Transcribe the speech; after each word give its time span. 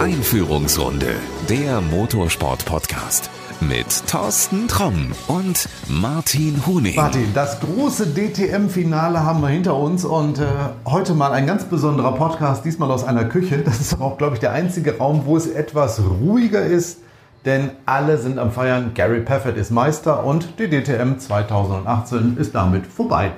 Einführungsrunde, 0.00 1.14
der 1.48 1.80
Motorsport-Podcast 1.80 3.30
mit 3.60 4.06
Thorsten 4.06 4.68
Tromm 4.68 5.12
und 5.28 5.68
Martin 5.88 6.64
Huning. 6.66 6.96
Martin, 6.96 7.34
das 7.34 7.60
große 7.60 8.14
DTM-Finale 8.14 9.24
haben 9.24 9.40
wir 9.40 9.48
hinter 9.48 9.76
uns 9.76 10.04
und 10.04 10.38
äh, 10.38 10.46
heute 10.86 11.14
mal 11.14 11.32
ein 11.32 11.46
ganz 11.46 11.64
besonderer 11.64 12.12
Podcast, 12.12 12.64
diesmal 12.64 12.90
aus 12.90 13.04
einer 13.04 13.24
Küche. 13.24 13.58
Das 13.58 13.80
ist 13.80 14.00
auch, 14.00 14.16
glaube 14.16 14.34
ich, 14.34 14.40
der 14.40 14.52
einzige 14.52 14.98
Raum, 14.98 15.22
wo 15.24 15.36
es 15.36 15.46
etwas 15.46 16.00
ruhiger 16.00 16.64
ist, 16.64 17.00
denn 17.44 17.70
alle 17.84 18.18
sind 18.18 18.38
am 18.38 18.52
Feiern. 18.52 18.92
Gary 18.94 19.20
Paffett 19.20 19.56
ist 19.56 19.70
Meister 19.70 20.24
und 20.24 20.58
die 20.58 20.68
DTM 20.68 21.18
2018 21.18 22.36
ist 22.38 22.54
damit 22.54 22.86
vorbei. 22.86 23.32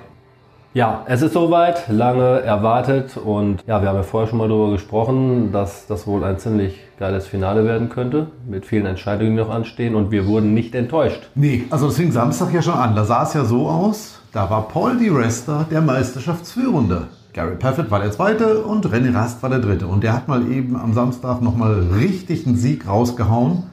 Ja, 0.74 1.04
es 1.06 1.20
ist 1.20 1.34
soweit, 1.34 1.90
lange 1.90 2.40
erwartet 2.40 3.18
und 3.18 3.62
ja, 3.66 3.82
wir 3.82 3.90
haben 3.90 3.96
ja 3.96 4.02
vorher 4.02 4.26
schon 4.26 4.38
mal 4.38 4.48
darüber 4.48 4.70
gesprochen, 4.70 5.52
dass 5.52 5.86
das 5.86 6.06
wohl 6.06 6.24
ein 6.24 6.38
ziemlich 6.38 6.80
geiles 6.98 7.26
Finale 7.26 7.66
werden 7.66 7.90
könnte, 7.90 8.28
mit 8.48 8.64
vielen 8.64 8.86
Entscheidungen, 8.86 9.32
die 9.32 9.42
noch 9.42 9.50
anstehen 9.50 9.94
und 9.94 10.10
wir 10.10 10.26
wurden 10.26 10.54
nicht 10.54 10.74
enttäuscht. 10.74 11.28
Nee, 11.34 11.66
also 11.68 11.88
das 11.88 11.96
fing 11.96 12.10
Samstag 12.10 12.54
ja 12.54 12.62
schon 12.62 12.72
an. 12.72 12.96
Da 12.96 13.04
sah 13.04 13.24
es 13.24 13.34
ja 13.34 13.44
so 13.44 13.68
aus, 13.68 14.18
da 14.32 14.48
war 14.48 14.66
Paul 14.66 14.96
Di 14.96 15.10
Resta 15.10 15.66
der 15.70 15.82
Meisterschaftsführende. 15.82 17.08
Gary 17.34 17.56
Paffett 17.56 17.90
war 17.90 18.00
der 18.00 18.10
Zweite 18.10 18.62
und 18.62 18.86
René 18.86 19.14
Rast 19.14 19.42
war 19.42 19.50
der 19.50 19.58
Dritte. 19.58 19.86
Und 19.86 20.02
der 20.02 20.14
hat 20.14 20.26
mal 20.26 20.50
eben 20.50 20.76
am 20.76 20.94
Samstag 20.94 21.42
nochmal 21.42 21.86
richtig 21.94 22.46
einen 22.46 22.56
Sieg 22.56 22.88
rausgehauen, 22.88 23.64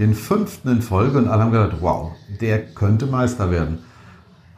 den 0.00 0.12
fünften 0.12 0.70
in 0.70 0.82
Folge 0.82 1.18
und 1.18 1.28
alle 1.28 1.44
haben 1.44 1.52
gedacht, 1.52 1.76
wow, 1.80 2.10
der 2.40 2.58
könnte 2.58 3.06
Meister 3.06 3.52
werden. 3.52 3.78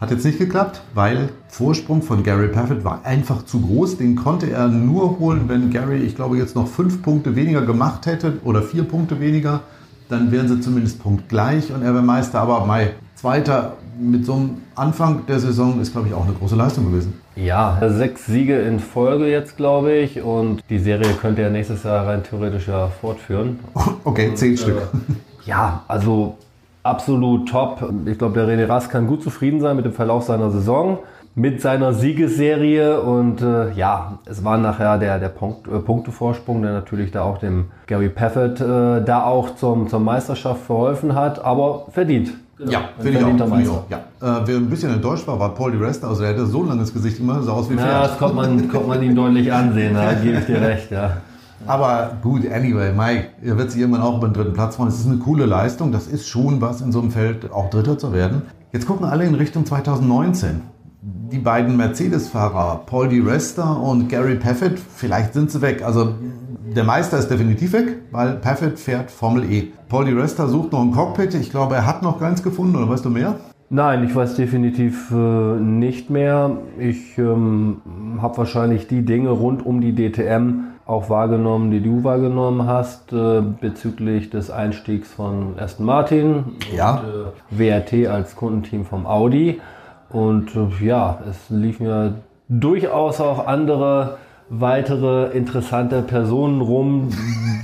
Hat 0.01 0.11
jetzt 0.11 0.25
nicht 0.25 0.39
geklappt, 0.39 0.81
weil 0.95 1.29
Vorsprung 1.49 2.01
von 2.01 2.23
Gary 2.23 2.49
Paffett 2.49 2.85
war 2.85 3.05
einfach 3.05 3.45
zu 3.45 3.61
groß. 3.61 3.99
Den 3.99 4.17
konnte 4.17 4.51
er 4.51 4.67
nur 4.69 5.19
holen, 5.19 5.43
wenn 5.49 5.71
Gary, 5.71 5.99
ich 5.99 6.17
glaube, 6.17 6.39
jetzt 6.39 6.57
noch 6.57 6.69
fünf 6.69 7.03
Punkte 7.03 7.37
weniger 7.37 7.61
gemacht 7.61 8.07
hätte 8.07 8.39
oder 8.43 8.63
vier 8.63 8.85
Punkte 8.85 9.21
weniger. 9.21 9.61
Dann 10.09 10.33
wären 10.33 10.49
sie 10.49 10.59
zumindest 10.61 11.03
punktgleich 11.03 11.71
und 11.71 11.83
er 11.83 11.93
wäre 11.93 12.03
Meister. 12.03 12.41
Aber 12.41 12.65
Mai, 12.65 12.93
Zweiter 13.15 13.77
mit 14.01 14.25
so 14.25 14.33
einem 14.33 14.63
Anfang 14.75 15.27
der 15.27 15.39
Saison 15.39 15.79
ist, 15.83 15.93
glaube 15.93 16.09
ich, 16.09 16.15
auch 16.15 16.25
eine 16.25 16.33
große 16.33 16.57
Leistung 16.57 16.91
gewesen. 16.91 17.21
Ja, 17.37 17.79
sechs 17.91 18.25
Siege 18.25 18.59
in 18.59 18.81
Folge 18.81 19.27
jetzt, 19.27 19.59
glaube 19.59 19.93
ich. 19.93 20.23
Und 20.23 20.63
die 20.71 20.79
Serie 20.79 21.13
könnte 21.13 21.43
er 21.43 21.51
nächstes 21.51 21.83
Jahr 21.83 22.07
rein 22.07 22.23
theoretisch 22.23 22.69
ja 22.69 22.89
fortführen. 22.89 23.59
Okay, 24.05 24.35
zehn 24.35 24.53
und, 24.53 24.59
Stück. 24.59 24.79
Äh, 24.79 25.49
ja, 25.49 25.85
also 25.87 26.39
absolut 26.83 27.49
top. 27.49 27.93
Ich 28.07 28.19
glaube, 28.19 28.35
der 28.35 28.49
René 28.49 28.69
Rast 28.69 28.91
kann 28.91 29.07
gut 29.07 29.23
zufrieden 29.23 29.61
sein 29.61 29.77
mit 29.77 29.85
dem 29.85 29.93
Verlauf 29.93 30.25
seiner 30.25 30.51
Saison, 30.51 30.99
mit 31.35 31.61
seiner 31.61 31.93
Siegesserie 31.93 33.01
und 33.01 33.41
äh, 33.41 33.73
ja, 33.73 34.19
es 34.27 34.45
war 34.45 34.59
nachher 34.59 34.99
der, 34.99 35.19
der 35.19 35.29
Punkt, 35.29 35.69
äh, 35.69 35.79
Punktevorsprung, 35.79 36.63
der 36.63 36.73
natürlich 36.73 37.13
da 37.13 37.23
auch 37.23 37.39
dem 37.39 37.67
Gary 37.87 38.09
Paffett 38.09 38.61
äh, 38.61 39.03
da 39.03 39.25
auch 39.25 39.55
zum, 39.55 39.89
zur 39.89 40.01
Meisterschaft 40.01 40.63
verholfen 40.65 41.15
hat, 41.15 41.45
aber 41.45 41.87
verdient. 41.93 42.33
Genau. 42.59 42.73
Ja, 42.73 42.81
finde 42.99 43.19
ich, 43.21 43.25
auch, 43.25 43.49
find 43.49 43.63
ich 43.63 43.69
auch. 43.71 43.85
Ja. 43.89 43.99
Äh, 44.21 44.43
wer 44.45 44.57
ein 44.57 44.69
bisschen 44.69 44.93
enttäuscht 44.93 45.27
war, 45.27 45.39
war 45.39 45.55
Paul 45.55 45.73
Di 45.73 45.79
Resta. 45.79 46.09
Also 46.09 46.25
er 46.25 46.31
hatte 46.31 46.45
so 46.45 46.61
ein 46.61 46.69
langes 46.69 46.93
Gesicht 46.93 47.19
immer, 47.19 47.41
sah 47.43 47.53
aus 47.53 47.71
wie 47.71 47.75
Pferd. 47.75 47.89
Ja, 47.89 48.03
das 48.03 48.19
konnte 48.19 48.37
man, 48.37 48.69
konnte 48.69 48.89
man 48.89 49.03
ihm 49.03 49.15
deutlich 49.15 49.51
ansehen, 49.51 49.95
da 49.95 50.13
gebe 50.13 50.39
ich 50.39 50.45
dir 50.45 50.61
recht, 50.61 50.91
ja. 50.91 51.13
Aber 51.67 52.19
gut, 52.23 52.51
anyway, 52.51 52.93
Mike, 52.93 53.29
er 53.43 53.59
wird 53.59 53.71
sich 53.71 53.81
irgendwann 53.81 54.03
auch 54.03 54.19
über 54.19 54.29
den 54.29 54.35
dritten 54.35 54.53
Platz 54.55 54.77
freuen. 54.77 54.89
Es 54.89 55.01
ist 55.01 55.07
eine 55.07 55.19
coole 55.19 55.47
Leistung. 55.47 55.93
Das 55.93 56.07
ist 56.07 56.29
schon 56.29 56.61
was 56.61 56.81
in 56.81 56.93
so 56.93 57.01
einem 57.01 57.11
Feld, 57.11 57.53
auch 57.53 57.71
Dritter 57.71 57.99
zu 57.99 58.13
werden. 58.13 58.43
Jetzt 58.73 58.87
gucken 58.87 59.07
alle 59.07 59.25
in 59.25 59.35
Richtung 59.35 59.67
2019. 59.67 60.63
Die 61.03 61.39
beiden 61.39 61.77
Mercedes-Fahrer, 61.77 62.83
Paul 62.87 63.09
Di 63.09 63.21
Resta 63.21 63.73
und 63.73 64.09
Gary 64.09 64.35
Paffett, 64.35 64.79
vielleicht 64.79 65.33
sind 65.33 65.51
sie 65.51 65.63
weg. 65.63 65.83
Also 65.83 66.15
der 66.77 66.85
Meister 66.85 67.19
ist 67.19 67.29
definitiv 67.29 67.73
weg, 67.73 67.99
weil 68.11 68.35
Paffett 68.35 68.79
fährt 68.79 69.11
Formel 69.11 69.51
E. 69.51 69.69
Paul 69.89 70.05
Di 70.05 70.13
Resta 70.13 70.47
sucht 70.47 70.73
noch 70.73 70.83
ein 70.83 70.93
Cockpit. 70.93 71.35
Ich 71.35 71.51
glaube, 71.51 71.75
er 71.75 71.87
hat 71.87 72.03
noch 72.03 72.21
keins 72.21 72.43
gefunden, 72.43 72.77
oder 72.77 72.89
weißt 72.89 73.05
du 73.05 73.11
mehr? 73.11 73.37
Nein, 73.71 74.05
ich 74.05 74.15
weiß 74.15 74.35
definitiv 74.35 75.13
äh, 75.13 75.15
nicht 75.15 76.11
mehr. 76.11 76.59
Ich 76.79 77.17
ähm, 77.19 77.81
habe 78.21 78.39
wahrscheinlich 78.39 78.89
die 78.89 79.05
Dinge 79.05 79.31
rund 79.31 79.65
um 79.65 79.81
die 79.81 79.95
DTM 79.95 80.70
auch 80.91 81.09
wahrgenommen, 81.09 81.71
die 81.71 81.81
du 81.81 82.03
wahrgenommen 82.03 82.67
hast 82.67 83.13
äh, 83.13 83.41
bezüglich 83.41 84.29
des 84.29 84.51
Einstiegs 84.51 85.09
von 85.09 85.55
Aston 85.57 85.87
Martin 85.87 86.45
ja. 86.75 86.97
und 86.97 87.59
äh, 87.59 87.59
WRT 87.59 88.09
als 88.09 88.35
Kundenteam 88.35 88.85
vom 88.85 89.07
Audi. 89.07 89.61
Und 90.09 90.57
äh, 90.57 90.85
ja, 90.85 91.21
es 91.31 91.49
liefen 91.49 91.87
ja 91.87 92.15
durchaus 92.49 93.21
auch 93.21 93.47
andere 93.47 94.19
weitere 94.49 95.31
interessante 95.31 96.03
Personen 96.03 96.61
rum, 96.61 97.11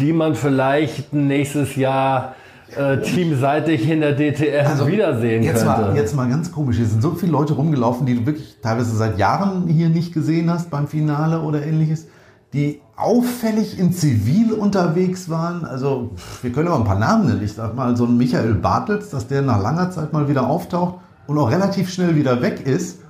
die 0.01 0.13
man 0.13 0.37
vielleicht 0.37 1.13
nächstes 1.13 1.75
Jahr 1.75 2.37
äh, 2.77 2.99
teamseitig 2.99 3.91
in 3.91 4.03
der 4.03 4.15
DTM 4.15 4.67
also 4.67 4.87
wiedersehen 4.87 5.43
jetzt 5.43 5.65
könnte. 5.65 5.83
Mal, 5.83 5.97
jetzt 5.97 6.15
mal 6.15 6.29
ganz 6.29 6.53
komisch, 6.53 6.77
hier 6.77 6.87
sind 6.87 7.03
so 7.03 7.11
viele 7.11 7.33
Leute 7.33 7.55
rumgelaufen, 7.55 8.07
die 8.07 8.15
du 8.15 8.27
wirklich 8.27 8.59
teilweise 8.63 8.95
seit 8.95 9.19
Jahren 9.19 9.67
hier 9.67 9.89
nicht 9.89 10.15
gesehen 10.15 10.49
hast 10.49 10.71
beim 10.71 10.87
Finale 10.87 11.41
oder 11.41 11.67
ähnliches 11.67 12.07
die 12.53 12.81
auffällig 12.97 13.79
in 13.79 13.93
Zivil 13.93 14.53
unterwegs 14.53 15.29
waren. 15.29 15.65
Also 15.65 16.13
wir 16.43 16.51
können 16.51 16.69
aber 16.69 16.79
ein 16.79 16.85
paar 16.85 16.99
Namen 16.99 17.27
nennen. 17.27 17.43
Ich 17.43 17.53
sag 17.53 17.75
mal, 17.75 17.97
so 17.97 18.07
ein 18.07 18.17
Michael 18.17 18.55
Bartels, 18.55 19.11
dass 19.11 19.29
der 19.29 19.43
nach 19.43 19.61
langer 19.61 19.91
Zeit 19.91 20.13
mal 20.13 20.29
wieder 20.29 20.49
auftaucht 20.49 20.97
und 21.27 21.39
auch 21.39 21.51
relativ 21.51 21.93
schnell 21.93 22.17
wieder 22.17 22.41
weg 22.41 22.67
ist. 22.67 23.01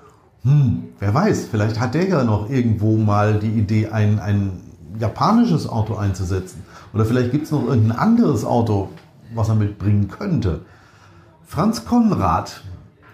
Hm, 0.43 0.85
wer 0.99 1.15
weiß, 1.15 1.47
vielleicht 1.51 1.81
hat 1.81 1.95
der 1.95 2.09
ja 2.09 2.25
noch 2.25 2.51
irgendwo 2.51 2.97
mal 2.97 3.39
die 3.39 3.51
Idee, 3.51 3.89
ein, 3.89 4.19
ein 4.19 4.61
japanisches 4.99 5.69
Auto 5.69 5.97
einzusetzen. 5.97 6.63
Oder 6.93 7.05
vielleicht 7.05 7.31
gibt 7.31 7.45
es 7.45 7.51
noch 7.51 7.67
irgendein 7.67 7.99
anderes 7.99 8.45
Auto, 8.45 8.89
was 9.35 9.49
er 9.49 9.55
mitbringen 9.55 10.09
könnte. 10.09 10.61
Franz 11.47 11.85
Konrad 11.85 12.63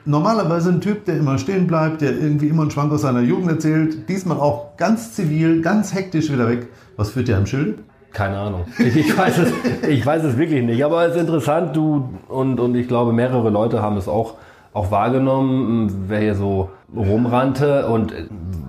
normalerweise 0.04 0.70
ein 0.70 0.80
Typ, 0.80 1.04
der 1.04 1.16
immer 1.16 1.38
stehen 1.38 1.66
bleibt, 1.66 2.00
der 2.00 2.12
irgendwie 2.12 2.48
immer 2.48 2.62
einen 2.62 2.70
Schwank 2.70 2.92
aus 2.92 3.02
seiner 3.02 3.20
Jugend 3.20 3.50
erzählt. 3.50 4.08
Diesmal 4.08 4.38
auch 4.38 4.76
ganz 4.76 5.12
zivil, 5.12 5.62
ganz 5.62 5.94
hektisch 5.94 6.32
wieder 6.32 6.48
weg. 6.48 6.68
Was 6.96 7.10
führt 7.10 7.28
dir 7.28 7.36
am 7.36 7.46
Schild? 7.46 7.78
Keine 8.12 8.38
Ahnung. 8.38 8.64
Ich 8.78 9.16
weiß, 9.16 9.38
es, 9.38 9.88
ich 9.88 10.04
weiß 10.04 10.24
es 10.24 10.36
wirklich 10.36 10.62
nicht. 10.62 10.84
Aber 10.84 11.06
es 11.06 11.14
ist 11.14 11.20
interessant, 11.20 11.74
du 11.74 12.10
und, 12.28 12.60
und 12.60 12.74
ich 12.74 12.88
glaube, 12.88 13.12
mehrere 13.12 13.48
Leute 13.48 13.80
haben 13.80 13.96
es 13.96 14.06
auch, 14.06 14.34
auch 14.74 14.90
wahrgenommen, 14.90 16.04
wer 16.08 16.20
hier 16.20 16.34
so 16.34 16.70
rumrannte. 16.94 17.86
Und 17.86 18.12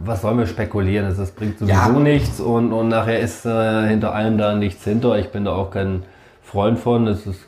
was 0.05 0.21
sollen 0.21 0.37
wir 0.37 0.47
spekulieren? 0.47 1.13
Das, 1.17 1.31
bringt 1.31 1.59
sowieso 1.59 1.73
ja. 1.73 1.89
nichts. 1.89 2.39
Und, 2.39 2.71
und 2.71 2.87
nachher 2.87 3.19
ist 3.19 3.45
äh, 3.45 3.87
hinter 3.87 4.13
allem 4.13 4.37
da 4.37 4.55
nichts 4.55 4.83
hinter. 4.83 5.17
Ich 5.17 5.31
bin 5.31 5.45
da 5.45 5.51
auch 5.51 5.71
kein 5.71 6.03
Freund 6.53 6.77
von. 6.77 7.07
Es 7.07 7.25
ist 7.25 7.39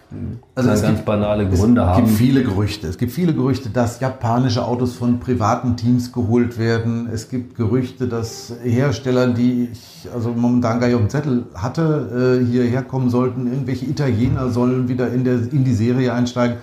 also 0.55 0.71
es 0.71 0.81
ganz 0.81 0.95
gibt, 0.95 1.05
banale 1.05 1.47
Gründe 1.47 1.81
es 1.81 1.87
haben. 1.87 2.03
Es 2.03 2.09
gibt 2.09 2.17
viele 2.17 2.43
Gerüchte. 2.43 2.87
Es 2.87 2.97
gibt 2.97 3.11
viele 3.11 3.35
Gerüchte, 3.35 3.69
dass 3.69 3.99
japanische 3.99 4.65
Autos 4.65 4.95
von 4.95 5.19
privaten 5.19 5.77
Teams 5.77 6.11
geholt 6.11 6.57
werden. 6.57 7.07
Es 7.13 7.29
gibt 7.29 7.55
Gerüchte, 7.55 8.07
dass 8.07 8.51
Hersteller, 8.63 9.27
die 9.27 9.69
ich 9.71 10.09
also 10.11 10.31
momentan 10.31 10.79
gar 10.79 10.87
nicht 10.87 10.95
auf 10.95 11.01
dem 11.01 11.11
Zettel 11.11 11.45
hatte, 11.53 12.41
äh, 12.41 12.45
hierher 12.51 12.81
kommen 12.81 13.11
sollten. 13.11 13.45
Irgendwelche 13.45 13.85
Italiener 13.85 14.49
sollen 14.49 14.87
wieder 14.89 15.11
in, 15.13 15.23
der, 15.23 15.35
in 15.35 15.63
die 15.63 15.75
Serie 15.75 16.11
einsteigen. 16.11 16.57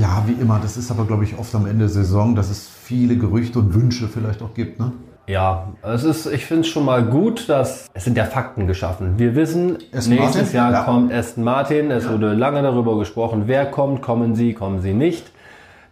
Ja, 0.00 0.24
wie 0.26 0.32
immer. 0.32 0.58
Das 0.60 0.76
ist 0.76 0.90
aber, 0.90 1.04
glaube 1.04 1.22
ich, 1.22 1.38
oft 1.38 1.54
am 1.54 1.66
Ende 1.66 1.84
der 1.84 1.90
Saison, 1.90 2.34
dass 2.34 2.50
es 2.50 2.66
viele 2.66 3.16
Gerüchte 3.16 3.60
und 3.60 3.72
Wünsche 3.72 4.08
vielleicht 4.08 4.42
auch 4.42 4.54
gibt. 4.54 4.80
Ne? 4.80 4.90
Ja, 5.26 5.68
es 5.82 6.04
ist, 6.04 6.26
ich 6.26 6.46
finde 6.46 6.62
es 6.62 6.68
schon 6.68 6.84
mal 6.84 7.04
gut, 7.04 7.48
dass 7.48 7.88
es 7.94 8.04
sind 8.04 8.16
ja 8.16 8.24
Fakten 8.24 8.66
geschaffen. 8.66 9.18
Wir 9.18 9.34
wissen, 9.36 9.78
Aston 9.94 10.14
nächstes 10.14 10.52
Martin? 10.52 10.56
Jahr 10.56 10.72
ja. 10.72 10.82
kommt 10.82 11.12
Aston 11.12 11.44
Martin. 11.44 11.90
Es 11.90 12.04
ja. 12.04 12.12
wurde 12.12 12.34
lange 12.34 12.62
darüber 12.62 12.98
gesprochen, 12.98 13.44
wer 13.46 13.66
kommt, 13.66 14.02
kommen 14.02 14.34
sie, 14.34 14.52
kommen 14.52 14.80
sie 14.80 14.94
nicht. 14.94 15.30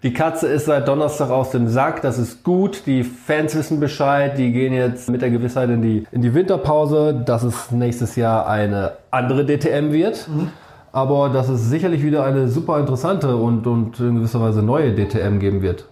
Die 0.03 0.15
Katze 0.15 0.47
ist 0.47 0.65
seit 0.65 0.89
Donnerstag 0.89 1.29
aus 1.29 1.51
dem 1.51 1.69
Sack, 1.69 2.01
das 2.01 2.17
ist 2.17 2.43
gut. 2.43 2.87
Die 2.87 3.05
Fans 3.05 3.55
wissen 3.55 3.81
Bescheid, 3.81 4.39
die 4.39 4.51
gehen 4.51 4.73
jetzt 4.73 5.11
mit 5.11 5.21
der 5.21 5.29
Gewissheit 5.29 5.69
in 5.69 5.83
die, 5.83 6.07
in 6.11 6.23
die 6.23 6.33
Winterpause, 6.33 7.23
dass 7.27 7.43
es 7.43 7.71
nächstes 7.71 8.17
Jahr 8.17 8.49
eine 8.49 8.93
andere 9.11 9.45
DTM 9.45 9.93
wird. 9.93 10.27
Mhm. 10.27 10.49
Aber 10.93 11.29
dass 11.29 11.49
es 11.49 11.69
sicherlich 11.69 12.03
wieder 12.03 12.25
eine 12.25 12.49
super 12.49 12.81
interessante 12.81 13.37
und, 13.37 13.67
und 13.67 14.01
in 14.01 14.17
gewisser 14.17 14.41
Weise 14.41 14.63
neue 14.63 14.95
DTM 14.95 15.39
geben 15.39 15.63
wird. 15.63 15.89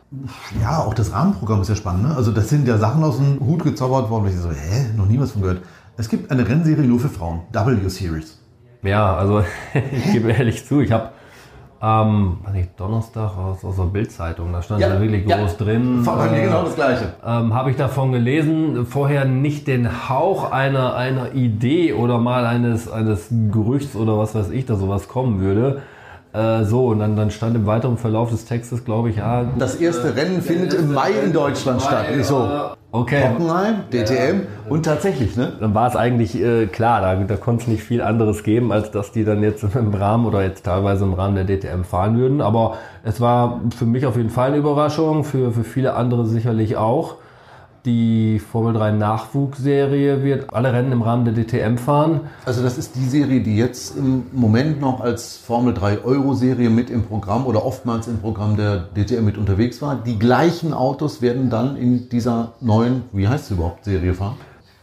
Ja, 0.61 0.79
auch 0.79 0.95
das 0.95 1.13
Rahmenprogramm 1.13 1.63
ist 1.63 1.69
ja 1.69 1.77
spannend. 1.77 2.09
Ne? 2.09 2.17
Also 2.17 2.33
das 2.33 2.49
sind 2.49 2.67
ja 2.67 2.79
Sachen 2.79 3.05
aus 3.05 3.19
dem 3.19 3.39
Hut 3.41 3.63
gezaubert 3.63 4.11
worden. 4.11 4.25
Und 4.25 4.31
ich 4.31 4.37
so, 4.39 4.51
hä, 4.51 4.87
noch 4.97 5.07
nie 5.07 5.21
was 5.21 5.33
von 5.33 5.43
gehört. 5.43 5.63
Es 5.97 6.09
gibt 6.09 6.31
eine 6.31 6.49
Rennserie 6.49 6.85
nur 6.85 6.99
für 6.99 7.09
Frauen, 7.09 7.41
W-Series. 7.53 8.39
Ja, 8.83 9.17
also 9.17 9.45
ich 9.93 10.13
gebe 10.13 10.31
ehrlich 10.31 10.67
zu, 10.67 10.81
ich 10.81 10.91
habe 10.91 11.11
ähm, 11.81 12.39
was 12.43 12.53
nicht, 12.53 12.71
Donnerstag 12.79 13.37
aus, 13.37 13.65
aus 13.65 13.77
der 13.77 13.85
Bildzeitung, 13.85 14.53
da 14.53 14.63
stand 14.63 14.81
ja, 14.81 14.89
da 14.89 15.01
wirklich 15.01 15.25
groß 15.27 15.57
ja. 15.59 15.65
drin. 15.65 16.05
Äh, 16.05 16.45
genau 16.45 16.65
das 16.65 16.75
Gleiche. 16.75 17.15
Ähm, 17.25 17.55
Habe 17.55 17.71
ich 17.71 17.77
davon 17.77 18.11
gelesen, 18.11 18.85
vorher 18.85 19.25
nicht 19.25 19.69
den 19.69 20.09
Hauch 20.09 20.51
einer, 20.51 20.97
einer 20.97 21.35
Idee 21.35 21.93
oder 21.93 22.19
mal 22.19 22.47
eines, 22.47 22.91
eines 22.91 23.29
Gerüchts 23.53 23.95
oder 23.95 24.19
was 24.19 24.35
weiß 24.35 24.51
ich, 24.51 24.67
da 24.67 24.75
sowas 24.75 25.09
kommen 25.09 25.41
würde. 25.41 25.83
Äh, 26.33 26.65
so, 26.65 26.89
und 26.89 26.99
dann, 26.99 27.17
dann 27.17 27.31
stand 27.31 27.55
im 27.55 27.67
weiteren 27.67 27.97
Verlauf 27.97 28.31
des 28.31 28.45
Textes, 28.45 28.85
glaube 28.85 29.11
ich, 29.11 29.17
ja. 29.17 29.45
Das 29.59 29.77
erste 29.77 30.17
Rennen 30.17 30.43
findet 30.43 30.75
im 30.75 30.93
Mai 30.93 31.13
in 31.13 31.33
Deutschland 31.33 31.81
statt. 31.81 32.07
So. 32.23 32.77
Okay. 32.99 33.23
Hockenheim, 33.29 33.77
DTM 33.93 34.41
ja. 34.41 34.47
und 34.69 34.85
tatsächlich, 34.85 35.37
ne? 35.37 35.53
Dann 35.61 35.75
war 35.75 35.89
es 35.89 35.95
eigentlich 35.95 36.41
äh, 36.43 36.67
klar, 36.67 37.01
da, 37.01 37.15
da 37.15 37.37
konnte 37.37 37.63
es 37.63 37.69
nicht 37.69 37.83
viel 37.83 38.03
anderes 38.03 38.43
geben, 38.43 38.73
als 38.73 38.91
dass 38.91 39.13
die 39.13 39.25
dann 39.25 39.43
jetzt 39.43 39.63
im 39.75 39.95
Rahmen 39.95 40.27
oder 40.27 40.43
jetzt 40.43 40.65
teilweise 40.65 41.05
im 41.05 41.15
Rahmen 41.15 41.37
der 41.37 41.45
DTM 41.45 41.85
fahren 41.85 42.19
würden. 42.19 42.41
Aber 42.41 42.79
es 43.05 43.21
war 43.21 43.61
für 43.77 43.87
mich 43.87 44.05
auf 44.07 44.17
jeden 44.17 44.31
Fall 44.31 44.49
eine 44.49 44.57
Überraschung, 44.57 45.25
für, 45.25 45.53
für 45.53 45.65
viele 45.65 45.95
andere 45.95 46.27
sicherlich 46.27 46.77
auch. 46.77 47.17
Die 47.89 48.39
Formel 48.39 48.75
3 48.75 48.91
Nachwuchsserie 48.91 50.23
wird 50.23 50.53
alle 50.53 50.75
Rennen 50.75 50.93
im 50.93 51.01
Rahmen 51.01 51.25
der 51.25 51.33
DTM 51.33 51.79
fahren. 51.79 52.21
Also 52.45 52.63
das 52.63 52.77
ist 52.77 52.97
die 52.97 53.07
Serie, 53.07 53.41
die 53.41 53.57
jetzt 53.57 53.97
im 53.97 54.27
Moment 54.33 54.79
noch 54.79 55.01
als 55.01 55.39
Formel 55.39 55.73
3 55.73 56.05
Euro-Serie 56.05 56.69
mit 56.69 56.91
im 56.91 57.05
Programm 57.05 57.47
oder 57.47 57.65
oftmals 57.65 58.07
im 58.07 58.19
Programm 58.19 58.59
der 58.59 58.89
DTM 58.95 59.25
mit 59.25 59.39
unterwegs 59.39 59.81
war. 59.81 59.97
Die 59.97 60.19
gleichen 60.19 60.75
Autos 60.75 61.23
werden 61.23 61.49
dann 61.49 61.79
in 61.79 62.11
dieser 62.11 62.53
neuen, 62.61 63.05
wie 63.13 63.27
heißt 63.27 63.47
es 63.47 63.53
überhaupt, 63.53 63.87
Serie 63.87 64.13
fahren? 64.13 64.37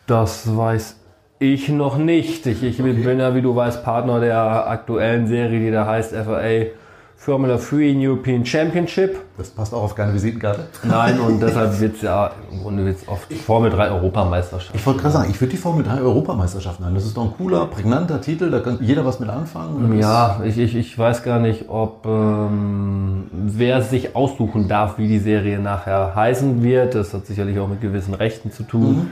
Das 0.08 0.58
weiß 0.58 0.96
ich 1.38 1.70
noch 1.70 2.00
nicht. 2.00 2.48
Ich, 2.48 2.64
ich 2.64 2.80
okay. 2.80 2.94
bin 2.94 3.20
ja, 3.20 3.36
wie 3.36 3.44
du 3.44 3.56
weißt, 3.56 3.84
Partner 3.84 4.20
der 4.20 4.68
aktuellen 4.68 5.28
Serie, 5.28 5.60
die 5.60 5.70
da 5.70 5.86
heißt 5.86 6.16
FAA 6.16 6.72
Formula 7.26 7.58
3 7.58 7.96
European 7.98 8.46
Championship. 8.46 9.20
Das 9.36 9.50
passt 9.50 9.74
auch 9.74 9.82
auf 9.82 9.96
keine 9.96 10.14
Visitenkarte. 10.14 10.68
Nein, 10.84 11.20
und 11.20 11.42
deshalb 11.42 11.80
wird 11.80 11.96
es 11.96 12.04
ja 12.04 12.30
im 12.52 12.62
Grunde 12.62 12.86
wird's 12.86 13.08
oft 13.08 13.34
Formel 13.34 13.72
3 13.72 13.90
Europameisterschaft. 13.90 14.76
Ich 14.76 14.86
wollte 14.86 15.00
gerade 15.00 15.14
sagen, 15.14 15.32
ich 15.32 15.42
würde 15.42 15.50
die 15.50 15.58
Formel 15.58 15.84
3 15.84 16.02
Europameisterschaft 16.02 16.80
nennen. 16.82 16.94
Das 16.94 17.04
ist 17.04 17.18
doch 17.18 17.24
ein 17.24 17.34
cooler, 17.36 17.66
prägnanter 17.66 18.22
Titel, 18.22 18.52
da 18.52 18.60
kann 18.60 18.78
jeder 18.80 19.04
was 19.06 19.20
mit 19.20 19.30
anfangen. 19.30 19.98
Ja, 19.98 20.40
ich, 20.46 20.60
ich, 20.60 20.76
ich 20.76 21.00
weiß 21.00 21.24
gar 21.24 21.40
nicht, 21.40 21.68
ob 21.68 22.06
ähm, 22.06 23.24
wer 23.32 23.82
sich 23.82 24.16
aussuchen 24.16 24.68
darf, 24.68 25.00
wie 25.00 25.08
die 25.08 25.18
Serie 25.18 25.58
nachher 25.58 26.14
heißen 26.14 26.62
wird. 26.62 26.94
Das 26.94 27.12
hat 27.16 27.26
sicherlich 27.26 27.58
auch 27.58 27.68
mit 27.68 27.82
gewissen 27.82 28.14
Rechten 28.14 28.52
zu 28.52 28.62
tun. 28.62 28.96
Mhm. 28.98 29.08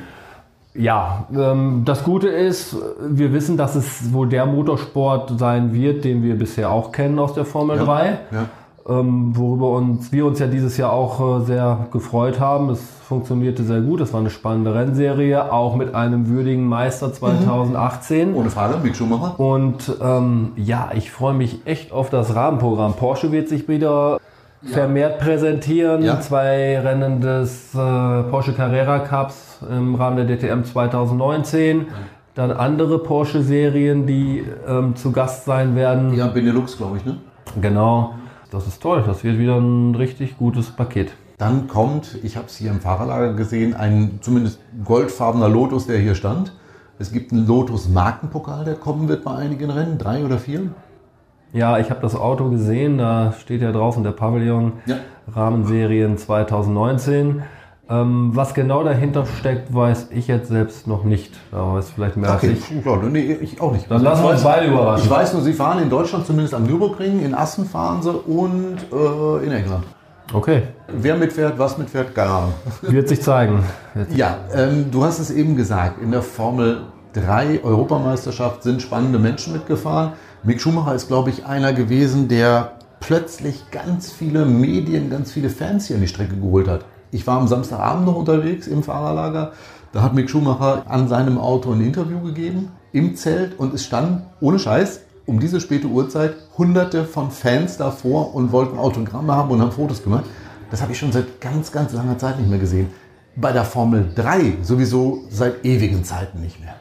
Ja, 0.75 1.27
ähm, 1.35 1.83
das 1.85 2.03
Gute 2.03 2.29
ist, 2.29 2.75
wir 2.99 3.31
wissen, 3.31 3.57
dass 3.57 3.75
es 3.75 4.11
wohl 4.11 4.27
der 4.27 4.45
Motorsport 4.45 5.37
sein 5.37 5.73
wird, 5.73 6.03
den 6.03 6.23
wir 6.23 6.37
bisher 6.37 6.71
auch 6.71 6.91
kennen 6.91 7.19
aus 7.19 7.33
der 7.33 7.45
Formel 7.45 7.77
ja, 7.77 7.83
3. 7.83 8.19
Ja. 8.31 8.45
Ähm, 8.85 9.37
worüber 9.37 9.69
uns, 9.69 10.11
wir 10.11 10.25
uns 10.25 10.39
ja 10.39 10.47
dieses 10.47 10.75
Jahr 10.75 10.91
auch 10.91 11.41
äh, 11.41 11.45
sehr 11.45 11.87
gefreut 11.91 12.39
haben. 12.39 12.69
Es 12.69 12.81
funktionierte 13.07 13.63
sehr 13.63 13.81
gut. 13.81 14.01
Es 14.01 14.11
war 14.11 14.19
eine 14.19 14.29
spannende 14.29 14.73
Rennserie, 14.73 15.53
auch 15.53 15.75
mit 15.75 15.95
einem 15.95 16.27
würdigen 16.27 16.67
Meister 16.67 17.13
2018. 17.13 18.31
Mhm. 18.31 18.35
Ohne 18.35 18.49
Frage, 18.49 18.79
Mick 18.83 18.95
Schumacher. 18.95 19.39
Und 19.39 19.95
ähm, 20.01 20.51
ja, 20.57 20.89
ich 20.95 21.11
freue 21.11 21.33
mich 21.33 21.61
echt 21.65 21.91
auf 21.93 22.09
das 22.09 22.35
Rahmenprogramm. 22.35 22.93
Porsche 22.93 23.31
wird 23.31 23.47
sich 23.47 23.69
wieder 23.69 24.19
vermehrt 24.65 25.19
präsentieren. 25.19 26.03
Ja. 26.03 26.19
Zwei 26.19 26.79
Rennen 26.79 27.21
des 27.21 27.73
äh, 27.73 27.77
Porsche 27.77 28.53
Carrera 28.53 28.99
Cups 28.99 29.59
im 29.69 29.95
Rahmen 29.95 30.25
der 30.25 30.37
DTM 30.37 30.63
2019. 30.63 31.87
Dann 32.35 32.51
andere 32.51 32.99
Porsche-Serien, 32.99 34.07
die 34.07 34.43
ähm, 34.67 34.95
zu 34.95 35.11
Gast 35.11 35.45
sein 35.45 35.75
werden. 35.75 36.13
Ja, 36.15 36.27
Benelux, 36.27 36.77
glaube 36.77 36.97
ich, 36.97 37.05
ne? 37.05 37.17
Genau. 37.61 38.15
Das 38.49 38.67
ist 38.67 38.81
toll. 38.81 39.03
Das 39.05 39.23
wird 39.23 39.37
wieder 39.37 39.57
ein 39.57 39.93
richtig 39.95 40.37
gutes 40.37 40.71
Paket. 40.71 41.11
Dann 41.37 41.67
kommt, 41.67 42.17
ich 42.23 42.37
habe 42.37 42.47
es 42.47 42.55
hier 42.55 42.71
im 42.71 42.79
Fahrerlager 42.79 43.33
gesehen, 43.33 43.75
ein 43.75 44.19
zumindest 44.21 44.59
goldfarbener 44.83 45.49
Lotus, 45.49 45.87
der 45.87 45.97
hier 45.99 46.15
stand. 46.15 46.53
Es 46.99 47.11
gibt 47.11 47.31
einen 47.31 47.47
Lotus 47.47 47.89
Markenpokal, 47.89 48.65
der 48.65 48.75
kommen 48.75 49.07
wird 49.09 49.23
bei 49.23 49.35
einigen 49.35 49.69
Rennen, 49.69 49.97
drei 49.97 50.23
oder 50.23 50.37
vier. 50.37 50.69
Ja, 51.53 51.77
ich 51.77 51.91
habe 51.91 52.01
das 52.01 52.15
Auto 52.15 52.49
gesehen, 52.49 52.97
da 52.97 53.33
steht 53.39 53.61
ja 53.61 53.71
draußen 53.71 54.03
der 54.03 54.11
Pavillon, 54.11 54.73
ja. 54.87 54.97
Rahmenserien 55.33 56.17
2019. 56.17 57.43
Ähm, 57.89 58.31
was 58.33 58.53
genau 58.55 58.83
dahinter 58.83 59.25
steckt, 59.25 59.73
weiß 59.73 60.07
ich 60.11 60.27
jetzt 60.27 60.47
selbst 60.47 60.87
noch 60.87 61.03
nicht. 61.03 61.33
Da 61.51 61.73
weiß 61.73 61.91
vielleicht 61.91 62.17
mehr 62.17 62.33
okay. 62.33 62.49
als 62.49 62.69
ich. 62.71 62.85
Ja, 62.85 62.95
nee, 62.97 63.37
ich 63.39 63.61
auch 63.61 63.71
nicht. 63.71 63.91
Dann 63.91 64.01
lassen 64.01 64.23
wir 64.23 64.31
uns 64.31 64.43
beide 64.43 64.67
überraschen. 64.67 65.05
Ich 65.05 65.11
weiß 65.11 65.33
nur, 65.33 65.43
sie 65.43 65.53
fahren 65.53 65.83
in 65.83 65.89
Deutschland 65.89 66.25
zumindest 66.25 66.55
am 66.55 66.63
Nürburgring, 66.63 67.23
in 67.23 67.35
Assen 67.35 67.65
fahren 67.65 68.01
sie 68.01 68.11
und 68.11 68.77
äh, 68.91 69.45
in 69.45 69.51
England. 69.51 69.83
Okay. 70.33 70.63
Wer 70.87 71.17
mitfährt, 71.17 71.59
was 71.59 71.77
mitfährt, 71.77 72.15
keine 72.15 72.31
Ahnung. 72.31 72.53
Wird 72.81 73.09
sich 73.09 73.21
zeigen. 73.21 73.63
Ja, 74.15 74.37
ähm, 74.55 74.85
du 74.89 75.03
hast 75.03 75.19
es 75.19 75.29
eben 75.29 75.55
gesagt, 75.55 76.01
in 76.01 76.09
der 76.11 76.23
Formel 76.23 76.81
3 77.13 77.63
Europameisterschaft 77.63 78.63
sind 78.63 78.81
spannende 78.81 79.19
Menschen 79.19 79.53
mitgefahren. 79.53 80.13
Mick 80.45 80.59
Schumacher 80.59 80.93
ist, 80.93 81.07
glaube 81.07 81.29
ich, 81.29 81.45
einer 81.45 81.71
gewesen, 81.71 82.27
der 82.27 82.73
plötzlich 82.99 83.71
ganz 83.71 84.11
viele 84.11 84.45
Medien, 84.45 85.09
ganz 85.09 85.31
viele 85.31 85.49
Fans 85.49 85.87
hier 85.87 85.95
an 85.95 86.01
die 86.01 86.09
Strecke 86.09 86.35
geholt 86.35 86.67
hat. 86.67 86.83
Ich 87.11 87.25
war 87.25 87.39
am 87.39 87.47
Samstagabend 87.47 88.05
noch 88.05 88.17
unterwegs 88.17 88.67
im 88.67 88.83
Fahrerlager. 88.83 89.53
Da 89.93 90.01
hat 90.01 90.13
Mick 90.13 90.29
Schumacher 90.29 90.83
an 90.89 91.07
seinem 91.07 91.37
Auto 91.37 91.71
ein 91.71 91.79
Interview 91.79 92.19
gegeben 92.19 92.73
im 92.91 93.15
Zelt 93.15 93.57
und 93.57 93.73
es 93.73 93.85
standen, 93.85 94.23
ohne 94.41 94.59
Scheiß, 94.59 95.03
um 95.25 95.39
diese 95.39 95.61
späte 95.61 95.87
Uhrzeit 95.87 96.35
hunderte 96.57 97.05
von 97.05 97.31
Fans 97.31 97.77
davor 97.77 98.35
und 98.35 98.51
wollten 98.51 98.77
Autogramme 98.77 99.33
haben 99.33 99.49
und 99.49 99.61
haben 99.61 99.71
Fotos 99.71 100.03
gemacht. 100.03 100.25
Das 100.71 100.81
habe 100.81 100.91
ich 100.91 100.99
schon 100.99 101.13
seit 101.13 101.39
ganz, 101.39 101.71
ganz 101.71 101.93
langer 101.93 102.17
Zeit 102.17 102.37
nicht 102.37 102.49
mehr 102.49 102.59
gesehen. 102.59 102.89
Bei 103.37 103.53
der 103.53 103.63
Formel 103.63 104.11
3 104.13 104.57
sowieso 104.61 105.21
seit 105.29 105.63
ewigen 105.63 106.03
Zeiten 106.03 106.41
nicht 106.41 106.59
mehr. 106.59 106.75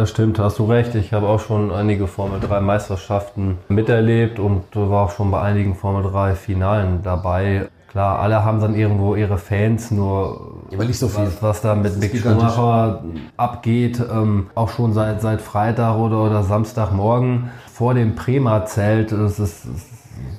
Das 0.00 0.08
stimmt, 0.08 0.38
hast 0.38 0.58
du 0.58 0.64
recht. 0.64 0.94
Ich 0.94 1.12
habe 1.12 1.28
auch 1.28 1.40
schon 1.40 1.70
einige 1.70 2.06
Formel 2.06 2.40
3 2.40 2.62
Meisterschaften 2.62 3.58
miterlebt 3.68 4.38
und 4.38 4.64
war 4.74 5.04
auch 5.04 5.10
schon 5.10 5.30
bei 5.30 5.42
einigen 5.42 5.74
Formel 5.74 6.10
3 6.10 6.36
Finalen 6.36 7.02
dabei. 7.02 7.68
Klar, 7.90 8.18
alle 8.18 8.42
haben 8.42 8.62
dann 8.62 8.74
irgendwo 8.74 9.14
ihre 9.14 9.36
Fans, 9.36 9.90
nur 9.90 10.62
ja, 10.70 10.82
nicht 10.82 10.98
so 10.98 11.06
viel. 11.06 11.26
Was, 11.26 11.42
was 11.42 11.60
da 11.60 11.74
mit 11.74 11.98
Mick 11.98 12.16
Schumacher 12.16 13.04
abgeht, 13.36 14.00
ähm, 14.10 14.46
auch 14.54 14.70
schon 14.70 14.94
seit, 14.94 15.20
seit 15.20 15.42
Freitag 15.42 15.98
oder, 15.98 16.22
oder 16.22 16.44
Samstagmorgen 16.44 17.50
vor 17.70 17.92
dem 17.92 18.14
Prema-Zelt, 18.14 19.12
das 19.12 19.38
ist, 19.38 19.66
das 19.66 19.82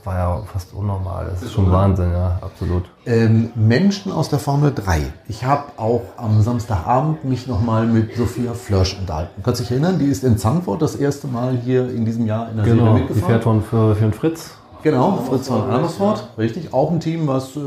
war 0.04 0.16
ja 0.16 0.42
fast 0.52 0.74
unnormal. 0.74 1.28
Das 1.30 1.44
ist 1.44 1.54
schon 1.54 1.72
Wahnsinn, 1.72 2.12
ja, 2.12 2.40
absolut. 2.42 2.84
Ähm, 3.06 3.52
Menschen 3.56 4.12
aus 4.12 4.30
der 4.30 4.40
Formel 4.40 4.74
3. 4.74 5.02
Ich 5.28 5.46
habe 5.46 5.64
auch 5.78 6.02
am 6.18 6.42
Samstagabend 6.42 7.24
mich 7.24 7.48
nochmal 7.48 7.86
mit 7.86 8.16
Sophia 8.16 8.54
Flörsch 8.54 8.98
unterhalten. 9.00 9.42
Kannst 9.44 9.60
du 9.60 9.64
dich 9.64 9.72
erinnern? 9.72 10.00
Die 10.00 10.06
ist 10.06 10.24
in 10.24 10.38
Zandvoort 10.38 10.82
das 10.82 10.96
erste 10.96 11.28
Mal 11.28 11.58
hier 11.58 11.90
in 11.90 12.06
diesem 12.06 12.26
Jahr 12.26 12.50
in 12.50 12.58
der 12.58 12.66
genau, 12.66 12.84
Serie 12.84 13.00
mitgefahren. 13.00 13.24
Die 13.24 13.32
fährt 13.32 13.44
von 13.44 13.62
für, 13.62 13.96
für 13.96 14.02
den 14.02 14.14
Fritz. 14.14 14.52
Genau, 14.84 15.18
Fritz 15.18 15.48
von 15.48 15.70
Amersfoort, 15.70 16.30
richtig. 16.38 16.74
Auch 16.74 16.92
ein 16.92 17.00
Team, 17.00 17.28
was 17.28 17.56
äh, 17.56 17.60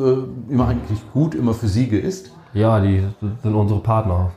immer 0.48 0.66
eigentlich 0.68 0.98
gut 1.12 1.34
immer 1.34 1.54
für 1.54 1.68
Siege 1.68 1.98
ist. 1.98 2.32
Ja, 2.54 2.78
die 2.78 3.02
sind 3.42 3.54
unsere 3.54 3.80
Partner. 3.80 4.30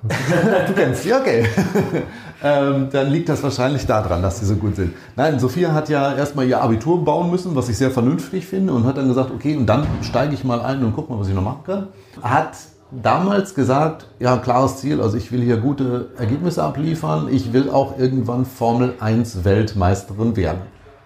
du 0.68 0.74
kennst 0.74 1.04
sie, 1.04 1.14
okay. 1.14 1.46
ähm, 2.44 2.88
dann 2.92 3.12
liegt 3.12 3.30
das 3.30 3.44
wahrscheinlich 3.44 3.86
daran, 3.86 4.24
dass 4.24 4.40
sie 4.40 4.46
so 4.48 4.56
gut 4.56 4.76
sind. 4.76 4.94
Nein, 5.16 5.40
Sophia 5.40 5.72
hat 5.72 5.88
ja 5.88 6.16
erstmal 6.16 6.48
ihr 6.48 6.60
Abitur 6.60 7.06
bauen 7.06 7.30
müssen, 7.30 7.56
was 7.56 7.70
ich 7.70 7.78
sehr 7.78 7.92
vernünftig 7.92 8.48
finde, 8.48 8.74
und 8.74 8.86
hat 8.86 8.98
dann 8.98 9.08
gesagt, 9.08 9.30
okay, 9.30 9.56
und 9.56 9.68
dann 9.68 9.86
steige 10.02 10.34
ich 10.34 10.44
mal 10.44 10.62
ein 10.62 10.84
und 10.84 10.96
guck 10.96 11.12
mal, 11.12 11.20
was 11.20 11.28
ich 11.28 11.36
noch 11.36 11.44
machen 11.44 11.62
kann. 11.64 11.88
Hat 12.24 12.58
damals 12.90 13.54
gesagt, 13.54 14.08
ja, 14.18 14.38
klares 14.38 14.78
Ziel, 14.78 15.00
also 15.00 15.16
ich 15.16 15.32
will 15.32 15.44
hier 15.44 15.58
gute 15.58 16.08
Ergebnisse 16.18 16.64
abliefern, 16.64 17.28
ich 17.30 17.54
will 17.54 17.70
auch 17.70 18.00
irgendwann 18.00 18.46
Formel 18.46 18.96
1 19.00 19.44
Weltmeisterin 19.44 20.36
werden. 20.36 20.62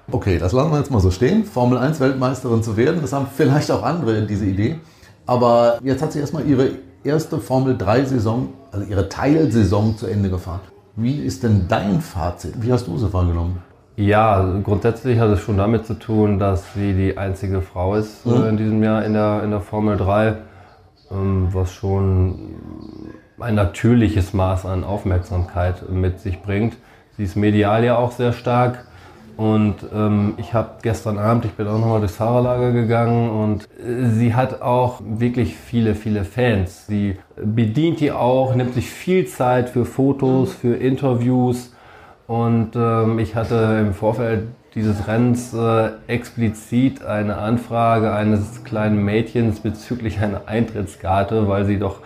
Okay, 0.10 0.40
das 0.40 0.54
lassen 0.54 0.72
wir 0.72 0.78
jetzt 0.78 0.92
mal 0.92 1.02
so 1.02 1.12
stehen. 1.12 1.44
Formel 1.44 1.78
1 1.78 2.00
Weltmeisterin 2.00 2.64
zu 2.64 2.78
werden, 2.78 3.02
das 3.02 3.12
haben 3.12 3.28
vielleicht 3.36 3.70
auch 3.70 3.84
andere 3.84 4.26
diese 4.26 4.46
Idee. 4.46 4.80
Aber 5.26 5.80
jetzt 5.84 6.02
hat 6.02 6.14
sie 6.14 6.20
erstmal 6.20 6.46
ihre 6.46 6.72
erste 7.04 7.40
Formel 7.40 7.76
3-Saison, 7.76 8.50
also 8.72 8.86
ihre 8.86 9.10
Teilsaison 9.10 9.98
zu 9.98 10.08
Ende 10.08 10.30
gefahren. 10.30 10.62
Wie 10.96 11.18
ist 11.18 11.44
denn 11.44 11.66
dein 11.68 12.02
Fazit? 12.02 12.54
Wie 12.62 12.72
hast 12.72 12.88
du 12.88 12.98
sie 12.98 13.12
wahrgenommen? 13.14 13.64
Ja, 13.96 14.60
grundsätzlich 14.64 15.20
hat 15.20 15.30
es 15.30 15.42
schon 15.42 15.58
damit 15.58 15.86
zu 15.86 15.94
tun, 15.96 16.40
dass 16.40 16.74
sie 16.74 16.94
die 16.94 17.18
einzige 17.18 17.62
Frau 17.62 17.96
ist 17.96 18.26
mhm. 18.26 18.44
äh, 18.44 18.50
in 18.50 18.58
diesem 18.58 18.84
Jahr 18.84 19.06
in 19.06 19.14
der, 19.14 19.44
in 19.44 19.52
der 19.52 19.62
Formel 19.62 19.98
3, 19.98 20.38
ähm, 21.12 21.48
was 21.52 21.72
schon 21.74 22.56
ein 23.40 23.56
natürliches 23.56 24.34
Maß 24.34 24.66
an 24.66 24.84
Aufmerksamkeit 24.84 25.90
mit 25.90 26.20
sich 26.20 26.42
bringt. 26.42 26.78
Sie 27.18 27.24
ist 27.24 27.36
medial 27.36 27.84
ja 27.84 27.98
auch 27.98 28.12
sehr 28.12 28.34
stark. 28.34 28.86
Und 29.42 29.78
ähm, 29.92 30.36
ich 30.38 30.54
habe 30.54 30.74
gestern 30.84 31.18
Abend, 31.18 31.46
ich 31.46 31.54
bin 31.54 31.68
auch 31.68 31.80
nochmal 31.80 32.00
durchs 32.00 32.18
Fahrerlager 32.18 32.74
gegangen 32.74 33.32
und 33.32 33.64
äh, 33.84 34.06
sie 34.12 34.36
hat 34.36 34.62
auch 34.62 35.02
wirklich 35.04 35.56
viele, 35.56 35.96
viele 35.96 36.26
Fans. 36.26 36.86
Sie 36.86 37.18
bedient 37.38 38.02
die 38.02 38.12
auch, 38.12 38.54
nimmt 38.54 38.76
sich 38.76 38.88
viel 38.88 39.26
Zeit 39.26 39.72
für 39.72 39.86
Fotos, 39.86 40.54
für 40.54 40.76
Interviews. 40.76 41.74
Und 42.28 42.76
ähm, 42.76 43.18
ich 43.18 43.36
hatte 43.36 43.80
im 43.82 43.96
Vorfeld 43.96 44.44
dieses 44.76 45.08
Rennens 45.08 45.56
äh, 45.56 45.90
explizit 46.06 47.04
eine 47.04 47.38
Anfrage 47.38 48.14
eines 48.14 48.64
kleinen 48.64 49.04
Mädchens 49.04 49.62
bezüglich 49.62 50.20
einer 50.20 50.42
Eintrittskarte, 50.46 51.48
weil 51.48 51.66
sie 51.66 51.80
doch 51.80 52.02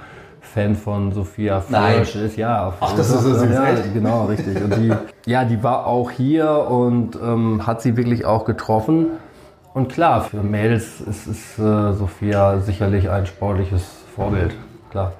Fan 0.55 0.73
von 0.73 1.11
Sophia 1.11 1.59
Fleisch 1.59 2.15
ist. 2.15 2.37
Ja, 2.37 2.73
Ach, 2.79 2.95
das 2.95 3.09
ist 3.09 3.23
so 3.23 3.33
süß. 3.33 3.49
Ja, 3.53 3.73
genau, 3.93 4.25
richtig. 4.27 4.55
Und 4.63 4.77
die, 4.77 4.93
ja, 5.29 5.43
die 5.43 5.61
war 5.61 5.85
auch 5.85 6.09
hier 6.11 6.49
und 6.69 7.19
ähm, 7.21 7.67
hat 7.67 7.81
sie 7.81 7.97
wirklich 7.97 8.23
auch 8.23 8.45
getroffen. 8.45 9.07
Und 9.73 9.89
klar, 9.89 10.21
für 10.21 10.41
Mädels 10.41 11.01
ist, 11.01 11.27
ist 11.27 11.59
äh, 11.59 11.91
Sophia 11.91 12.61
sicherlich 12.61 13.09
ein 13.09 13.25
sportliches 13.25 13.83
Vorbild. 14.15 14.55
klar. 14.91 15.11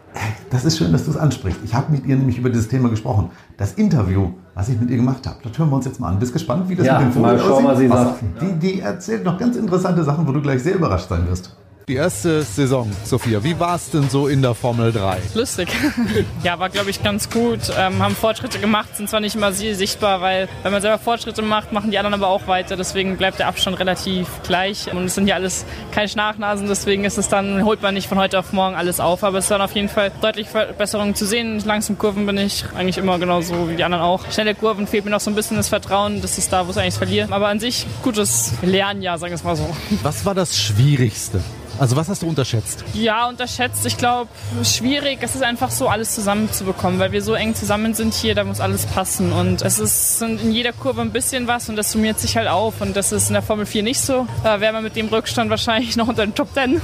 Das 0.52 0.64
ist 0.64 0.78
schön, 0.78 0.94
dass 0.94 1.04
du 1.04 1.12
es 1.12 1.18
ansprichst. 1.18 1.60
Ich 1.66 1.74
habe 1.74 1.92
mit 1.92 2.06
ihr 2.06 2.16
nämlich 2.16 2.38
über 2.38 2.50
dieses 2.50 2.70
Thema 2.70 2.88
gesprochen. 2.88 3.30
Das 3.58 3.74
Interview, 3.74 4.30
was 4.54 4.70
ich 4.70 4.80
mit 4.80 4.90
ihr 4.90 4.96
gemacht 4.96 5.28
habe, 5.28 5.40
das 5.44 5.58
hören 5.60 5.70
wir 5.70 5.76
uns 5.76 5.86
jetzt 5.86 6.00
mal 6.00 6.08
an. 6.08 6.20
Bist 6.20 6.32
gespannt, 6.32 6.70
wie 6.70 6.76
das 6.76 6.88
ja, 6.88 6.98
mit 7.00 7.10
dem 7.10 7.12
Vogel 7.12 7.42
aussieht? 7.42 7.64
Mal, 7.66 7.76
sie 7.76 7.88
sagt. 7.90 8.16
Die, 8.40 8.54
die 8.54 8.80
erzählt 8.80 9.26
noch 9.26 9.38
ganz 9.38 9.58
interessante 9.58 10.02
Sachen, 10.06 10.26
wo 10.26 10.32
du 10.32 10.42
gleich 10.42 10.64
sehr 10.64 10.76
überrascht 10.76 11.10
sein 11.10 11.28
wirst. 11.28 11.54
Die 11.88 11.94
erste 11.94 12.42
Saison, 12.42 12.92
Sophia, 13.04 13.44
wie 13.44 13.60
war 13.60 13.76
es 13.76 13.92
denn 13.92 14.10
so 14.10 14.28
in 14.28 14.42
der 14.42 14.56
Formel 14.56 14.92
3? 14.92 15.20
Lustig. 15.36 15.70
ja, 16.44 16.58
war 16.58 16.70
glaube 16.70 16.90
ich 16.90 17.04
ganz 17.04 17.30
gut. 17.30 17.60
Ähm, 17.78 18.02
haben 18.02 18.16
Fortschritte 18.16 18.58
gemacht, 18.58 18.98
sind 18.98 19.08
zwar 19.08 19.20
nicht 19.20 19.36
immer 19.36 19.52
sichtbar, 19.52 20.20
weil 20.20 20.50
wenn 20.64 20.72
man 20.72 20.82
selber 20.82 20.98
Fortschritte 20.98 21.44
macht, 21.44 21.74
machen 21.74 21.92
die 21.92 22.00
anderen 22.00 22.16
aber 22.16 22.28
auch 22.28 22.48
weiter. 22.48 22.76
Deswegen 22.76 23.18
bleibt 23.18 23.38
der 23.38 23.48
Abstand 23.48 23.80
relativ 23.80 24.28
gleich. 24.42 24.92
Und 24.92 25.06
es 25.06 25.14
sind 25.14 25.28
ja 25.28 25.36
alles 25.36 25.64
keine 25.92 26.08
Schnachnasen, 26.08 26.68
deswegen 26.68 27.04
ist 27.04 27.20
es 27.20 27.30
dann, 27.30 27.64
holt 27.64 27.84
man 27.84 27.94
nicht 27.94 28.10
von 28.10 28.18
heute 28.18 28.40
auf 28.40 28.52
morgen 28.52 28.76
alles 28.76 29.00
auf. 29.00 29.24
Aber 29.24 29.38
es 29.38 29.46
ist 29.46 29.52
dann 29.52 29.62
auf 29.62 29.74
jeden 29.74 29.90
Fall 29.90 30.12
deutlich 30.22 30.50
Verbesserungen 30.50 31.14
zu 31.14 31.28
sehen. 31.28 31.62
Langsam 31.66 32.00
Kurven 32.00 32.26
bin 32.26 32.40
ich 32.40 32.66
eigentlich 32.76 32.98
immer 32.98 33.20
genauso 33.20 33.70
wie 33.70 33.76
die 33.76 33.84
anderen 33.84 34.04
auch. 34.04 34.32
Schnelle 34.32 34.56
Kurven 34.56 34.88
fehlt 34.88 35.06
mir 35.06 35.12
noch 35.12 35.20
so 35.20 35.30
ein 35.30 35.36
bisschen 35.36 35.58
das 35.58 35.70
Vertrauen. 35.70 36.24
Das 36.24 36.40
ist 36.40 36.52
da, 36.52 36.66
wo 36.66 36.72
es 36.72 36.80
eigentlich 36.80 36.96
verliert. 36.96 37.32
Aber 37.32 37.48
an 37.48 37.60
sich 37.60 37.86
gutes 38.02 38.54
Lernjahr, 38.64 39.20
sagen 39.20 39.34
wir 39.34 39.36
es 39.36 39.44
mal 39.44 39.56
so. 39.56 39.70
Was 40.02 40.26
war 40.26 40.34
das 40.34 40.58
Schwierigste? 40.58 41.42
Also 41.80 41.96
was 41.96 42.10
hast 42.10 42.22
du 42.22 42.28
unterschätzt? 42.28 42.84
Ja, 42.94 43.28
unterschätzt. 43.28 43.86
Ich 43.86 43.98
glaube, 43.98 44.30
schwierig. 44.64 45.20
Es 45.22 45.36
ist 45.36 45.44
einfach 45.44 45.72
so, 45.72 45.88
alles 45.88 46.16
zusammenzubekommen, 46.16 47.00
weil 47.00 47.12
wir 47.12 47.22
so 47.22 47.34
eng 47.34 47.56
zusammen 47.56 47.94
sind 47.94 48.14
hier, 48.14 48.36
da 48.36 48.44
muss 48.44 48.60
alles 48.60 48.86
passen. 48.86 49.32
Und 49.32 49.62
es 49.62 49.80
ist 49.80 50.22
in 50.22 50.52
jeder 50.52 50.74
Kurve 50.74 51.02
ein 51.02 51.12
bisschen 51.12 51.48
was 51.48 51.70
und 51.70 51.76
das 51.76 51.92
summiert 51.92 52.20
sich 52.20 52.38
halt 52.38 52.48
auf. 52.48 52.82
Und 52.82 52.96
das 52.96 53.12
ist 53.12 53.28
in 53.28 53.34
der 53.34 53.42
Formel 53.42 53.66
4 53.66 53.84
nicht 53.84 54.00
so. 54.00 54.28
Da 54.44 54.62
wäre 54.62 54.74
man 54.74 54.84
mit 54.84 54.96
dem 54.96 55.08
Rückstand 55.08 55.50
wahrscheinlich 55.50 55.96
noch 55.98 56.08
unter 56.08 56.26
den 56.26 56.36
Top 56.36 56.54
10. 56.54 56.82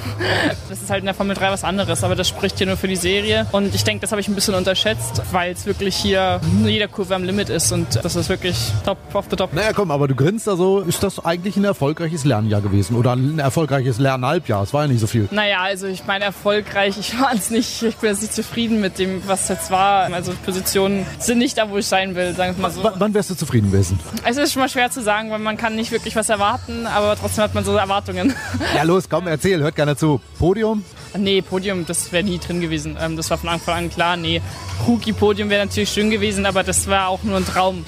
Das 0.70 0.82
ist 0.82 0.90
halt 0.90 1.00
in 1.00 1.06
der 1.06 1.16
Formel 1.16 1.36
3 1.36 1.52
was 1.52 1.64
anderes, 1.64 2.04
aber 2.04 2.16
das 2.16 2.28
spricht 2.30 2.58
hier 2.58 2.68
nur 2.68 2.78
für 2.78 2.88
die 2.88 2.96
Serie. 2.96 3.48
Und 3.52 3.74
ich 3.76 3.84
denke, 3.84 4.02
das 4.02 4.12
habe 4.12 4.22
ich 4.22 4.28
ein 4.28 4.36
bisschen 4.36 4.56
unterschätzt, 4.56 5.22
weil 5.32 5.52
es 5.52 5.66
wirklich 5.66 5.96
hier 5.96 6.40
jeder 6.66 6.88
Kurve 6.88 7.16
am 7.16 7.24
Limit 7.24 7.50
ist 7.50 7.72
und 7.72 8.04
das 8.04 8.16
ist 8.16 8.30
wirklich 8.30 8.58
top 8.86 8.98
of 9.14 9.26
the 9.30 9.36
top. 9.36 9.54
Naja, 9.54 9.72
komm, 9.74 9.92
aber 9.92 10.08
du 10.08 10.16
grinst 10.16 10.48
also, 10.48 10.80
ist 10.80 11.04
das 11.04 11.24
eigentlich 11.24 11.58
ein 11.58 11.64
erfolgreiches 11.64 12.26
Lernjahr 12.26 12.62
gewesen 12.62 12.96
oder 12.96 13.14
ein 13.14 13.40
erfolgreiches 13.40 14.00
Lernhalbjahr? 14.00 14.64
Es 14.64 14.74
war 14.74 14.81
war 14.82 14.88
ja 14.88 14.92
nicht 14.92 15.02
so 15.02 15.08
viel. 15.08 15.28
Naja, 15.32 15.62
also 15.62 15.86
ich 15.88 16.06
meine 16.06 16.26
erfolgreich, 16.26 16.98
ich 17.00 17.20
war 17.20 17.34
es 17.34 17.52
nicht, 17.52 17.84
ich 17.84 17.96
bin 17.98 18.10
jetzt 18.10 18.22
nicht 18.22 18.34
zufrieden 18.34 18.82
mit 18.82 18.98
dem, 18.98 19.22
was 19.28 19.48
jetzt 19.48 19.70
war. 19.70 20.12
Also 20.12 20.34
Positionen 20.44 21.06
sind 21.20 21.38
nicht 21.38 21.58
da, 21.58 21.70
wo 21.70 21.78
ich 21.78 21.86
sein 21.86 22.16
will, 22.16 22.34
sagen 22.34 22.56
wir 22.58 22.62
mal 22.64 22.72
so. 22.72 22.84
W 22.84 22.90
wann 22.96 23.14
wärst 23.14 23.30
du 23.30 23.36
zufrieden 23.36 23.72
gewesen? 23.72 24.00
Es 24.26 24.38
ist 24.38 24.54
schon 24.54 24.62
mal 24.62 24.70
schwer 24.70 24.90
zu 24.90 25.02
sagen, 25.02 25.30
weil 25.30 25.40
man 25.40 25.58
kann 25.58 25.76
nicht 25.76 25.92
wirklich 25.92 26.16
was 26.16 26.30
erwarten, 26.30 26.88
aber 26.88 27.16
trotzdem 27.16 27.44
hat 27.44 27.54
man 27.54 27.64
so 27.64 27.76
Erwartungen. 27.76 28.34
Ja 28.76 28.84
los, 28.84 29.10
komm, 29.10 29.28
erzähl, 29.28 29.60
hört 29.60 29.76
gerne 29.76 29.96
zu. 29.98 30.22
Podium? 30.40 30.84
Nee, 31.18 31.42
Podium, 31.42 31.86
das 31.86 32.12
wäre 32.12 32.24
nie 32.24 32.40
drin 32.40 32.62
gewesen. 32.62 32.98
Ähm, 33.00 33.18
das 33.18 33.30
war 33.30 33.38
von 33.38 33.50
Anfang 33.50 33.76
an 33.76 33.90
klar. 33.90 34.16
Nee, 34.18 34.42
Rookie-Podium 34.88 35.50
wäre 35.50 35.66
natürlich 35.66 35.90
schön 35.90 36.10
gewesen, 36.10 36.46
aber 36.46 36.64
das 36.64 36.88
war 36.88 37.10
auch 37.10 37.24
nur 37.24 37.38
ein 37.38 37.46
Traum. 37.46 37.86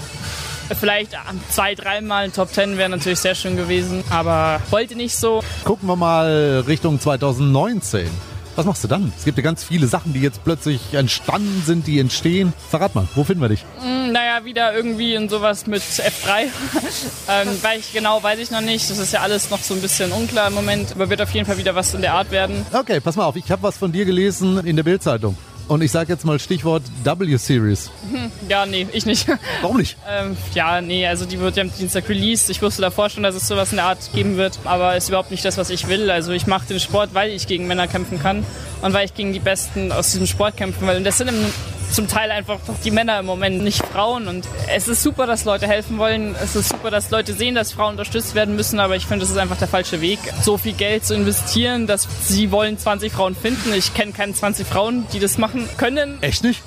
Vielleicht 0.79 1.11
zwei, 1.49 1.75
dreimal 1.75 2.29
Top 2.31 2.51
Ten 2.51 2.77
wäre 2.77 2.89
natürlich 2.89 3.19
sehr 3.19 3.35
schön 3.35 3.55
gewesen, 3.55 4.03
aber 4.09 4.61
wollte 4.69 4.95
nicht 4.95 5.15
so. 5.15 5.41
Gucken 5.63 5.87
wir 5.87 5.95
mal 5.95 6.63
Richtung 6.67 6.99
2019. 6.99 8.09
Was 8.55 8.67
machst 8.67 8.83
du 8.83 8.87
dann? 8.87 9.11
Es 9.17 9.25
gibt 9.25 9.37
ja 9.39 9.43
ganz 9.43 9.63
viele 9.63 9.87
Sachen, 9.87 10.13
die 10.13 10.21
jetzt 10.21 10.43
plötzlich 10.43 10.93
entstanden 10.93 11.63
sind, 11.65 11.87
die 11.87 11.99
entstehen. 11.99 12.53
Verrat 12.69 12.93
mal, 12.93 13.07
wo 13.15 13.23
finden 13.23 13.41
wir 13.41 13.49
dich? 13.49 13.65
Mm, 13.81 14.11
naja, 14.11 14.45
wieder 14.45 14.75
irgendwie 14.75 15.15
in 15.15 15.27
sowas 15.27 15.65
mit 15.65 15.81
F3. 15.81 16.43
ähm, 17.29 17.47
weil 17.63 17.79
ich 17.79 17.93
genau 17.93 18.21
weiß 18.21 18.37
ich 18.37 18.51
noch 18.51 18.61
nicht. 18.61 18.87
Das 18.91 18.99
ist 18.99 19.11
ja 19.11 19.21
alles 19.21 19.49
noch 19.49 19.59
so 19.59 19.73
ein 19.73 19.81
bisschen 19.81 20.11
unklar 20.11 20.49
im 20.49 20.53
Moment. 20.53 20.91
Aber 20.91 21.09
wird 21.09 21.21
auf 21.23 21.31
jeden 21.31 21.47
Fall 21.47 21.57
wieder 21.57 21.73
was 21.73 21.95
in 21.95 22.01
der 22.01 22.13
Art 22.13 22.29
werden. 22.29 22.63
Okay, 22.71 22.99
pass 22.99 23.15
mal 23.15 23.25
auf. 23.25 23.35
Ich 23.35 23.49
habe 23.49 23.63
was 23.63 23.77
von 23.77 23.91
dir 23.91 24.05
gelesen 24.05 24.63
in 24.65 24.75
der 24.75 24.83
Bildzeitung. 24.83 25.35
Und 25.67 25.81
ich 25.81 25.91
sage 25.91 26.11
jetzt 26.11 26.25
mal 26.25 26.39
Stichwort 26.39 26.83
W-Series. 27.03 27.89
Hm, 28.11 28.31
ja, 28.49 28.65
nee, 28.65 28.87
ich 28.91 29.05
nicht. 29.05 29.27
Warum 29.61 29.77
nicht? 29.77 29.97
ähm, 30.09 30.35
ja, 30.53 30.81
nee, 30.81 31.07
also 31.07 31.25
die 31.25 31.39
wird 31.39 31.55
ja 31.55 31.63
am 31.63 31.71
Dienstag 31.73 32.07
released. 32.09 32.49
Ich 32.49 32.61
wusste 32.61 32.81
davor 32.81 33.09
schon, 33.09 33.23
dass 33.23 33.35
es 33.35 33.47
sowas 33.47 33.71
in 33.71 33.77
der 33.77 33.85
Art 33.85 34.11
geben 34.13 34.37
wird, 34.37 34.59
aber 34.65 34.97
ist 34.97 35.07
überhaupt 35.07 35.31
nicht 35.31 35.45
das, 35.45 35.57
was 35.57 35.69
ich 35.69 35.87
will. 35.87 36.11
Also 36.11 36.31
ich 36.33 36.47
mache 36.47 36.67
den 36.67 36.79
Sport, 36.79 37.13
weil 37.13 37.31
ich 37.31 37.47
gegen 37.47 37.67
Männer 37.67 37.87
kämpfen 37.87 38.19
kann 38.19 38.45
und 38.81 38.93
weil 38.93 39.05
ich 39.05 39.13
gegen 39.13 39.31
die 39.31 39.39
Besten 39.39 39.91
aus 39.91 40.11
diesem 40.11 40.27
Sport 40.27 40.57
kämpfen 40.57 40.85
will. 40.87 40.97
Und 40.97 41.05
das 41.05 41.17
sind 41.17 41.29
im 41.29 41.45
zum 41.93 42.07
Teil 42.07 42.31
einfach 42.31 42.59
die 42.83 42.91
Männer 42.91 43.19
im 43.19 43.25
Moment, 43.25 43.63
nicht 43.63 43.85
Frauen. 43.85 44.27
Und 44.27 44.47
es 44.73 44.87
ist 44.87 45.03
super, 45.03 45.27
dass 45.27 45.45
Leute 45.45 45.67
helfen 45.67 45.97
wollen. 45.97 46.35
Es 46.41 46.55
ist 46.55 46.69
super, 46.69 46.91
dass 46.91 47.11
Leute 47.11 47.33
sehen, 47.33 47.55
dass 47.55 47.71
Frauen 47.71 47.91
unterstützt 47.91 48.35
werden 48.35 48.55
müssen. 48.55 48.79
Aber 48.79 48.95
ich 48.95 49.05
finde, 49.05 49.21
das 49.21 49.29
ist 49.29 49.37
einfach 49.37 49.57
der 49.57 49.67
falsche 49.67 50.01
Weg, 50.01 50.19
so 50.41 50.57
viel 50.57 50.73
Geld 50.73 51.05
zu 51.05 51.15
investieren, 51.15 51.87
dass 51.87 52.07
sie 52.21 52.51
wollen 52.51 52.77
20 52.77 53.13
Frauen 53.13 53.35
finden. 53.35 53.73
Ich 53.73 53.93
kenne 53.93 54.11
keine 54.11 54.33
20 54.33 54.67
Frauen, 54.67 55.05
die 55.13 55.19
das 55.19 55.37
machen 55.37 55.69
können. 55.77 56.21
Echt 56.21 56.43
nicht? 56.43 56.61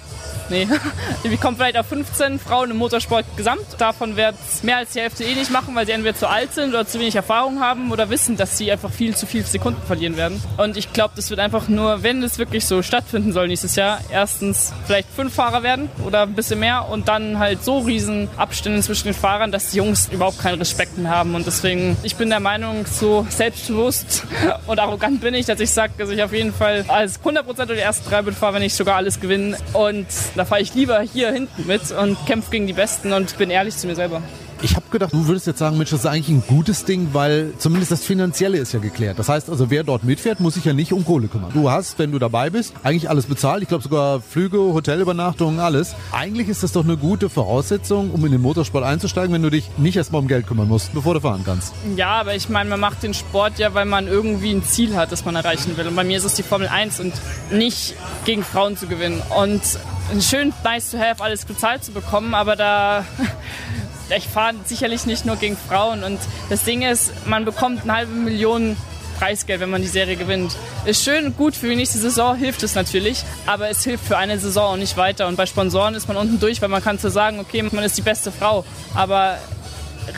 Nee. 0.49 0.69
Wir 1.23 1.37
kommen 1.39 1.57
vielleicht 1.57 1.77
auf 1.77 1.87
15 1.87 2.39
Frauen 2.39 2.71
im 2.71 2.77
Motorsport 2.77 3.25
gesamt. 3.37 3.65
Davon 3.79 4.17
wird 4.17 4.35
mehr 4.63 4.79
als 4.79 4.93
die 4.93 5.01
Hälfte 5.01 5.25
eh 5.25 5.35
nicht 5.35 5.51
machen, 5.51 5.75
weil 5.75 5.87
sie 5.87 5.93
entweder 5.93 6.17
zu 6.17 6.29
alt 6.29 6.53
sind 6.53 6.71
oder 6.71 6.87
zu 6.87 7.01
wenig 7.01 7.17
Erfahrung 7.17 7.61
haben 7.61 7.91
oder 7.91 8.11
wissen, 8.11 8.37
dass 8.37 8.57
sie 8.57 8.71
einfach 8.71 8.91
viel 8.91 9.17
zu 9.17 9.27
viele 9.27 9.45
Sekunden 9.45 9.81
verlieren 9.87 10.17
werden. 10.17 10.41
Und 10.57 10.77
ich 10.77 10.93
glaube, 10.93 11.15
das 11.17 11.31
wird 11.31 11.41
einfach 11.41 11.69
nur, 11.69 12.03
wenn 12.03 12.23
es 12.23 12.39
wirklich 12.39 12.65
so 12.65 12.83
stattfinden 12.83 13.33
soll 13.33 13.49
nächstes 13.49 13.77
Jahr, 13.77 14.01
erstens 14.11 14.73
vielleicht 14.87 15.09
fünf 15.15 15.35
Fahrer 15.35 15.63
werden 15.63 15.89
oder 16.05 16.23
ein 16.23 16.35
bisschen 16.35 16.61
mehr 16.61 16.89
und 16.89 17.09
dann 17.09 17.39
halt 17.39 17.65
so 17.65 17.79
riesen 17.81 18.29
Abstände 18.37 18.81
zwischen 18.83 19.09
den 19.09 19.15
Fahrern, 19.15 19.51
dass 19.51 19.71
die 19.71 19.79
Jungs 19.79 20.09
überhaupt 20.13 20.39
keinen 20.39 20.59
Respekt 20.59 20.97
mehr 20.99 21.11
haben. 21.11 21.35
Und 21.35 21.47
deswegen, 21.47 21.97
ich 22.03 22.17
bin 22.17 22.31
der 22.31 22.41
Meinung, 22.41 22.87
so 22.87 23.27
selbstbewusst 23.29 24.25
und 24.67 24.79
arrogant 24.79 25.21
bin 25.21 25.35
ich, 25.35 25.47
dass 25.47 25.61
ich 25.61 25.71
sage, 25.71 25.95
dass 25.99 26.11
ich 26.11 26.23
auf 26.23 26.33
jeden 26.33 26.53
Fall 26.53 26.85
als 26.89 27.21
100% 27.21 27.67
der 27.67 27.83
ersten 27.83 28.09
drei 28.09 28.23
mitfahre, 28.23 28.55
wenn 28.55 28.63
ich 28.63 28.75
sogar 28.75 28.97
alles 28.97 29.21
gewinne. 29.21 29.57
Und 29.73 30.07
da 30.37 30.45
fahre 30.45 30.61
ich 30.61 30.75
lieber 30.75 31.01
hier 31.01 31.33
hinten 31.33 31.67
mit 31.67 31.91
und 31.93 32.17
kämpfe 32.27 32.51
gegen 32.51 32.67
die 32.67 32.73
Besten 32.73 33.13
und 33.13 33.37
bin 33.39 33.51
ehrlich 33.51 33.77
zu 33.77 33.87
mir 33.87 33.95
selber. 33.95 34.23
Ich 34.63 34.75
habe 34.75 34.87
gedacht, 34.91 35.13
du 35.13 35.27
würdest 35.27 35.47
jetzt 35.47 35.59
sagen, 35.59 35.77
Mensch, 35.77 35.91
das 35.91 36.01
ist 36.01 36.07
eigentlich 36.07 36.31
ein 36.31 36.43
gutes 36.47 36.87
Ding, 36.87 37.11
weil 37.13 37.53
zumindest 37.59 37.93
das 37.93 38.05
Finanzielle 38.05 38.57
ist 38.57 38.73
ja 38.73 38.79
geklärt. 38.79 39.19
Das 39.19 39.29
heißt 39.29 39.51
also, 39.51 39.71
wer 39.71 39.85
dort 39.85 40.03
mitfährt, 40.03 40.41
muss 40.41 40.55
sich 40.55 40.65
ja 40.65 40.73
nicht 40.73 40.95
um 40.95 41.05
Kohle 41.05 41.29
kümmern. 41.29 41.51
Du 41.53 41.71
hast, 41.71 41.99
wenn 41.99 42.11
du 42.11 42.19
dabei 42.19 42.49
bist, 42.49 42.73
eigentlich 42.83 43.11
alles 43.11 43.27
bezahlt. 43.27 43.63
Ich 43.63 43.69
glaube 43.69 43.85
sogar 43.85 44.21
Flüge, 44.21 44.59
Hotelübernachtungen, 44.59 45.61
alles. 45.61 45.95
Eigentlich 46.11 46.49
ist 46.49 46.63
das 46.63 46.73
doch 46.73 46.85
eine 46.85 46.97
gute 46.97 47.29
Voraussetzung, 47.29 48.11
um 48.11 48.25
in 48.25 48.33
den 48.33 48.41
Motorsport 48.41 48.83
einzusteigen, 48.83 49.35
wenn 49.35 49.43
du 49.43 49.51
dich 49.51 49.69
nicht 49.77 49.97
erstmal 49.97 50.23
um 50.23 50.29
Geld 50.29 50.47
kümmern 50.47 50.69
musst, 50.69 50.95
bevor 50.95 51.13
du 51.13 51.21
fahren 51.21 51.43
kannst. 51.45 51.75
Ja, 51.95 52.21
aber 52.21 52.35
ich 52.35 52.49
meine, 52.49 52.71
man 52.71 52.81
macht 52.81 53.03
den 53.03 53.13
Sport 53.13 53.59
ja, 53.59 53.75
weil 53.75 53.85
man 53.85 54.09
irgendwie 54.09 54.53
ein 54.53 54.65
Ziel 54.65 54.97
hat, 54.97 55.13
das 55.13 55.27
man 55.27 55.37
erreichen 55.37 55.77
will. 55.77 55.87
Und 55.87 55.97
bei 55.97 56.05
mir 56.05 56.17
ist 56.17 56.25
es 56.25 56.33
die 56.33 56.43
Formel 56.43 56.69
1 56.69 56.99
und 57.01 57.13
nicht 57.51 57.95
gegen 58.25 58.43
Frauen 58.43 58.79
zu 58.79 58.87
gewinnen. 58.87 59.21
Und 59.39 59.61
schön 60.21 60.53
nice 60.65 60.91
to 60.91 60.99
have, 60.99 61.23
alles 61.23 61.45
bezahlt 61.45 61.85
zu 61.85 61.93
bekommen, 61.93 62.35
aber 62.35 62.57
da 62.57 63.05
ich 64.17 64.29
fahre 64.29 64.55
sicherlich 64.65 65.07
nicht 65.07 65.27
nur 65.27 65.37
gegen 65.37 65.57
Frauen. 65.57 66.05
Und 66.05 66.21
das 66.49 66.65
Ding 66.65 66.83
ist, 66.83 67.27
man 67.27 67.45
bekommt 67.45 67.83
eine 67.83 67.95
halbe 67.95 68.13
Million 68.13 68.77
Preisgeld, 69.19 69.61
wenn 69.61 69.71
man 69.71 69.83
die 69.83 69.89
Serie 69.89 70.17
gewinnt. 70.17 70.55
Ist 70.85 71.03
schön 71.03 71.27
und 71.27 71.37
gut 71.37 71.55
für 71.55 71.69
die 71.69 71.77
nächste 71.77 71.99
Saison, 71.99 72.37
hilft 72.37 72.63
es 72.63 72.75
natürlich, 72.75 73.23
aber 73.47 73.71
es 73.71 73.83
hilft 73.83 74.07
für 74.07 74.19
eine 74.19 74.39
Saison 74.39 74.75
und 74.75 74.81
nicht 74.81 74.97
weiter. 74.97 75.27
Und 75.27 75.37
bei 75.37 75.47
Sponsoren 75.47 75.95
ist 75.95 76.07
man 76.07 76.17
unten 76.17 76.39
durch, 76.39 76.61
weil 76.63 76.69
man 76.69 76.83
kann 76.83 76.99
so 76.99 77.09
sagen, 77.09 77.41
okay, 77.41 77.63
man 77.63 77.83
ist 77.83 77.97
die 77.97 78.03
beste 78.03 78.31
Frau. 78.31 78.65
Aber 78.95 79.39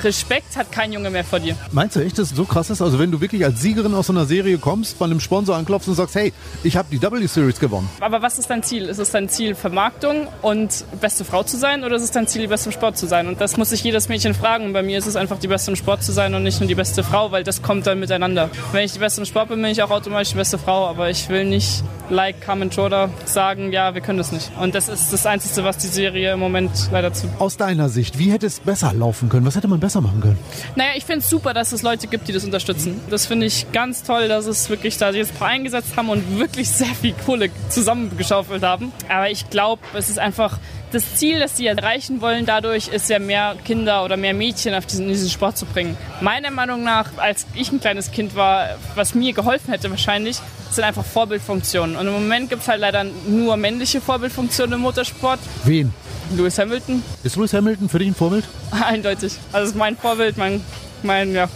Respekt 0.02 0.56
hat 0.56 0.72
kein 0.72 0.92
Junge 0.92 1.10
mehr 1.10 1.24
vor 1.24 1.40
dir. 1.40 1.56
Meinst 1.72 1.96
du 1.96 2.00
echt, 2.00 2.18
dass 2.18 2.30
es 2.30 2.36
so 2.36 2.44
krass 2.44 2.70
ist? 2.70 2.82
Also 2.82 2.98
wenn 2.98 3.10
du 3.10 3.20
wirklich 3.20 3.44
als 3.44 3.60
Siegerin 3.60 3.94
aus 3.94 4.06
so 4.06 4.12
einer 4.12 4.26
Serie 4.26 4.58
kommst, 4.58 4.98
bei 4.98 5.06
einem 5.06 5.20
Sponsor 5.20 5.56
anklopfst 5.56 5.88
und 5.88 5.94
sagst, 5.94 6.14
hey, 6.14 6.32
ich 6.62 6.76
habe 6.76 6.88
die 6.90 7.00
W-Series 7.00 7.58
gewonnen. 7.58 7.88
Aber 8.00 8.22
was 8.22 8.38
ist 8.38 8.50
dein 8.50 8.62
Ziel? 8.62 8.84
Ist 8.84 8.98
es 8.98 9.10
dein 9.10 9.28
Ziel, 9.28 9.54
Vermarktung 9.54 10.28
und 10.42 10.84
beste 11.00 11.24
Frau 11.24 11.42
zu 11.42 11.56
sein 11.56 11.84
oder 11.84 11.96
ist 11.96 12.02
es 12.02 12.10
dein 12.10 12.26
Ziel, 12.26 12.42
die 12.42 12.48
beste 12.48 12.68
im 12.68 12.72
Sport 12.72 12.96
zu 12.98 13.06
sein? 13.06 13.28
Und 13.28 13.40
das 13.40 13.56
muss 13.56 13.70
sich 13.70 13.82
jedes 13.82 14.08
Mädchen 14.08 14.34
fragen. 14.34 14.66
Und 14.66 14.72
bei 14.72 14.82
mir 14.82 14.98
ist 14.98 15.06
es 15.06 15.16
einfach, 15.16 15.38
die 15.38 15.48
beste 15.48 15.70
im 15.70 15.76
Sport 15.76 16.02
zu 16.02 16.12
sein 16.12 16.34
und 16.34 16.42
nicht 16.42 16.60
nur 16.60 16.68
die 16.68 16.74
beste 16.74 17.02
Frau, 17.02 17.32
weil 17.32 17.44
das 17.44 17.62
kommt 17.62 17.86
dann 17.86 18.00
miteinander. 18.00 18.50
Wenn 18.72 18.84
ich 18.84 18.92
die 18.92 18.98
beste 18.98 19.20
im 19.20 19.26
Sport 19.26 19.48
bin, 19.48 19.60
bin 19.60 19.70
ich 19.70 19.82
auch 19.82 19.90
automatisch 19.90 20.30
die 20.30 20.36
beste 20.36 20.58
Frau, 20.58 20.86
aber 20.86 21.10
ich 21.10 21.28
will 21.28 21.44
nicht 21.44 21.82
like 22.10 22.40
Carmen 22.40 22.70
Jordan 22.70 23.10
sagen, 23.24 23.72
ja, 23.72 23.94
wir 23.94 24.00
können 24.00 24.18
das 24.18 24.32
nicht. 24.32 24.50
Und 24.60 24.74
das 24.74 24.88
ist 24.88 25.12
das 25.12 25.26
Einzige, 25.26 25.64
was 25.64 25.78
die 25.78 25.88
Serie 25.88 26.32
im 26.32 26.40
Moment 26.40 26.70
leider 26.90 27.12
zu. 27.12 27.28
Aus 27.38 27.56
deiner 27.56 27.88
Sicht, 27.88 28.18
wie 28.18 28.30
hätte 28.30 28.46
es 28.46 28.60
besser 28.60 28.92
laufen 28.92 29.28
können? 29.28 29.46
Was 29.46 29.56
hätte 29.56 29.68
man 29.68 29.77
besser 29.80 30.00
machen 30.00 30.20
können? 30.20 30.38
Naja, 30.76 30.90
ich 30.96 31.04
finde 31.04 31.20
es 31.20 31.30
super, 31.30 31.54
dass 31.54 31.72
es 31.72 31.82
Leute 31.82 32.06
gibt, 32.06 32.28
die 32.28 32.32
das 32.32 32.44
unterstützen. 32.44 33.00
Das 33.10 33.26
finde 33.26 33.46
ich 33.46 33.70
ganz 33.72 34.02
toll, 34.02 34.28
dass 34.28 34.46
es 34.46 34.68
wirklich 34.70 34.96
da 34.98 35.10
jetzt 35.10 35.32
ein 35.32 35.38
paar 35.38 35.48
eingesetzt 35.48 35.96
haben 35.96 36.08
und 36.08 36.38
wirklich 36.38 36.68
sehr 36.68 36.94
viel 36.94 37.14
Kohle 37.24 37.50
zusammengeschaufelt 37.68 38.62
haben. 38.62 38.92
Aber 39.08 39.30
ich 39.30 39.50
glaube, 39.50 39.82
es 39.94 40.08
ist 40.08 40.18
einfach 40.18 40.58
das 40.92 41.16
Ziel, 41.16 41.38
das 41.38 41.56
sie 41.56 41.66
erreichen 41.66 42.20
wollen, 42.20 42.46
dadurch 42.46 42.88
ist 42.88 43.10
ja 43.10 43.18
mehr 43.18 43.56
Kinder 43.64 44.04
oder 44.04 44.16
mehr 44.16 44.34
Mädchen 44.34 44.74
auf 44.74 44.86
diesen, 44.86 45.08
diesen 45.08 45.28
Sport 45.28 45.58
zu 45.58 45.66
bringen. 45.66 45.96
Meiner 46.20 46.50
Meinung 46.50 46.82
nach, 46.82 47.10
als 47.18 47.46
ich 47.54 47.70
ein 47.70 47.80
kleines 47.80 48.10
Kind 48.10 48.34
war, 48.34 48.76
was 48.94 49.14
mir 49.14 49.32
geholfen 49.32 49.70
hätte 49.70 49.90
wahrscheinlich, 49.90 50.38
sind 50.70 50.84
einfach 50.84 51.04
Vorbildfunktionen. 51.04 51.96
Und 51.96 52.06
im 52.06 52.12
Moment 52.12 52.50
gibt 52.50 52.62
es 52.62 52.68
halt 52.68 52.80
leider 52.80 53.04
nur 53.26 53.56
männliche 53.56 54.00
Vorbildfunktionen 54.00 54.74
im 54.74 54.80
Motorsport. 54.80 55.40
Wen? 55.64 55.92
Lewis 56.36 56.58
Hamilton. 56.58 57.02
Ist 57.22 57.36
Lewis 57.36 57.52
Hamilton 57.52 57.88
für 57.88 57.98
dich 57.98 58.08
ein 58.08 58.14
Vorbild? 58.14 58.44
Eindeutig. 58.70 59.34
Also 59.52 59.70
ist 59.70 59.76
mein 59.76 59.96
Vorbild, 59.96 60.36
mein, 60.36 60.60
mein, 61.02 61.32
ja. 61.34 61.48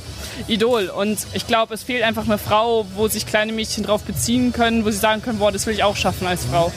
Idol. 0.49 0.89
Und 0.89 1.19
ich 1.35 1.47
glaube, 1.47 1.75
es 1.75 1.83
fehlt 1.83 2.03
einfach 2.03 2.25
eine 2.25 2.39
Frau, 2.39 2.87
wo 2.95 3.09
sich 3.09 3.27
kleine 3.27 3.53
Mädchen 3.53 3.85
drauf 3.85 4.03
beziehen 4.03 4.53
können, 4.53 4.85
wo 4.85 4.91
sie 4.91 4.99
sagen 4.99 5.23
können, 5.23 5.39
boah, 5.39 5.53
das 5.53 5.67
will 5.67 5.75
ich 5.75 5.85
auch 5.85 5.97
schaffen 5.97 6.27
als 6.27 6.45
Frau. 6.45 6.73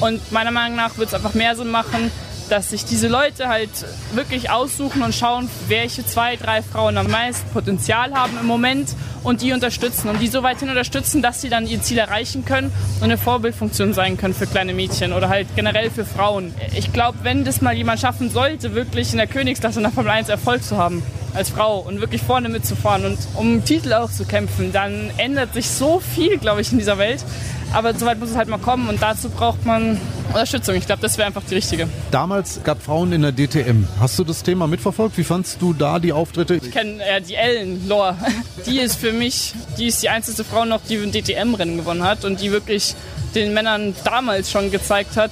Und 0.00 0.30
meiner 0.30 0.50
Meinung 0.50 0.76
nach 0.76 0.98
wird 0.98 1.08
es 1.08 1.14
einfach 1.14 1.34
mehr 1.34 1.56
Sinn 1.56 1.70
machen, 1.70 2.10
dass 2.48 2.70
sich 2.70 2.84
diese 2.84 3.08
Leute 3.08 3.48
halt 3.48 3.70
wirklich 4.12 4.50
aussuchen 4.50 5.02
und 5.02 5.14
schauen, 5.14 5.50
welche 5.68 6.06
zwei, 6.06 6.36
drei 6.36 6.62
Frauen 6.62 6.96
am 6.96 7.10
meisten 7.10 7.48
Potenzial 7.50 8.14
haben 8.14 8.38
im 8.40 8.46
Moment 8.46 8.90
und 9.22 9.42
die 9.42 9.52
unterstützen 9.52 10.08
und 10.08 10.20
die 10.20 10.28
so 10.28 10.42
weit 10.42 10.60
hin 10.60 10.68
unterstützen, 10.68 11.22
dass 11.22 11.40
sie 11.40 11.48
dann 11.48 11.66
ihr 11.66 11.80
Ziel 11.82 11.98
erreichen 11.98 12.44
können 12.44 12.72
und 12.96 13.04
eine 13.04 13.18
Vorbildfunktion 13.18 13.92
sein 13.92 14.16
können 14.16 14.34
für 14.34 14.46
kleine 14.46 14.74
Mädchen 14.74 15.12
oder 15.12 15.28
halt 15.28 15.48
generell 15.56 15.90
für 15.90 16.04
Frauen. 16.04 16.54
Ich 16.76 16.92
glaube, 16.92 17.18
wenn 17.22 17.44
das 17.44 17.60
mal 17.60 17.74
jemand 17.74 18.00
schaffen 18.00 18.30
sollte, 18.30 18.74
wirklich 18.74 19.12
in 19.12 19.18
der 19.18 19.26
Königsklasse 19.26 19.80
nach 19.80 19.92
Formel 19.92 20.12
1 20.12 20.28
Erfolg 20.28 20.62
zu 20.62 20.76
haben, 20.76 21.02
als 21.34 21.50
Frau 21.50 21.78
und 21.80 22.00
wirklich 22.00 22.22
vorne 22.22 22.48
mitzufahren 22.48 23.04
und 23.04 23.18
um 23.34 23.46
einen 23.46 23.64
Titel 23.64 23.92
auch 23.92 24.10
zu 24.10 24.24
kämpfen, 24.24 24.72
dann 24.72 25.10
ändert 25.16 25.54
sich 25.54 25.68
so 25.68 26.00
viel, 26.00 26.38
glaube 26.38 26.60
ich, 26.60 26.72
in 26.72 26.78
dieser 26.78 26.98
Welt. 26.98 27.24
Aber 27.72 27.92
soweit 27.94 28.18
muss 28.18 28.30
es 28.30 28.36
halt 28.36 28.48
mal 28.48 28.58
kommen 28.58 28.88
und 28.88 29.02
dazu 29.02 29.28
braucht 29.28 29.66
man 29.66 30.00
Unterstützung. 30.28 30.74
Ich 30.74 30.86
glaube, 30.86 31.02
das 31.02 31.18
wäre 31.18 31.26
einfach 31.26 31.42
die 31.48 31.54
richtige. 31.54 31.86
Damals 32.10 32.60
gab 32.64 32.82
Frauen 32.82 33.12
in 33.12 33.22
der 33.22 33.32
DTM. 33.32 33.86
Hast 34.00 34.18
du 34.18 34.24
das 34.24 34.42
Thema 34.42 34.66
mitverfolgt? 34.66 35.18
Wie 35.18 35.24
fandst 35.24 35.60
du 35.60 35.74
da 35.74 35.98
die 35.98 36.12
Auftritte? 36.12 36.54
Ich 36.54 36.70
kenne 36.70 37.02
äh, 37.04 37.20
die 37.20 37.34
Ellen 37.34 37.86
Lore. 37.86 38.16
Die 38.66 38.78
ist 38.78 38.96
für 38.96 39.12
mich, 39.12 39.54
die 39.78 39.86
ist 39.86 40.02
die 40.02 40.08
einzige 40.08 40.44
Frau 40.44 40.64
noch, 40.64 40.80
die 40.88 40.96
ein 40.96 41.12
DTM-Rennen 41.12 41.76
gewonnen 41.76 42.04
hat 42.04 42.24
und 42.24 42.40
die 42.40 42.52
wirklich 42.52 42.94
den 43.34 43.52
Männern 43.52 43.94
damals 44.04 44.50
schon 44.50 44.70
gezeigt 44.70 45.16
hat, 45.16 45.30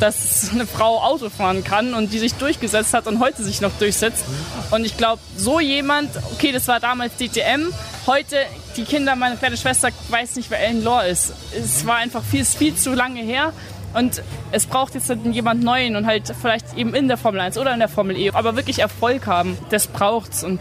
dass 0.00 0.50
eine 0.52 0.66
Frau 0.66 1.00
Auto 1.02 1.30
fahren 1.30 1.64
kann 1.64 1.94
und 1.94 2.12
die 2.12 2.18
sich 2.18 2.34
durchgesetzt 2.34 2.94
hat 2.94 3.06
und 3.06 3.20
heute 3.20 3.42
sich 3.42 3.60
noch 3.60 3.72
durchsetzt. 3.78 4.24
Und 4.70 4.84
ich 4.84 4.96
glaube, 4.96 5.20
so 5.36 5.60
jemand, 5.60 6.10
okay, 6.34 6.52
das 6.52 6.68
war 6.68 6.80
damals 6.80 7.16
DTM, 7.16 7.72
heute 8.06 8.36
die 8.76 8.84
Kinder, 8.84 9.16
meine 9.16 9.36
kleine 9.36 9.56
Schwester 9.56 9.88
weiß 10.08 10.36
nicht, 10.36 10.50
wer 10.50 10.60
Ellen 10.60 10.84
Lore 10.84 11.08
ist. 11.08 11.32
Es 11.58 11.86
war 11.86 11.96
einfach 11.96 12.22
viel, 12.22 12.44
viel 12.44 12.74
zu 12.74 12.92
lange 12.92 13.22
her. 13.22 13.52
Und 13.96 14.22
es 14.52 14.66
braucht 14.66 14.94
jetzt 14.94 15.10
jemand 15.32 15.64
Neuen 15.64 15.96
und 15.96 16.06
halt 16.06 16.34
vielleicht 16.38 16.76
eben 16.76 16.94
in 16.94 17.08
der 17.08 17.16
Formel 17.16 17.40
1 17.40 17.56
oder 17.56 17.72
in 17.72 17.78
der 17.78 17.88
Formel 17.88 18.14
E, 18.18 18.30
aber 18.30 18.54
wirklich 18.54 18.80
Erfolg 18.80 19.26
haben. 19.26 19.56
Das 19.70 19.86
braucht's 19.86 20.44
und 20.44 20.60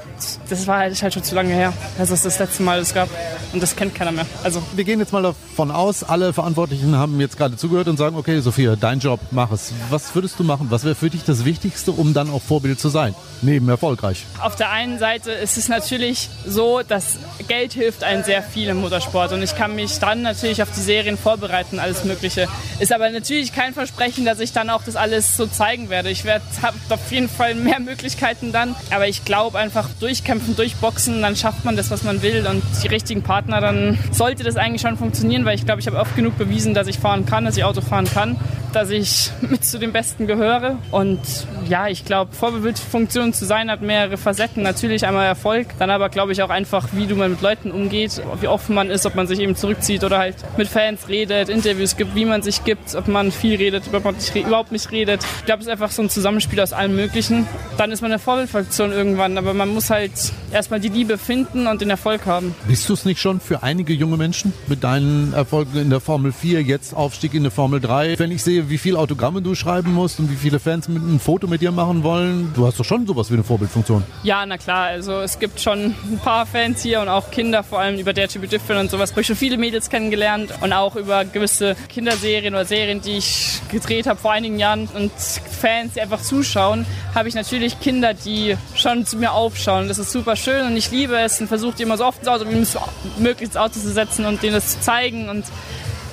das 0.50 0.68
war 0.68 0.80
halt, 0.80 1.02
halt 1.02 1.14
schon 1.14 1.24
zu 1.24 1.36
lange 1.36 1.54
her, 1.54 1.74
dass 1.98 2.12
es 2.12 2.24
das 2.24 2.40
letzte 2.40 2.64
Mal 2.64 2.80
das 2.80 2.94
gab. 2.94 3.10
Und 3.52 3.62
das 3.62 3.76
kennt 3.76 3.94
keiner 3.94 4.14
mehr. 4.14 4.26
Also 4.44 4.64
wir 4.74 4.86
gehen 4.86 5.00
jetzt 5.00 5.12
mal 5.12 5.22
davon 5.22 5.70
aus, 5.70 6.04
alle 6.04 6.32
Verantwortlichen 6.32 6.96
haben 6.96 7.20
jetzt 7.20 7.38
gerade 7.38 7.58
zugehört 7.58 7.90
und 7.90 7.98
sagen, 7.98 8.16
okay, 8.16 8.40
Sophia, 8.40 8.78
dein 8.78 9.00
Job, 9.00 9.20
mach 9.32 9.52
es. 9.52 9.74
Was 9.90 10.16
würdest 10.16 10.40
du 10.40 10.46
machen? 10.46 10.68
Was 10.70 10.86
wäre 10.86 10.96
für 10.96 11.10
dich 11.10 11.26
das 11.26 11.44
Wichtigste, 11.44 11.92
um 11.92 12.14
dann 12.14 12.30
auch 12.30 12.42
Vorbild 12.42 12.80
zu 12.80 12.88
sein? 12.88 13.16
Neben 13.42 13.68
erfolgreich. 13.68 14.26
Auf 14.40 14.56
der 14.56 14.72
einen 14.72 14.98
Seite 14.98 15.32
ist 15.32 15.58
es 15.58 15.68
natürlich 15.68 16.30
so, 16.46 16.84
dass 16.88 17.18
Geld 17.50 17.74
hilft 17.74 18.04
einem 18.06 18.24
sehr 18.24 18.42
viel 18.42 18.70
im 18.70 18.78
Motorsport 18.78 19.34
und 19.34 19.44
ich 19.44 19.58
kann 19.58 19.76
mich 19.76 20.00
dann 20.00 20.22
natürlich 20.22 20.64
auf 20.64 20.70
die 20.72 20.80
Serien 20.80 21.18
vorbereiten, 21.18 21.80
alles 21.80 22.06
Mögliche. 22.06 22.48
Ist 22.80 22.94
aber 22.94 23.10
natürlich 23.26 23.54
kein 23.54 23.74
Versprechen, 23.74 24.24
dass 24.24 24.40
ich 24.40 24.54
dann 24.54 24.70
auch 24.70 24.84
das 24.84 24.96
alles 24.96 25.36
so 25.36 25.48
zeigen 25.48 25.90
werde. 25.90 26.12
Ich 26.12 26.26
werde 26.26 26.46
habe 26.62 26.78
auf 26.90 27.12
jeden 27.12 27.28
Fall 27.28 27.56
mehr 27.56 27.80
Möglichkeiten 27.80 28.52
dann, 28.52 28.76
aber 28.92 29.08
ich 29.08 29.26
glaube 29.26 29.58
einfach 29.58 29.90
durchkämpfen, 30.00 30.56
durchboxen, 30.56 31.24
dann 31.24 31.36
schafft 31.36 31.66
man 31.66 31.76
das, 31.76 31.90
was 31.90 32.04
man 32.04 32.22
will. 32.22 32.46
Und 32.46 32.62
die 32.84 32.88
richtigen 32.88 33.24
Partner, 33.24 33.62
dann 33.62 33.98
sollte 34.12 34.44
das 34.44 34.58
eigentlich 34.58 34.84
schon 34.84 34.96
funktionieren, 34.96 35.44
weil 35.44 35.56
ich 35.56 35.66
glaube, 35.66 35.82
ich 35.82 35.88
habe 35.88 35.98
oft 35.98 36.16
genug 36.16 36.38
bewiesen, 36.38 36.76
dass 36.76 36.86
ich 36.86 37.00
fahren 37.00 37.26
kann, 37.26 37.46
dass 37.46 37.58
ich 37.58 37.64
Auto 37.64 37.82
fahren 37.82 38.06
kann, 38.06 38.38
dass 38.76 38.90
ich 38.90 39.32
mit 39.42 39.64
zu 39.64 39.80
den 39.80 39.94
Besten 39.94 40.28
gehöre 40.28 40.78
und 40.92 41.20
ja, 41.68 41.88
ich 41.88 42.06
glaube, 42.06 42.34
Vorbildfunktion 42.34 43.34
zu 43.34 43.46
sein 43.46 43.72
hat 43.72 43.82
mehrere 43.82 44.18
Facetten. 44.18 44.64
Natürlich 44.64 45.06
einmal 45.06 45.26
Erfolg, 45.26 45.68
dann 45.80 45.90
aber 45.90 46.10
glaube 46.10 46.34
ich 46.34 46.44
auch 46.44 46.50
einfach, 46.50 46.90
wie 46.92 47.08
du 47.08 47.16
mal 47.16 47.30
mit 47.30 47.42
Leuten 47.42 47.72
umgeht, 47.72 48.22
wie 48.42 48.48
offen 48.48 48.76
man 48.76 48.90
ist, 48.90 49.06
ob 49.06 49.16
man 49.16 49.28
sich 49.28 49.40
eben 49.40 49.56
zurückzieht 49.56 50.04
oder 50.04 50.20
halt 50.20 50.36
mit 50.58 50.68
Fans 50.68 51.08
redet, 51.08 51.50
Interviews 51.50 51.96
gibt, 51.96 52.16
wie 52.16 52.26
man 52.26 52.42
sich 52.42 52.64
gibt, 52.64 52.96
ob 52.96 53.08
man 53.08 53.32
viel 53.32 53.56
redet, 53.56 53.84
ob 53.94 54.04
man 54.04 54.16
nicht, 54.16 54.36
überhaupt 54.36 54.72
nicht 54.72 54.92
redet. 54.92 55.26
Ich 55.40 55.46
glaube, 55.46 55.62
es 55.62 55.68
ist 55.68 55.72
einfach 55.72 55.92
so 55.92 56.02
ein 56.02 56.10
Zusammenspiel 56.10 56.60
aus 56.60 56.74
allem 56.74 56.96
Möglichen. 56.96 57.48
Dann 57.78 57.92
ist 57.92 58.02
man 58.02 58.12
eine 58.12 58.20
Vorbildfunktion 58.20 58.92
irgendwann, 58.92 59.38
aber 59.38 59.54
man 59.54 59.70
muss 59.70 59.90
halt 59.90 60.12
erstmal 60.52 60.80
die 60.80 60.90
Liebe 60.90 61.18
finden 61.18 61.68
und 61.68 61.82
den 61.82 61.90
Erfolg 61.90 62.26
haben. 62.26 62.54
Bist 62.68 62.90
du 62.90 62.94
es 62.94 63.06
nicht 63.06 63.22
schon 63.22 63.40
für 63.40 63.64
einige 63.64 63.94
junge 63.94 64.18
Menschen 64.18 64.54
mit 64.68 64.84
deinen 64.84 65.34
Erfolgen 65.34 65.78
in 65.78 65.90
der 65.90 66.00
Formel 66.00 66.32
4, 66.32 66.62
jetzt 66.62 66.94
Aufstieg 66.94 67.34
in 67.34 67.44
der 67.44 67.52
Formel 67.52 67.80
3? 67.80 68.20
Wenn 68.20 68.32
ich 68.32 68.44
sehe, 68.44 68.65
wie 68.70 68.78
viele 68.78 69.00
Autogramme 69.00 69.42
du 69.42 69.56
schreiben 69.56 69.94
musst 69.94 70.20
und 70.20 70.32
wie 70.32 70.36
viele 70.36 70.60
Fans 70.60 70.88
mit 70.88 71.04
ein 71.04 71.20
Foto 71.20 71.48
mit 71.48 71.62
dir 71.62 71.72
machen 71.72 72.04
wollen, 72.04 72.52
du 72.54 72.66
hast 72.66 72.80
doch 72.80 72.86
schon 72.86 73.06
sowas 73.06 73.30
wie 73.30 73.36
eine 73.36 73.44
Vorbildfunktion. 73.44 74.04
Ja, 74.24 74.46
na 74.46 74.58
klar. 74.58 74.88
Also 74.88 75.20
es 75.20 75.40
gibt 75.40 75.60
schon 75.60 75.96
ein 76.10 76.20
paar 76.24 76.46
Fans 76.46 76.82
hier 76.82 77.02
und 77.02 77.10
auch 77.10 77.32
Kinder, 77.32 77.64
vor 77.64 77.80
allem 77.80 78.00
über 78.00 78.14
Dare 78.14 78.28
to 78.28 78.40
be 78.40 78.48
Different 78.48 78.82
und 78.82 78.92
sowas. 78.92 79.12
Ich 79.12 79.16
habe 79.16 79.24
schon 79.24 79.36
viele 79.36 79.58
Mädels 79.58 79.90
kennengelernt 79.90 80.54
und 80.62 80.74
auch 80.74 80.96
über 80.96 81.26
gewisse 81.26 81.76
Kinderserien 81.90 82.54
oder 82.54 82.66
Serien, 82.66 83.02
die 83.02 83.18
ich 83.18 83.62
gedreht 83.72 84.08
habe 84.08 84.20
vor 84.20 84.32
einigen 84.32 84.60
Jahren 84.60 84.88
und 84.96 85.12
Fans, 85.16 85.94
die 85.94 86.02
einfach 86.02 86.22
zuschauen, 86.22 86.86
habe 87.14 87.30
ich 87.30 87.36
natürlich 87.36 87.80
Kinder, 87.80 88.14
die 88.14 88.56
schon 88.76 89.06
zu 89.06 89.18
mir 89.18 89.32
aufschauen. 89.32 89.88
Das 89.88 89.98
ist 89.98 90.12
super 90.12 90.36
schön 90.36 90.66
und 90.68 90.78
ich 90.78 90.92
liebe 90.92 91.18
es 91.18 91.40
und 91.42 91.48
versuche 91.48 91.76
die 91.78 91.84
immer 91.84 91.98
so 91.98 92.06
oft 92.06 92.20
ins 92.20 92.28
Auto 92.28 92.46
wie 92.50 93.22
möglich 93.22 93.50
ins 93.50 93.58
Auto 93.58 93.80
zu 93.80 93.92
setzen 93.92 94.26
und 94.26 94.44
denen 94.44 94.54
das 94.54 94.74
zu 94.74 94.82
zeigen 94.82 95.30
und 95.30 95.46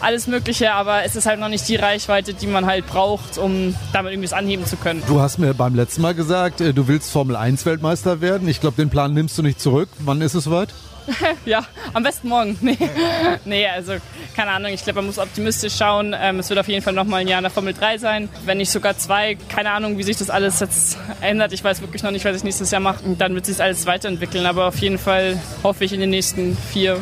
alles 0.03 0.27
Mögliche, 0.27 0.73
aber 0.73 1.05
es 1.05 1.17
ist 1.17 1.27
halt 1.27 1.41
noch 1.41 1.49
nicht 1.49 1.69
die 1.69 1.77
Reichweite, 1.77 2.35
die 2.35 2.47
man 2.47 2.67
halt 2.67 2.87
braucht, 2.87 3.39
um 3.39 3.75
damit 3.93 4.13
irgendwie 4.13 4.33
anheben 4.33 4.67
zu 4.67 4.77
können. 4.77 5.03
Du 5.07 5.21
hast 5.21 5.39
mir 5.39 5.55
beim 5.55 5.75
letzten 5.75 6.03
Mal 6.03 6.15
gesagt, 6.15 6.61
äh, 6.61 6.73
du 6.73 6.89
willst 6.89 7.11
Formel 7.11 7.37
1 7.37 7.65
Weltmeister 7.67 8.21
werden. 8.21 8.49
Ich 8.49 8.61
glaube, 8.61 8.77
den 8.77 8.91
Plan 8.91 9.15
nimmst 9.15 9.39
du 9.39 9.43
nicht 9.43 9.61
zurück. 9.61 9.89
Wann 9.99 10.21
ist 10.21 10.35
es 10.35 10.45
soweit? 10.45 10.71
ja, 11.45 11.65
am 11.93 12.03
besten 12.03 12.29
morgen. 12.29 12.57
Nee, 12.61 12.79
nee 13.45 13.67
also 13.67 13.95
keine 14.35 14.53
Ahnung. 14.53 14.73
Ich 14.73 14.85
glaube, 14.85 14.99
man 14.99 15.07
muss 15.07 15.19
optimistisch 15.19 15.77
schauen. 15.77 16.15
Ähm, 16.19 16.39
es 16.39 16.49
wird 16.49 16.59
auf 16.59 16.69
jeden 16.69 16.83
Fall 16.83 16.93
noch 16.93 17.05
mal 17.05 17.19
ein 17.19 17.29
Jahr 17.29 17.39
in 17.39 17.45
der 17.45 17.51
Formel 17.51 17.75
3 17.75 17.99
sein. 17.99 18.29
Wenn 18.45 18.59
nicht 18.59 18.71
sogar 18.71 18.97
zwei. 18.97 19.37
Keine 19.49 19.71
Ahnung, 19.71 19.99
wie 19.99 20.03
sich 20.03 20.17
das 20.17 20.31
alles 20.31 20.61
jetzt 20.61 20.99
ändert. 21.21 21.53
Ich 21.53 21.63
weiß 21.63 21.81
wirklich 21.81 22.03
noch 22.03 22.11
nicht, 22.11 22.25
was 22.25 22.37
ich 22.37 22.45
nächstes 22.45 22.71
Jahr 22.71 22.81
mache. 22.81 23.05
Und 23.05 23.21
dann 23.21 23.35
wird 23.35 23.47
sich 23.47 23.61
alles 23.63 23.87
weiterentwickeln. 23.87 24.47
Aber 24.47 24.67
auf 24.67 24.79
jeden 24.79 24.99
Fall 24.99 25.41
hoffe 25.63 25.85
ich 25.85 25.93
in 25.93 26.01
den 26.01 26.11
nächsten 26.11 26.57
vier, 26.57 26.99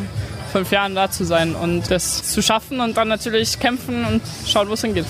fünf 0.51 0.71
Jahren 0.71 0.95
da 0.95 1.11
zu 1.11 1.25
sein 1.25 1.55
und 1.55 1.91
das 1.91 2.33
zu 2.33 2.43
schaffen 2.43 2.81
und 2.81 2.97
dann 2.97 3.09
natürlich 3.09 3.59
kämpfen 3.59 4.05
und 4.05 4.23
schauen, 4.47 4.69
wo 4.69 4.75
es 4.75 4.83
hingeht. 4.83 5.07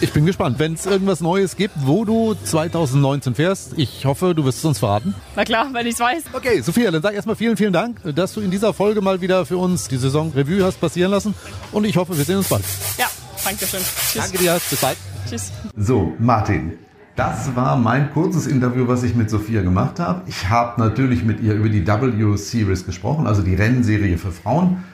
Ich 0.00 0.12
bin 0.12 0.26
gespannt, 0.26 0.60
wenn 0.60 0.74
es 0.74 0.86
irgendwas 0.86 1.20
Neues 1.20 1.56
gibt, 1.56 1.74
wo 1.78 2.04
du 2.04 2.36
2019 2.44 3.34
fährst. 3.34 3.72
Ich 3.76 4.04
hoffe, 4.04 4.32
du 4.32 4.44
wirst 4.44 4.58
es 4.58 4.64
uns 4.64 4.78
verraten. 4.78 5.12
Na 5.34 5.44
klar, 5.44 5.70
wenn 5.72 5.88
ich 5.88 5.94
es 5.94 6.00
weiß. 6.00 6.22
Okay, 6.32 6.60
Sophia, 6.60 6.92
dann 6.92 7.02
sag 7.02 7.14
erstmal 7.14 7.34
vielen, 7.34 7.56
vielen 7.56 7.72
Dank, 7.72 7.98
dass 8.14 8.32
du 8.32 8.40
in 8.40 8.52
dieser 8.52 8.72
Folge 8.72 9.00
mal 9.00 9.20
wieder 9.20 9.44
für 9.44 9.56
uns 9.56 9.88
die 9.88 9.96
Saison 9.96 10.32
Revue 10.36 10.64
hast 10.64 10.80
passieren 10.80 11.10
lassen. 11.10 11.34
Und 11.72 11.84
ich 11.84 11.96
hoffe, 11.96 12.16
wir 12.16 12.24
sehen 12.24 12.36
uns 12.36 12.48
bald. 12.48 12.64
Ja, 12.96 13.06
danke 13.44 13.66
schön. 13.66 13.80
Tschüss. 13.80 14.22
Danke 14.22 14.38
dir, 14.38 14.60
bis 14.70 14.80
bald. 14.80 14.96
Tschüss. 15.28 15.50
So, 15.76 16.12
Martin, 16.20 16.78
das 17.18 17.56
war 17.56 17.76
mein 17.76 18.12
kurzes 18.12 18.46
Interview, 18.46 18.86
was 18.86 19.02
ich 19.02 19.16
mit 19.16 19.28
Sophia 19.28 19.62
gemacht 19.62 19.98
habe. 19.98 20.22
Ich 20.26 20.48
habe 20.48 20.80
natürlich 20.80 21.24
mit 21.24 21.40
ihr 21.40 21.54
über 21.54 21.68
die 21.68 21.84
W-Series 21.84 22.86
gesprochen, 22.86 23.26
also 23.26 23.42
die 23.42 23.56
Rennserie 23.56 24.16
für 24.16 24.30
Frauen. 24.30 24.84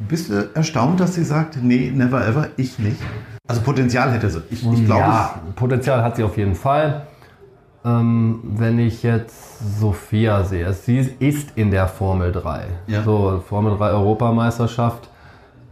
Bist 0.00 0.28
du 0.28 0.50
erstaunt, 0.54 0.98
dass 0.98 1.14
sie 1.14 1.22
sagt, 1.22 1.58
nee, 1.62 1.92
never 1.94 2.26
ever, 2.26 2.48
ich 2.56 2.80
nicht? 2.80 3.00
Also 3.46 3.60
Potenzial 3.62 4.10
hätte 4.12 4.28
sie. 4.28 4.42
Ich, 4.50 4.66
ich 4.66 4.84
glaube, 4.86 5.02
ja, 5.02 5.40
Potenzial 5.54 6.02
hat 6.02 6.16
sie 6.16 6.24
auf 6.24 6.36
jeden 6.36 6.56
Fall. 6.56 7.06
Ähm, 7.84 8.40
wenn 8.42 8.80
ich 8.80 9.04
jetzt 9.04 9.78
Sophia 9.78 10.42
sehe, 10.42 10.72
sie 10.72 10.98
ist 11.20 11.52
in 11.54 11.70
der 11.70 11.86
Formel 11.86 12.32
3. 12.32 12.66
Ja. 12.88 13.04
So, 13.04 13.42
Formel 13.48 13.76
3 13.76 13.90
Europameisterschaft. 13.90 15.08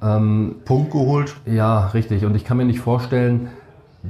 Ähm, 0.01 0.57
Punkt 0.65 0.93
geholt. 0.93 1.35
Ja, 1.47 1.89
richtig. 1.89 2.25
Und 2.25 2.37
ich 2.37 2.45
kann 2.45 2.59
mir 2.59 2.65
nicht 2.65 2.81
vorstellen, 2.81 3.49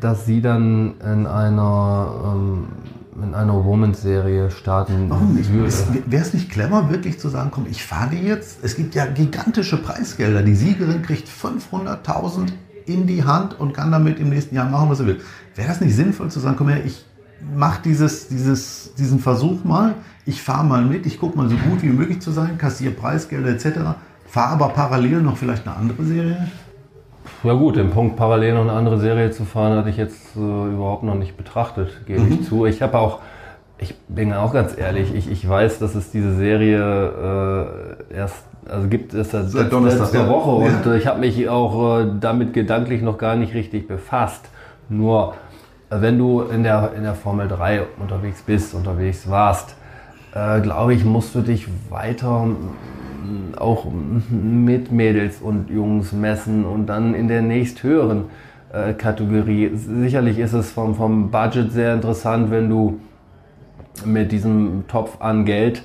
dass 0.00 0.26
sie 0.26 0.40
dann 0.40 0.94
in 1.00 1.26
einer, 1.26 2.34
ähm, 2.34 2.68
in 3.22 3.34
einer 3.34 3.64
Women's-Serie 3.64 4.50
starten 4.50 5.08
Warum 5.08 5.34
nicht? 5.34 5.50
Wäre 5.52 6.22
es 6.22 6.34
nicht 6.34 6.50
clever, 6.50 6.90
wirklich 6.90 7.18
zu 7.18 7.28
sagen, 7.28 7.50
komm, 7.52 7.66
ich 7.70 7.84
fahre 7.84 8.14
jetzt, 8.14 8.58
es 8.62 8.76
gibt 8.76 8.94
ja 8.94 9.06
gigantische 9.06 9.76
Preisgelder, 9.78 10.42
die 10.42 10.54
Siegerin 10.54 11.02
kriegt 11.02 11.28
500.000 11.28 12.52
in 12.86 13.06
die 13.06 13.24
Hand 13.24 13.58
und 13.58 13.72
kann 13.74 13.90
damit 13.90 14.20
im 14.20 14.28
nächsten 14.28 14.54
Jahr 14.54 14.68
machen, 14.68 14.88
was 14.90 14.98
sie 14.98 15.06
will. 15.06 15.20
Wäre 15.54 15.68
das 15.68 15.80
nicht 15.80 15.96
sinnvoll 15.96 16.30
zu 16.30 16.40
sagen, 16.40 16.56
komm 16.56 16.68
her, 16.68 16.84
ich 16.84 17.04
mache 17.54 17.82
dieses, 17.84 18.28
dieses, 18.28 18.94
diesen 18.98 19.18
Versuch 19.18 19.64
mal, 19.64 19.94
ich 20.24 20.42
fahre 20.42 20.64
mal 20.64 20.84
mit, 20.84 21.06
ich 21.06 21.18
gucke 21.18 21.36
mal 21.36 21.48
so 21.48 21.56
gut 21.56 21.82
wie 21.82 21.88
möglich 21.88 22.20
zu 22.20 22.30
sein, 22.30 22.58
kassiere 22.58 22.92
Preisgelder 22.92 23.50
etc., 23.50 23.78
fahre 24.28 24.52
aber 24.52 24.68
parallel 24.70 25.22
noch 25.22 25.36
vielleicht 25.36 25.66
eine 25.66 25.76
andere 25.76 26.04
Serie? 26.04 26.48
Ja 27.46 27.52
gut, 27.52 27.76
den 27.76 27.90
Punkt 27.90 28.16
parallel 28.16 28.54
noch 28.54 28.62
eine 28.62 28.72
andere 28.72 28.98
Serie 28.98 29.30
zu 29.30 29.44
fahren, 29.44 29.78
hatte 29.78 29.88
ich 29.88 29.96
jetzt 29.96 30.34
äh, 30.36 30.40
überhaupt 30.40 31.04
noch 31.04 31.14
nicht 31.14 31.36
betrachtet, 31.36 32.04
gebe 32.04 32.20
mhm. 32.20 32.32
ich 32.32 32.48
zu. 32.48 32.66
Ich 32.66 32.82
habe 32.82 32.98
auch, 32.98 33.20
ich 33.78 33.94
bin 34.08 34.32
auch 34.32 34.52
ganz 34.52 34.76
ehrlich, 34.76 35.14
ich, 35.14 35.30
ich 35.30 35.48
weiß, 35.48 35.78
dass 35.78 35.94
es 35.94 36.10
diese 36.10 36.34
Serie 36.34 38.00
äh, 38.10 38.14
erst, 38.14 38.44
also 38.68 38.88
gibt 38.88 39.14
es 39.14 39.30
seit, 39.30 39.48
seit 39.50 39.70
letzter 39.70 40.22
ja. 40.24 40.28
Woche 40.28 40.66
ja. 40.66 40.76
und 40.76 40.86
äh, 40.86 40.98
ich 40.98 41.06
habe 41.06 41.20
mich 41.20 41.48
auch 41.48 42.00
äh, 42.00 42.06
damit 42.18 42.52
gedanklich 42.52 43.00
noch 43.00 43.16
gar 43.16 43.36
nicht 43.36 43.54
richtig 43.54 43.86
befasst. 43.86 44.48
Nur 44.88 45.34
äh, 45.90 46.00
wenn 46.00 46.18
du 46.18 46.42
in 46.42 46.64
der, 46.64 46.94
in 46.96 47.04
der 47.04 47.14
Formel 47.14 47.46
3 47.46 47.82
unterwegs 48.00 48.42
bist, 48.42 48.74
unterwegs 48.74 49.30
warst, 49.30 49.76
äh, 50.34 50.60
glaube 50.60 50.94
ich, 50.94 51.04
musst 51.04 51.32
du 51.36 51.42
dich 51.42 51.68
weiter 51.90 52.48
auch 53.56 53.86
mit 54.30 54.92
Mädels 54.92 55.40
und 55.40 55.70
Jungs 55.70 56.12
messen 56.12 56.64
und 56.64 56.86
dann 56.86 57.14
in 57.14 57.28
der 57.28 57.42
nächsthöheren 57.42 58.24
äh, 58.72 58.92
Kategorie. 58.92 59.70
Sicherlich 59.74 60.38
ist 60.38 60.52
es 60.52 60.70
vom, 60.70 60.94
vom 60.94 61.30
Budget 61.30 61.72
sehr 61.72 61.94
interessant, 61.94 62.50
wenn 62.50 62.68
du 62.68 63.00
mit 64.04 64.32
diesem 64.32 64.84
Topf 64.88 65.20
an 65.20 65.44
Geld 65.44 65.82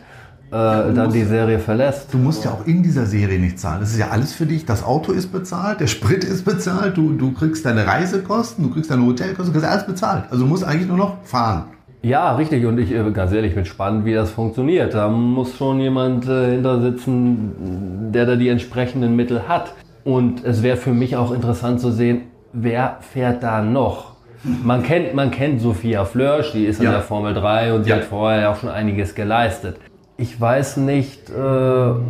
äh, 0.52 0.56
ja, 0.56 0.92
dann 0.92 1.12
die 1.12 1.24
Serie 1.24 1.60
verlässt. 1.60 2.14
Du 2.14 2.18
musst 2.18 2.44
ja 2.44 2.52
auch 2.52 2.66
in 2.66 2.84
dieser 2.84 3.06
Serie 3.06 3.40
nicht 3.40 3.60
zahlen. 3.60 3.80
Das 3.80 3.92
ist 3.92 4.00
ja 4.00 4.10
alles 4.10 4.34
für 4.34 4.46
dich. 4.46 4.66
Das 4.66 4.84
Auto 4.84 5.14
ist 5.14 5.32
bezahlt, 5.32 5.80
der 5.80 5.88
Sprit 5.88 6.24
ist 6.24 6.44
bezahlt, 6.44 6.98
du, 6.98 7.14
du 7.14 7.32
kriegst 7.32 7.66
deine 7.66 7.88
Reisekosten, 7.88 8.66
du 8.66 8.74
kriegst 8.74 8.92
deine 8.92 9.06
Hotelkosten, 9.06 9.54
du 9.54 9.60
kriegst 9.60 9.72
alles 9.72 9.86
bezahlt. 9.86 10.26
Also 10.30 10.44
du 10.44 10.50
musst 10.50 10.66
eigentlich 10.66 10.88
nur 10.88 10.98
noch 10.98 11.24
fahren. 11.24 11.66
Ja, 12.04 12.36
richtig. 12.36 12.66
Und 12.66 12.80
ich, 12.80 12.92
äh, 12.92 13.12
ganz 13.12 13.32
ehrlich, 13.32 13.54
bin 13.54 13.66
spannend, 13.66 14.06
wie 14.06 14.14
das 14.14 14.32
funktioniert. 14.32 14.94
Da 14.94 15.08
muss 15.08 15.56
schon 15.56 15.80
jemand 15.80 16.28
äh, 16.28 16.52
hinter 16.52 16.82
sitzen, 16.82 18.12
der 18.12 18.26
da 18.26 18.36
die 18.36 18.50
entsprechenden 18.50 19.16
Mittel 19.16 19.48
hat. 19.48 19.74
Und 20.04 20.44
es 20.44 20.64
wäre 20.64 20.78
für 20.78 20.94
mich 20.94 21.16
auch 21.16 21.32
interessant 21.32 21.80
zu 21.80 21.92
sehen, 21.92 22.24
wer 22.54 22.98
fährt 23.02 23.44
da 23.44 23.62
noch? 23.62 24.16
Man 24.44 24.82
kennt, 24.82 25.14
man 25.14 25.30
kennt 25.30 25.62
Sophia 25.62 26.04
Flörsch, 26.06 26.54
die 26.54 26.66
ist 26.66 26.80
in 26.80 26.86
ja. 26.86 26.92
der 26.94 27.02
Formel 27.02 27.36
3 27.36 27.74
und 27.76 27.84
sie 27.84 27.92
ja. 27.92 27.98
hat 27.98 28.06
vorher 28.06 28.50
auch 28.50 28.56
schon 28.56 28.70
einiges 28.70 29.14
geleistet. 29.14 29.78
Ich 30.18 30.40
weiß 30.42 30.78
nicht, 30.78 31.30
äh, 31.30 31.34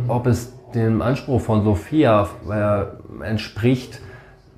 ob 0.08 0.26
es 0.26 0.54
dem 0.74 1.02
Anspruch 1.02 1.42
von 1.42 1.64
Sophia 1.64 2.28
äh, 2.50 3.24
entspricht, 3.26 4.00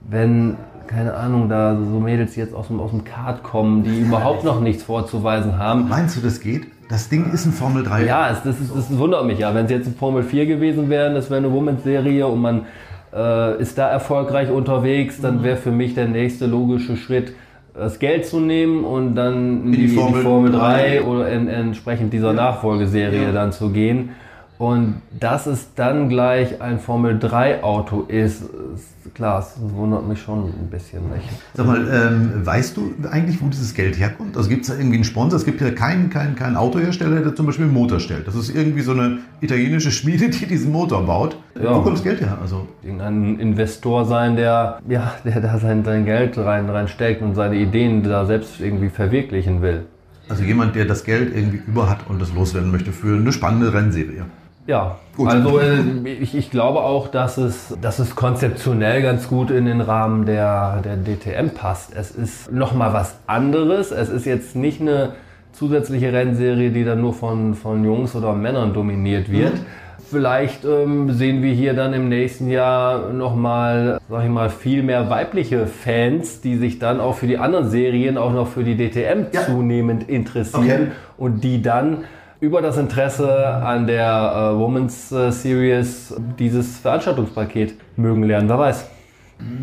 wenn 0.09 0.57
keine 0.87 1.14
Ahnung, 1.14 1.49
da 1.49 1.77
so 1.77 2.01
Mädels 2.01 2.37
jetzt 2.37 2.55
aus 2.55 2.68
dem, 2.68 2.81
aus 2.81 2.90
dem 2.90 3.05
Kart 3.05 3.42
kommen, 3.42 3.83
die 3.83 4.01
überhaupt 4.01 4.44
noch 4.44 4.61
nichts 4.61 4.83
vorzuweisen 4.83 5.59
haben. 5.59 5.88
Meinst 5.88 6.16
du, 6.16 6.20
das 6.20 6.40
geht? 6.40 6.66
Das 6.88 7.09
Ding 7.09 7.33
ist 7.33 7.47
ein 7.47 7.53
Formel 7.53 7.83
3. 7.83 8.05
Ja, 8.05 8.31
es, 8.31 8.42
das, 8.42 8.61
ist, 8.61 8.75
das 8.75 8.97
wundert 8.99 9.25
mich 9.27 9.38
ja. 9.38 9.55
Wenn 9.55 9.64
es 9.64 9.70
jetzt 9.70 9.87
ein 9.87 9.94
Formel 9.94 10.23
4 10.23 10.47
gewesen 10.47 10.90
wäre, 10.90 11.12
das 11.14 11.31
wäre 11.31 11.38
eine 11.38 11.53
Women's-Serie 11.53 12.27
und 12.27 12.40
man 12.40 12.66
äh, 13.14 13.61
ist 13.61 13.79
da 13.79 13.88
erfolgreich 13.88 14.51
unterwegs, 14.51 15.20
dann 15.20 15.42
wäre 15.42 15.57
für 15.57 15.70
mich 15.70 15.94
der 15.94 16.09
nächste 16.09 16.47
logische 16.47 16.97
Schritt, 16.97 17.35
das 17.75 17.99
Geld 17.99 18.27
zu 18.27 18.38
nehmen 18.38 18.85
und 18.85 19.14
dann 19.14 19.64
in 19.66 19.73
die, 19.73 19.79
die, 19.79 19.88
Formel, 19.88 20.20
die 20.20 20.27
Formel 20.27 20.53
3 20.53 21.03
oder 21.03 21.29
in, 21.29 21.49
entsprechend 21.49 22.12
dieser 22.12 22.29
ja. 22.29 22.35
Nachfolgeserie 22.35 23.25
ja. 23.25 23.33
dann 23.33 23.53
zu 23.53 23.70
gehen. 23.70 24.11
Und 24.57 25.03
dass 25.19 25.47
es 25.47 25.75
dann 25.75 26.09
gleich 26.09 26.62
ein 26.62 26.79
Formel 26.79 27.19
3 27.19 27.64
Auto 27.64 28.03
ist, 28.03 28.43
ist 28.75 29.14
klar, 29.14 29.40
es 29.40 29.57
wundert 29.59 30.07
mich 30.07 30.21
schon 30.23 30.45
ein 30.45 30.69
bisschen. 30.71 31.01
Nicht? 31.11 31.29
Sag 31.55 31.67
mal, 31.67 31.87
ähm, 31.90 32.47
weißt 32.47 32.77
du 32.77 32.95
eigentlich, 33.11 33.43
wo 33.43 33.49
dieses 33.49 33.75
Geld 33.75 33.99
herkommt? 33.99 34.37
Also 34.37 34.49
gibt 34.49 34.62
es 34.62 34.69
da 34.69 34.75
irgendwie 34.75 34.97
einen 34.97 35.05
Sponsor? 35.05 35.38
Es 35.38 35.45
gibt 35.45 35.61
ja 35.61 35.71
keinen, 35.71 36.09
keinen, 36.09 36.37
keinen 36.37 36.57
Autohersteller, 36.57 37.21
der 37.21 37.35
zum 37.35 37.47
Beispiel 37.47 37.64
einen 37.64 37.75
Motor 37.75 37.99
stellt. 37.99 38.29
Das 38.29 38.37
ist 38.37 38.55
irgendwie 38.55 38.83
so 38.83 38.93
eine 38.93 39.19
italienische 39.40 39.90
Schmiede, 39.90 40.29
die 40.29 40.47
diesen 40.47 40.71
Motor 40.71 41.05
baut. 41.05 41.37
Ja. 41.61 41.75
Wo 41.75 41.83
kommt 41.83 41.97
das 41.97 42.05
Geld 42.05 42.21
her? 42.21 42.38
Also 42.40 42.69
Irgendein 42.83 43.40
Investor 43.40 44.05
sein, 44.05 44.37
der, 44.37 44.79
ja, 44.88 45.14
der 45.25 45.40
da 45.40 45.59
sein, 45.59 45.85
sein 45.85 46.05
Geld 46.05 46.38
rein, 46.38 46.71
reinsteckt 46.71 47.23
und 47.23 47.35
seine 47.35 47.57
Ideen 47.57 48.05
da 48.05 48.25
selbst 48.25 48.61
irgendwie 48.61 48.88
verwirklichen 48.88 49.62
will. 49.62 49.87
Also 50.29 50.43
jemand, 50.43 50.75
der 50.75 50.87
das 50.87 51.05
Geld 51.05 51.35
irgendwie 51.37 51.61
über 51.67 51.90
hat 51.90 52.09
und 52.09 52.23
das 52.23 52.33
loswerden 52.33 52.71
möchte 52.71 52.93
für 52.93 53.17
eine 53.17 53.33
spannende 53.33 53.75
Rennserie. 53.75 54.25
Ja, 54.66 54.96
gut. 55.16 55.29
also 55.29 55.59
äh, 55.59 56.09
ich, 56.09 56.35
ich, 56.35 56.50
glaube 56.50 56.81
auch, 56.81 57.09
dass 57.09 57.37
es, 57.37 57.77
dass 57.81 57.98
es 57.98 58.16
konzeptionell 58.16 59.03
ganz 59.03 59.29
gut 59.29 59.50
in 59.50 59.66
den 59.66 59.81
Rahmen 59.81 60.24
der, 60.24 60.81
der 60.83 60.96
DTM 60.96 61.50
passt. 61.50 61.94
Es 61.94 62.11
ist 62.11 62.50
nochmal 62.50 62.92
was 62.94 63.16
anderes. 63.27 63.90
Es 63.90 64.09
ist 64.09 64.24
jetzt 64.24 64.57
nicht 64.57 64.81
eine 64.81 65.12
zusätzliche 65.53 66.12
Rennserie, 66.12 66.70
die 66.70 66.85
dann 66.85 67.00
nur 67.00 67.12
von, 67.12 67.55
von 67.55 67.85
Jungs 67.85 68.14
oder 68.16 68.33
Männern 68.33 68.72
dominiert 68.72 69.31
wird. 69.31 69.55
Mhm. 69.55 69.66
Vielleicht 70.11 70.64
ähm, 70.64 71.12
sehen 71.12 71.42
wir 71.42 71.53
hier 71.53 71.74
dann 71.74 71.92
im 71.92 72.09
nächsten 72.09 72.48
Jahr 72.48 73.11
nochmal, 73.12 74.00
sag 74.09 74.24
ich 74.24 74.31
mal, 74.31 74.50
viel 74.50 74.83
mehr 74.83 75.11
weibliche 75.11 75.66
Fans, 75.66 76.40
die 76.40 76.57
sich 76.57 76.79
dann 76.79 77.00
auch 77.00 77.16
für 77.16 77.27
die 77.27 77.38
anderen 77.38 77.68
Serien, 77.68 78.18
auch 78.18 78.33
noch 78.33 78.48
für 78.48 78.64
die 78.64 78.77
DTM 78.77 79.27
ja. 79.33 79.42
zunehmend 79.42 80.09
interessieren 80.09 80.62
okay. 80.64 80.90
und 81.16 81.42
die 81.42 81.62
dann 81.62 82.05
über 82.44 82.61
das 82.61 82.76
Interesse 82.76 83.46
an 83.46 83.87
der 83.87 84.52
äh, 84.54 84.59
Women's 84.59 85.11
äh, 85.11 85.33
Series 85.33 86.14
dieses 86.38 86.78
Veranstaltungspaket 86.78 87.74
mögen 87.96 88.22
lernen. 88.22 88.50
Wer 88.50 88.59
weiß. 88.59 88.90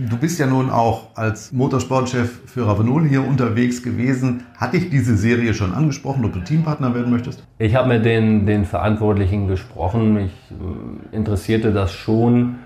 Du 0.10 0.18
bist 0.18 0.38
ja 0.38 0.48
nun 0.48 0.70
auch 0.70 1.16
als 1.16 1.52
Motorsportchef 1.54 2.42
für 2.46 2.68
Ravenol 2.68 3.08
hier 3.08 3.26
unterwegs 3.26 3.82
gewesen. 3.82 4.44
Hatte 4.58 4.78
ich 4.78 4.90
diese 4.90 5.16
Serie 5.16 5.54
schon 5.54 5.74
angesprochen, 5.74 6.26
ob 6.26 6.34
du 6.34 6.40
Teampartner 6.42 6.94
werden 6.94 7.10
möchtest? 7.10 7.44
Ich 7.58 7.74
habe 7.74 7.88
mit 7.88 8.04
den, 8.04 8.46
den 8.46 8.66
Verantwortlichen 8.66 9.48
gesprochen. 9.48 10.14
Mich 10.14 10.32
äh, 10.52 11.16
interessierte 11.16 11.72
das 11.72 11.94
schon, 11.94 12.58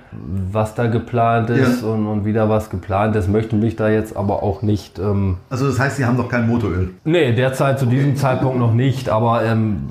was 0.52 0.74
da 0.74 0.88
geplant 0.88 1.52
ist 1.52 1.84
ja. 1.84 1.88
und, 1.90 2.08
und 2.08 2.26
wie 2.26 2.34
da 2.34 2.50
was 2.50 2.70
geplant 2.70 3.16
ist. 3.16 3.30
Möchte 3.30 3.56
mich 3.56 3.76
da 3.76 3.88
jetzt 3.88 4.18
aber 4.18 4.42
auch 4.42 4.64
nicht. 4.64 4.98
Ähm 4.98 5.38
also, 5.50 5.68
das 5.68 5.80
heißt, 5.80 5.98
Sie 5.98 6.06
haben 6.06 6.18
noch 6.18 6.30
kein 6.30 6.48
Motoröl? 6.48 6.92
Nee, 7.04 7.34
derzeit 7.34 7.80
zu 7.80 7.86
diesem 7.86 8.16
Zeitpunkt 8.16 8.58
noch 8.58 8.74
nicht. 8.74 9.10
Aber 9.10 9.44
ähm, 9.46 9.84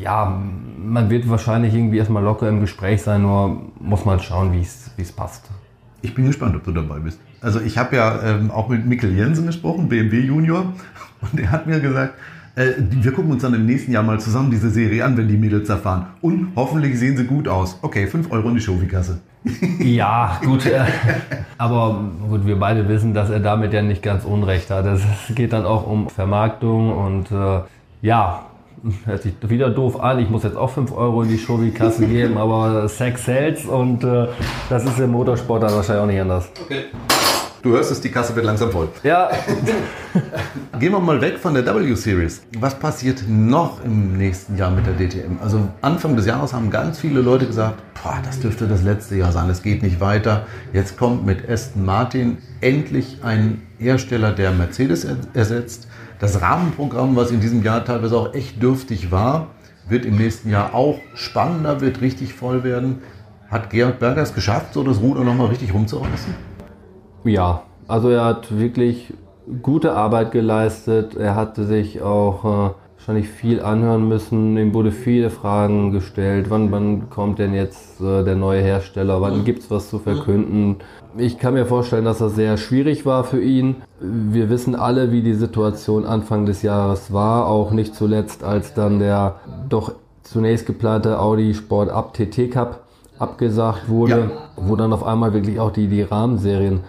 ja, 0.00 0.40
man 0.78 1.10
wird 1.10 1.28
wahrscheinlich 1.28 1.74
irgendwie 1.74 1.98
erstmal 1.98 2.22
locker 2.22 2.48
im 2.48 2.60
Gespräch 2.60 3.02
sein, 3.02 3.22
nur 3.22 3.70
muss 3.80 4.04
man 4.04 4.20
schauen, 4.20 4.52
wie 4.52 4.60
es 4.60 5.12
passt. 5.12 5.50
Ich 6.02 6.14
bin 6.14 6.26
gespannt, 6.26 6.56
ob 6.56 6.64
du 6.64 6.72
dabei 6.72 6.98
bist. 6.98 7.20
Also 7.40 7.60
ich 7.60 7.78
habe 7.78 7.96
ja 7.96 8.22
ähm, 8.22 8.50
auch 8.50 8.68
mit 8.68 8.86
Mikkel 8.86 9.16
Jensen 9.16 9.46
gesprochen, 9.46 9.88
BMW 9.88 10.20
Junior, 10.20 10.72
und 11.20 11.40
er 11.40 11.50
hat 11.50 11.66
mir 11.66 11.80
gesagt, 11.80 12.14
äh, 12.54 12.72
wir 12.78 13.12
gucken 13.12 13.32
uns 13.32 13.42
dann 13.42 13.54
im 13.54 13.64
nächsten 13.64 13.92
Jahr 13.92 14.02
mal 14.02 14.20
zusammen 14.20 14.50
diese 14.50 14.70
Serie 14.70 15.04
an, 15.04 15.16
wenn 15.16 15.28
die 15.28 15.36
Mädels 15.36 15.68
erfahren. 15.68 16.06
Und 16.20 16.48
hoffentlich 16.54 16.98
sehen 16.98 17.16
sie 17.16 17.24
gut 17.24 17.48
aus. 17.48 17.78
Okay, 17.82 18.06
5 18.06 18.30
Euro 18.30 18.48
in 18.48 18.56
die 18.56 18.60
Shofi-Kasse. 18.60 19.20
Ja, 19.80 20.38
gut. 20.44 20.66
Äh, 20.66 20.84
aber 21.58 22.04
gut, 22.28 22.46
wir 22.46 22.58
beide 22.60 22.88
wissen, 22.88 23.12
dass 23.12 23.28
er 23.28 23.40
damit 23.40 23.72
ja 23.72 23.82
nicht 23.82 24.02
ganz 24.02 24.24
Unrecht 24.24 24.70
hat. 24.70 24.86
Es 24.86 25.02
geht 25.34 25.52
dann 25.52 25.64
auch 25.64 25.86
um 25.86 26.08
Vermarktung 26.08 26.96
und 26.96 27.32
äh, 27.32 27.60
ja, 28.02 28.42
hört 29.04 29.22
sich 29.22 29.34
wieder 29.42 29.70
doof 29.70 30.00
an. 30.00 30.18
Ich 30.18 30.28
muss 30.28 30.42
jetzt 30.42 30.56
auch 30.56 30.70
5 30.70 30.92
Euro 30.92 31.22
in 31.22 31.28
die 31.28 31.38
Shobi-Kasse 31.38 32.06
geben, 32.06 32.36
aber 32.36 32.88
Sex 32.88 33.24
sells 33.24 33.64
und 33.64 34.04
äh, 34.04 34.28
das 34.68 34.84
ist 34.84 34.98
im 34.98 35.10
Motorsport 35.10 35.62
dann 35.62 35.74
wahrscheinlich 35.74 36.02
auch 36.02 36.06
nicht 36.06 36.20
anders. 36.20 36.50
Okay. 36.64 36.84
Du 37.62 37.70
hörst 37.70 37.92
es, 37.92 38.00
die 38.00 38.10
Kasse 38.10 38.34
wird 38.34 38.44
langsam 38.44 38.72
voll. 38.72 38.88
Ja. 39.04 39.30
Gehen 40.80 40.90
wir 40.90 40.98
mal 40.98 41.20
weg 41.20 41.38
von 41.38 41.54
der 41.54 41.64
W-Series. 41.64 42.42
Was 42.58 42.76
passiert 42.76 43.22
noch 43.28 43.84
im 43.84 44.18
nächsten 44.18 44.56
Jahr 44.56 44.72
mit 44.72 44.84
der 44.84 44.94
DTM? 44.94 45.38
Also 45.40 45.68
Anfang 45.80 46.16
des 46.16 46.26
Jahres 46.26 46.52
haben 46.52 46.70
ganz 46.70 46.98
viele 46.98 47.20
Leute 47.20 47.46
gesagt, 47.46 47.80
boah, 48.02 48.18
das 48.24 48.40
dürfte 48.40 48.66
das 48.66 48.82
letzte 48.82 49.14
Jahr 49.14 49.30
sein, 49.30 49.48
es 49.48 49.62
geht 49.62 49.84
nicht 49.84 50.00
weiter. 50.00 50.44
Jetzt 50.72 50.98
kommt 50.98 51.24
mit 51.24 51.48
Aston 51.48 51.84
Martin 51.84 52.38
endlich 52.60 53.18
ein 53.22 53.62
Hersteller, 53.78 54.32
der 54.32 54.50
Mercedes 54.50 55.06
ersetzt. 55.32 55.86
Das 56.22 56.40
Rahmenprogramm, 56.40 57.16
was 57.16 57.32
in 57.32 57.40
diesem 57.40 57.64
Jahr 57.64 57.84
teilweise 57.84 58.16
auch 58.16 58.32
echt 58.32 58.62
dürftig 58.62 59.10
war, 59.10 59.48
wird 59.88 60.04
im 60.04 60.14
nächsten 60.14 60.50
Jahr 60.50 60.72
auch 60.72 61.00
spannender, 61.14 61.80
wird 61.80 62.00
richtig 62.00 62.32
voll 62.32 62.62
werden. 62.62 63.02
Hat 63.50 63.70
Georg 63.70 63.98
Berger 63.98 64.22
es 64.22 64.32
geschafft, 64.32 64.72
so 64.72 64.84
das 64.84 65.00
Ruder 65.00 65.24
nochmal 65.24 65.48
richtig 65.48 65.74
rumzureißen? 65.74 66.32
Ja, 67.24 67.64
also 67.88 68.08
er 68.08 68.24
hat 68.24 68.56
wirklich 68.56 69.12
gute 69.62 69.94
Arbeit 69.94 70.30
geleistet. 70.30 71.16
Er 71.16 71.34
hatte 71.34 71.64
sich 71.64 72.02
auch 72.02 72.68
äh, 72.68 72.70
wahrscheinlich 73.02 73.30
viel 73.30 73.60
anhören 73.60 74.06
müssen. 74.06 74.56
Ihm 74.56 74.72
wurde 74.74 74.92
viele 74.92 75.30
Fragen 75.30 75.90
gestellt. 75.90 76.50
Wann, 76.50 76.70
wann 76.70 77.10
kommt 77.10 77.40
denn 77.40 77.52
jetzt 77.52 78.00
äh, 78.00 78.22
der 78.22 78.36
neue 78.36 78.62
Hersteller? 78.62 79.20
Wann 79.20 79.44
gibt 79.44 79.64
es 79.64 79.70
was 79.72 79.90
zu 79.90 79.98
verkünden? 79.98 80.76
Ich 81.18 81.36
kann 81.36 81.54
mir 81.54 81.66
vorstellen, 81.66 82.04
dass 82.04 82.18
das 82.18 82.36
sehr 82.36 82.56
schwierig 82.56 83.04
war 83.04 83.24
für 83.24 83.42
ihn. 83.42 83.82
Wir 84.00 84.50
wissen 84.50 84.76
alle, 84.76 85.10
wie 85.10 85.20
die 85.20 85.34
Situation 85.34 86.06
Anfang 86.06 86.46
des 86.46 86.62
Jahres 86.62 87.12
war. 87.12 87.48
Auch 87.48 87.72
nicht 87.72 87.96
zuletzt, 87.96 88.44
als 88.44 88.72
dann 88.72 89.00
der 89.00 89.34
doch 89.68 89.94
zunächst 90.22 90.66
geplante 90.66 91.18
Audi 91.18 91.54
Sport 91.54 91.90
Up 91.90 92.14
TT 92.14 92.52
Cup 92.52 92.84
abgesagt 93.18 93.88
wurde, 93.88 94.12
ja. 94.12 94.30
wo 94.54 94.76
dann 94.76 94.92
auf 94.92 95.04
einmal 95.04 95.32
wirklich 95.32 95.58
auch 95.58 95.72
die, 95.72 95.88
die 95.88 96.02
Rahmenserien 96.02 96.82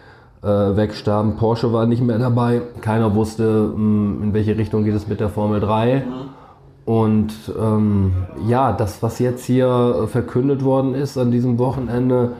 äh, 0.44 0.48
wegstarben. 0.48 1.36
Porsche 1.38 1.72
war 1.72 1.86
nicht 1.86 2.02
mehr 2.02 2.20
dabei. 2.20 2.62
Keiner 2.82 3.16
wusste, 3.16 3.44
mh, 3.44 3.76
hm, 3.76 4.24
in 4.24 4.34
welche 4.34 4.58
Richtung 4.58 4.84
geht 4.84 4.96
es 4.96 5.08
mit 5.08 5.20
der 5.20 5.30
Formel 5.30 5.60
3. 5.60 6.04
Und 6.86 7.32
ähm, 7.58 8.12
ja, 8.46 8.74
das, 8.74 9.02
was 9.02 9.20
jetzt 9.20 9.46
hier 9.46 10.06
verkündet 10.08 10.66
worden 10.66 10.96
ist 10.96 11.18
an 11.18 11.32
diesem 11.32 11.58
Wochenende, 11.58 12.34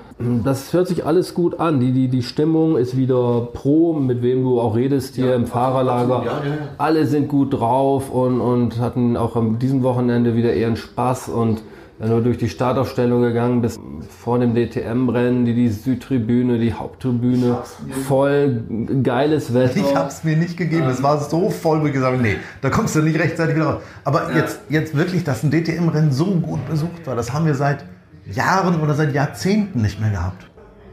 das 0.44 0.74
hört 0.74 0.88
sich 0.88 1.06
alles 1.06 1.34
gut 1.34 1.62
an. 1.62 1.80
Die, 1.80 1.94
die, 1.94 2.10
die 2.10 2.24
Stimmung 2.24 2.76
ist 2.76 2.98
wieder 2.98 3.48
pro, 3.54 3.94
mit 3.94 4.22
wem 4.22 4.44
du 4.44 4.60
auch 4.60 4.76
redest 4.76 5.16
hier 5.16 5.28
ja, 5.28 5.36
im 5.36 5.46
Fahrerlager. 5.46 6.24
Ja, 6.26 6.32
ja, 6.32 6.58
Alle 6.78 7.06
sind 7.06 7.30
gut 7.30 7.54
drauf 7.54 8.10
und, 8.12 8.42
und 8.42 8.80
hatten 8.80 9.16
auch 9.16 9.38
an 9.38 9.60
diesem 9.60 9.82
Wochenende 9.82 10.36
wieder 10.36 10.54
ihren 10.54 10.76
Spaß. 10.76 11.30
Und 11.30 11.62
wenn 12.00 12.10
du 12.10 12.22
durch 12.22 12.38
die 12.38 12.50
Startaufstellung 12.50 13.22
gegangen 13.22 13.62
bist, 13.62 13.80
vor 14.10 14.40
dem 14.40 14.56
DTM-Rennen, 14.56 15.46
die, 15.46 15.54
die 15.54 15.70
Südtribüne, 15.70 16.58
die 16.58 16.74
Haupttribüne, 16.74 17.60
voll 18.08 18.64
geiles 19.04 19.54
Wetter. 19.54 19.78
Ich 19.78 19.96
habe 19.96 20.10
es 20.10 20.24
mir 20.24 20.36
nicht 20.36 20.58
gegeben, 20.58 20.88
es 20.88 21.04
war 21.04 21.20
so 21.20 21.50
voll, 21.50 21.86
wie 21.86 21.92
gesagt, 21.92 22.22
nee, 22.22 22.38
da 22.62 22.70
kommst 22.70 22.96
du 22.96 23.02
nicht 23.02 23.20
rechtzeitig 23.20 23.56
wieder 23.56 23.66
raus. 23.66 23.82
Aber 24.04 24.32
ja. 24.32 24.38
jetzt, 24.38 24.60
jetzt 24.70 24.98
wirklich, 24.98 25.24
dass 25.24 25.44
ein 25.44 25.52
DTM-Rennen 25.52 26.12
so 26.12 26.26
gut 26.26 26.68
besucht 26.68 27.06
war, 27.06 27.16
das 27.16 27.32
haben 27.32 27.46
wir 27.46 27.56
seit 27.56 27.86
Jahren 28.26 28.82
oder 28.82 28.96
seit 28.96 29.14
Jahrzehnten 29.14 29.82
nicht 29.82 30.00
mehr 30.00 30.12
gehabt. 30.12 30.48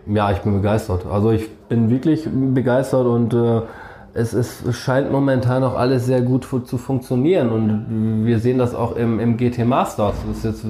Ja, 0.06 0.30
ich 0.32 0.38
bin 0.38 0.54
begeistert. 0.54 1.06
Also 1.06 1.30
ich 1.30 1.50
bin 1.68 1.90
wirklich 1.90 2.28
begeistert 2.28 3.06
und 3.06 3.32
äh, 3.32 3.62
es, 4.14 4.32
es 4.32 4.62
scheint 4.76 5.12
momentan 5.12 5.62
auch 5.62 5.76
alles 5.76 6.06
sehr 6.06 6.22
gut 6.22 6.44
zu 6.44 6.78
funktionieren 6.78 7.50
und 7.50 8.24
wir 8.26 8.38
sehen 8.38 8.58
das 8.58 8.74
auch 8.74 8.96
im, 8.96 9.20
im 9.20 9.36
GT 9.36 9.64
Masters. 9.64 10.14
Das 10.26 10.38
ist 10.38 10.44
jetzt 10.44 10.64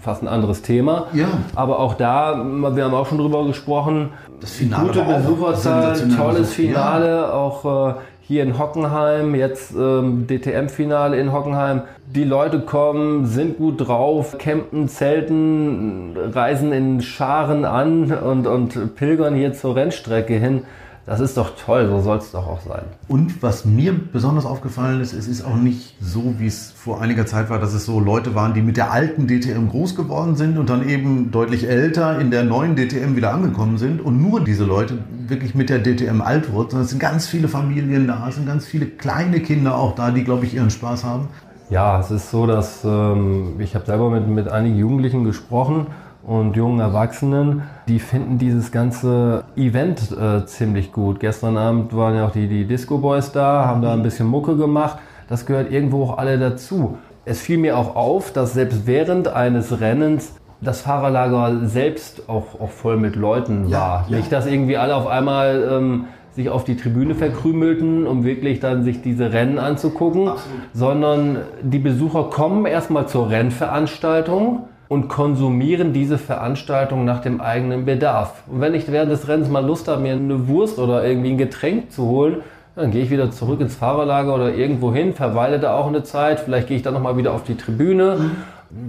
fast 0.00 0.22
ein 0.22 0.28
anderes 0.28 0.62
Thema. 0.62 1.06
Ja. 1.12 1.26
Aber 1.54 1.78
auch 1.78 1.94
da, 1.94 2.36
wir 2.36 2.84
haben 2.84 2.94
auch 2.94 3.06
schon 3.06 3.18
drüber 3.18 3.46
gesprochen, 3.46 4.10
das 4.40 4.50
Finale 4.50 4.88
gute 4.88 5.02
Besucherzahlen, 5.02 6.16
tolles 6.16 6.52
Finale, 6.52 7.08
ja. 7.08 7.32
auch 7.32 7.90
äh, 7.90 7.94
hier 8.20 8.42
in 8.42 8.58
Hockenheim, 8.58 9.34
jetzt 9.34 9.72
ähm, 9.74 10.26
DTM-Finale 10.26 11.16
in 11.18 11.32
Hockenheim. 11.32 11.82
Die 12.14 12.24
Leute 12.24 12.60
kommen, 12.60 13.26
sind 13.26 13.58
gut 13.58 13.86
drauf, 13.86 14.36
campen, 14.38 14.88
zelten, 14.88 16.16
reisen 16.32 16.72
in 16.72 17.00
Scharen 17.00 17.64
an 17.64 18.12
und, 18.12 18.46
und 18.46 18.96
pilgern 18.96 19.34
hier 19.34 19.54
zur 19.54 19.76
Rennstrecke 19.76 20.34
hin. 20.34 20.62
Das 21.04 21.18
ist 21.18 21.36
doch 21.36 21.56
toll, 21.56 21.88
so 21.88 22.00
soll 22.00 22.18
es 22.18 22.30
doch 22.30 22.46
auch 22.46 22.60
sein. 22.60 22.84
Und 23.08 23.42
was 23.42 23.64
mir 23.64 23.92
besonders 23.92 24.46
aufgefallen 24.46 25.00
ist, 25.00 25.12
es 25.12 25.26
ist 25.26 25.44
auch 25.44 25.56
nicht 25.56 25.96
so, 26.00 26.34
wie 26.38 26.46
es 26.46 26.70
vor 26.70 27.00
einiger 27.00 27.26
Zeit 27.26 27.50
war, 27.50 27.58
dass 27.58 27.74
es 27.74 27.84
so 27.84 27.98
Leute 27.98 28.36
waren, 28.36 28.54
die 28.54 28.62
mit 28.62 28.76
der 28.76 28.92
alten 28.92 29.26
DTM 29.26 29.68
groß 29.68 29.96
geworden 29.96 30.36
sind 30.36 30.58
und 30.58 30.70
dann 30.70 30.88
eben 30.88 31.32
deutlich 31.32 31.68
älter 31.68 32.20
in 32.20 32.30
der 32.30 32.44
neuen 32.44 32.76
DTM 32.76 33.16
wieder 33.16 33.34
angekommen 33.34 33.78
sind 33.78 34.00
und 34.00 34.22
nur 34.22 34.44
diese 34.44 34.64
Leute 34.64 34.98
wirklich 35.26 35.56
mit 35.56 35.70
der 35.70 35.82
DTM 35.82 36.20
alt 36.20 36.52
wurden, 36.52 36.70
sondern 36.70 36.84
es 36.84 36.90
sind 36.90 37.00
ganz 37.00 37.26
viele 37.26 37.48
Familien 37.48 38.06
da, 38.06 38.28
es 38.28 38.36
sind 38.36 38.46
ganz 38.46 38.64
viele 38.64 38.86
kleine 38.86 39.40
Kinder 39.40 39.76
auch 39.76 39.96
da, 39.96 40.12
die, 40.12 40.22
glaube 40.22 40.46
ich, 40.46 40.54
ihren 40.54 40.70
Spaß 40.70 41.02
haben. 41.02 41.28
Ja, 41.68 41.98
es 41.98 42.12
ist 42.12 42.30
so, 42.30 42.46
dass 42.46 42.84
ähm, 42.84 43.54
ich 43.58 43.74
habe 43.74 43.86
selber 43.86 44.08
mit, 44.10 44.28
mit 44.28 44.48
einigen 44.48 44.76
Jugendlichen 44.76 45.24
gesprochen 45.24 45.86
und 46.24 46.56
jungen 46.56 46.80
Erwachsenen, 46.80 47.62
die 47.88 47.98
finden 47.98 48.38
dieses 48.38 48.70
ganze 48.70 49.44
Event 49.56 50.12
äh, 50.12 50.46
ziemlich 50.46 50.92
gut. 50.92 51.20
Gestern 51.20 51.56
Abend 51.56 51.96
waren 51.96 52.14
ja 52.14 52.26
auch 52.26 52.32
die, 52.32 52.46
die 52.46 52.64
Disco 52.64 52.98
Boys 52.98 53.32
da, 53.32 53.66
haben 53.66 53.82
da 53.82 53.92
ein 53.92 54.02
bisschen 54.02 54.26
Mucke 54.26 54.56
gemacht. 54.56 54.98
Das 55.28 55.46
gehört 55.46 55.72
irgendwo 55.72 56.04
auch 56.04 56.18
alle 56.18 56.38
dazu. 56.38 56.98
Es 57.24 57.40
fiel 57.40 57.58
mir 57.58 57.76
auch 57.76 57.96
auf, 57.96 58.32
dass 58.32 58.54
selbst 58.54 58.86
während 58.86 59.28
eines 59.28 59.80
Rennens 59.80 60.34
das 60.60 60.82
Fahrerlager 60.82 61.66
selbst 61.66 62.28
auch, 62.28 62.60
auch 62.60 62.70
voll 62.70 62.96
mit 62.96 63.16
Leuten 63.16 63.68
ja, 63.68 63.78
war. 63.78 64.06
Ja. 64.08 64.16
Nicht, 64.16 64.30
dass 64.30 64.46
irgendwie 64.46 64.76
alle 64.76 64.94
auf 64.94 65.08
einmal 65.08 65.68
ähm, 65.70 66.04
sich 66.34 66.48
auf 66.48 66.64
die 66.64 66.76
Tribüne 66.76 67.14
verkrümelten, 67.14 68.06
um 68.06 68.24
wirklich 68.24 68.60
dann 68.60 68.84
sich 68.84 69.02
diese 69.02 69.32
Rennen 69.32 69.58
anzugucken, 69.58 70.28
Absolut. 70.28 70.60
sondern 70.72 71.38
die 71.62 71.78
Besucher 71.78 72.24
kommen 72.30 72.64
erstmal 72.64 73.08
zur 73.08 73.28
Rennveranstaltung 73.28 74.68
und 74.92 75.08
konsumieren 75.08 75.94
diese 75.94 76.18
Veranstaltung 76.18 77.06
nach 77.06 77.22
dem 77.22 77.40
eigenen 77.40 77.86
Bedarf. 77.86 78.42
Und 78.46 78.60
wenn 78.60 78.74
ich 78.74 78.92
während 78.92 79.10
des 79.10 79.26
Rennens 79.26 79.48
mal 79.48 79.64
Lust 79.64 79.88
habe, 79.88 80.02
mir 80.02 80.12
eine 80.12 80.48
Wurst 80.48 80.78
oder 80.78 81.02
irgendwie 81.02 81.30
ein 81.30 81.38
Getränk 81.38 81.90
zu 81.90 82.04
holen, 82.04 82.42
dann 82.76 82.90
gehe 82.90 83.02
ich 83.02 83.08
wieder 83.10 83.30
zurück 83.30 83.62
ins 83.62 83.74
Fahrerlager 83.74 84.34
oder 84.34 84.54
irgendwo 84.54 84.92
hin, 84.92 85.14
verweile 85.14 85.58
da 85.58 85.74
auch 85.74 85.86
eine 85.86 86.02
Zeit, 86.02 86.40
vielleicht 86.40 86.68
gehe 86.68 86.76
ich 86.76 86.82
dann 86.82 86.92
nochmal 86.92 87.16
wieder 87.16 87.32
auf 87.32 87.42
die 87.42 87.56
Tribüne. 87.56 88.32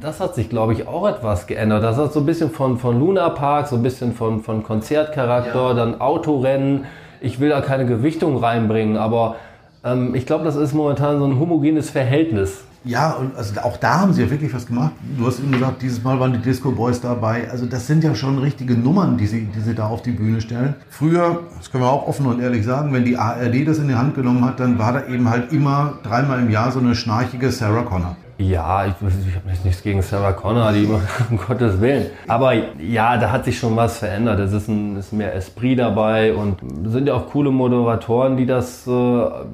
Das 0.02 0.20
hat 0.20 0.36
sich, 0.36 0.50
glaube 0.50 0.74
ich, 0.74 0.90
auch 0.90 1.08
etwas 1.08 1.48
geändert. 1.48 1.86
Das 1.86 1.96
hat 1.96 2.12
so 2.12 2.20
ein 2.20 2.26
bisschen 2.26 2.52
von, 2.52 2.80
von 2.80 3.00
Luna 3.00 3.30
Park, 3.30 3.70
so 3.70 3.78
ein 3.78 3.82
bisschen 3.82 4.12
von, 4.12 4.44
von 4.44 4.62
Konzertcharakter, 4.62 5.70
ja. 5.70 5.74
dann 5.74 6.02
Autorennen. 6.02 6.84
Ich 7.22 7.40
will 7.40 7.48
da 7.48 7.62
keine 7.62 7.86
Gewichtung 7.86 8.36
reinbringen, 8.36 8.98
aber 8.98 9.38
ähm, 9.86 10.16
ich 10.16 10.26
glaube, 10.26 10.44
das 10.44 10.58
ist 10.58 10.74
momentan 10.74 11.20
so 11.20 11.26
ein 11.26 11.40
homogenes 11.40 11.92
Verhältnis. 11.92 12.66
Ja, 12.86 13.16
also 13.38 13.62
auch 13.62 13.78
da 13.78 14.02
haben 14.02 14.14
sie 14.14 14.24
ja 14.24 14.30
wirklich 14.30 14.54
was 14.54 14.68
gemacht. 14.68 14.92
Du 15.18 15.26
hast 15.26 15.40
eben 15.40 15.54
gesagt, 15.54 15.82
dieses 15.82 16.04
Mal 16.04 16.20
waren 16.20 16.34
die 16.34 16.40
Disco 16.40 16.72
Boys 16.72 17.00
dabei. 17.00 17.50
Also 17.50 17.66
das 17.66 17.88
sind 17.88 18.04
ja 18.04 18.14
schon 18.14 18.40
richtige 18.40 18.74
Nummern, 18.74 19.18
die 19.18 19.26
sie, 19.26 19.46
die 19.46 19.62
sie 19.62 19.74
da 19.74 19.88
auf 19.88 20.02
die 20.02 20.12
Bühne 20.12 20.42
stellen. 20.42 20.76
Früher, 20.90 21.44
das 21.58 21.72
können 21.72 21.84
wir 21.84 21.90
auch 21.90 22.08
offen 22.08 22.26
und 22.26 22.42
ehrlich 22.42 22.66
sagen, 22.66 22.92
wenn 22.92 23.06
die 23.06 23.18
ARD 23.18 23.66
das 23.66 23.78
in 23.78 23.88
die 23.88 23.96
Hand 23.96 24.16
genommen 24.16 24.44
hat, 24.44 24.60
dann 24.60 24.80
war 24.80 24.92
da 24.92 25.08
eben 25.08 25.30
halt 25.30 25.54
immer 25.54 25.94
dreimal 26.04 26.40
im 26.40 26.50
Jahr 26.50 26.72
so 26.72 26.80
eine 26.80 26.94
schnarchige 26.94 27.52
Sarah 27.52 27.84
Connor. 27.84 28.18
Ja, 28.38 28.86
ich, 28.86 28.94
ich 29.00 29.36
habe 29.36 29.48
nichts 29.64 29.82
gegen 29.82 30.02
Sarah 30.02 30.34
Connor, 30.34 30.74
die 30.74 30.86
um 31.30 31.38
Gottes 31.38 31.80
Willen. 31.80 32.08
Aber 32.28 32.54
ja, 32.80 33.16
da 33.18 33.32
hat 33.32 33.46
sich 33.46 33.58
schon 33.58 33.78
was 33.78 34.00
verändert. 34.00 34.40
Es 34.40 34.52
ist, 34.52 34.68
ein, 34.68 34.98
ist 34.98 35.14
mehr 35.14 35.34
Esprit 35.36 35.80
dabei 35.80 36.34
und 36.34 36.58
sind 36.92 37.08
ja 37.08 37.14
auch 37.14 37.30
coole 37.30 37.52
Moderatoren, 37.52 38.36
die 38.36 38.46
das 38.46 38.86
äh, 38.88 38.92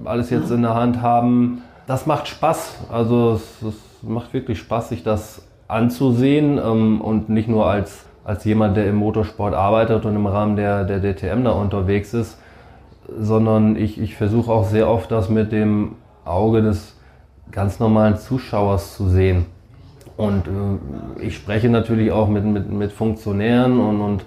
alles 0.05 0.31
jetzt 0.31 0.49
in 0.49 0.63
der 0.63 0.73
Hand 0.73 1.03
haben 1.03 1.61
das 1.89 2.05
macht 2.05 2.27
Spaß. 2.27 2.85
Also 2.91 3.33
es, 3.33 3.61
es, 3.63 3.75
macht 4.03 4.31
wirklich 4.31 4.59
Spaß, 4.59 4.89
sich 4.89 5.03
das 5.03 5.41
anzusehen 5.67 6.57
ähm, 6.63 7.01
und 7.01 7.29
nicht 7.29 7.49
nur 7.49 7.65
als, 7.65 8.05
als 8.23 8.45
jemand, 8.45 8.77
der 8.77 8.87
im 8.87 8.95
Motorsport 8.95 9.55
arbeitet 9.55 10.05
und 10.05 10.15
im 10.15 10.27
Rahmen 10.27 10.55
der, 10.55 10.85
der 10.85 10.99
DTM 10.99 11.43
da 11.43 11.51
unterwegs 11.51 12.13
ist, 12.13 12.39
sondern 13.19 13.75
ich, 13.75 13.99
ich 13.99 14.15
versuche 14.15 14.51
auch 14.51 14.65
sehr 14.65 14.87
oft 14.87 15.11
das 15.11 15.29
mit 15.29 15.51
dem 15.51 15.95
Auge 16.25 16.61
des 16.61 16.95
ganz 17.51 17.79
normalen 17.79 18.17
Zuschauers 18.17 18.95
zu 18.95 19.09
sehen. 19.09 19.47
Und 20.15 20.47
äh, 20.47 21.23
ich 21.23 21.35
spreche 21.35 21.69
natürlich 21.69 22.11
auch 22.11 22.29
mit, 22.29 22.45
mit, 22.45 22.71
mit 22.71 22.91
Funktionären 22.91 23.79
und, 23.79 23.99
und 23.99 24.25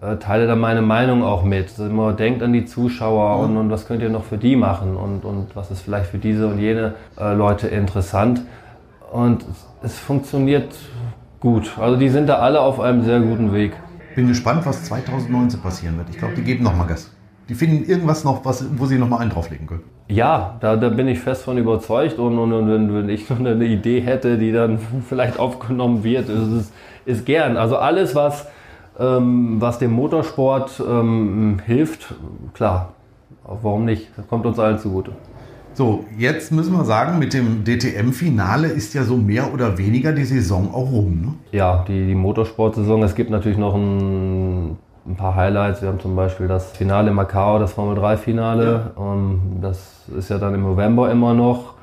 äh, 0.00 0.16
teile 0.16 0.46
da 0.46 0.56
meine 0.56 0.82
Meinung 0.82 1.22
auch 1.22 1.42
mit. 1.42 1.78
Immer 1.78 2.12
denkt 2.12 2.42
an 2.42 2.52
die 2.52 2.64
Zuschauer 2.64 3.38
und, 3.40 3.56
und 3.56 3.70
was 3.70 3.86
könnt 3.86 4.02
ihr 4.02 4.08
noch 4.08 4.24
für 4.24 4.38
die 4.38 4.56
machen 4.56 4.96
und, 4.96 5.24
und 5.24 5.54
was 5.54 5.70
ist 5.70 5.82
vielleicht 5.82 6.10
für 6.10 6.18
diese 6.18 6.46
und 6.46 6.58
jene 6.58 6.94
äh, 7.18 7.34
Leute 7.34 7.68
interessant. 7.68 8.42
Und 9.12 9.42
es, 9.42 9.66
es 9.92 9.98
funktioniert 9.98 10.74
gut. 11.40 11.76
Also 11.78 11.96
die 11.96 12.08
sind 12.08 12.28
da 12.28 12.36
alle 12.36 12.60
auf 12.60 12.80
einem 12.80 13.02
sehr 13.02 13.20
guten 13.20 13.52
Weg. 13.52 13.72
Bin 14.14 14.28
gespannt, 14.28 14.64
was 14.64 14.84
2019 14.84 15.60
passieren 15.60 15.96
wird. 15.98 16.10
Ich 16.10 16.18
glaube, 16.18 16.34
die 16.34 16.42
geben 16.42 16.64
nochmal 16.64 16.86
Gas. 16.86 17.10
Die 17.48 17.54
finden 17.54 17.84
irgendwas 17.84 18.24
noch, 18.24 18.44
was, 18.44 18.64
wo 18.78 18.86
sie 18.86 18.96
nochmal 18.96 19.20
einen 19.20 19.30
drauflegen 19.30 19.66
können. 19.66 19.82
Ja, 20.08 20.56
da, 20.60 20.76
da 20.76 20.88
bin 20.88 21.08
ich 21.08 21.20
fest 21.20 21.42
von 21.42 21.58
überzeugt. 21.58 22.18
Und, 22.18 22.38
und, 22.38 22.52
und 22.52 22.94
wenn, 22.94 23.08
ich 23.08 23.28
noch 23.30 23.38
eine 23.38 23.64
Idee 23.64 24.00
hätte, 24.00 24.38
die 24.38 24.52
dann 24.52 24.78
vielleicht 25.08 25.38
aufgenommen 25.38 26.04
wird, 26.04 26.28
ist 26.28 26.38
es 26.38 26.72
ist 27.06 27.26
gern. 27.26 27.56
Also 27.56 27.76
alles, 27.76 28.14
was 28.14 28.46
was 29.02 29.78
dem 29.78 29.92
Motorsport 29.92 30.82
ähm, 30.86 31.58
hilft, 31.64 32.14
klar, 32.52 32.92
warum 33.44 33.84
nicht? 33.86 34.08
Das 34.16 34.28
kommt 34.28 34.44
uns 34.44 34.58
allen 34.58 34.78
zugute. 34.78 35.12
So, 35.72 36.04
jetzt 36.18 36.50
müssen 36.52 36.72
wir 36.72 36.84
sagen, 36.84 37.18
mit 37.18 37.32
dem 37.32 37.64
DTM-Finale 37.64 38.66
ist 38.66 38.92
ja 38.92 39.04
so 39.04 39.16
mehr 39.16 39.54
oder 39.54 39.78
weniger 39.78 40.12
die 40.12 40.24
Saison 40.24 40.74
auch 40.74 40.90
rum. 40.90 41.20
Ne? 41.22 41.34
Ja, 41.52 41.84
die, 41.86 42.06
die 42.06 42.14
Motorsport-Saison. 42.14 43.02
Es 43.04 43.14
gibt 43.14 43.30
natürlich 43.30 43.56
noch 43.56 43.74
ein, 43.74 44.76
ein, 45.06 45.16
paar 45.16 45.36
Highlights. 45.36 45.80
Wir 45.80 45.88
haben 45.88 46.00
zum 46.00 46.16
Beispiel 46.16 46.48
das 46.48 46.72
Finale 46.72 47.10
in 47.10 47.14
Macau, 47.14 47.58
das 47.58 47.72
Formel 47.72 47.96
3-Finale. 47.96 48.92
Ja. 48.96 49.14
Ähm, 49.14 49.40
das 49.62 50.02
ist 50.16 50.28
ja 50.28 50.38
dann 50.38 50.54
im 50.54 50.62
November 50.62 51.10
immer 51.10 51.34
noch. 51.34 51.74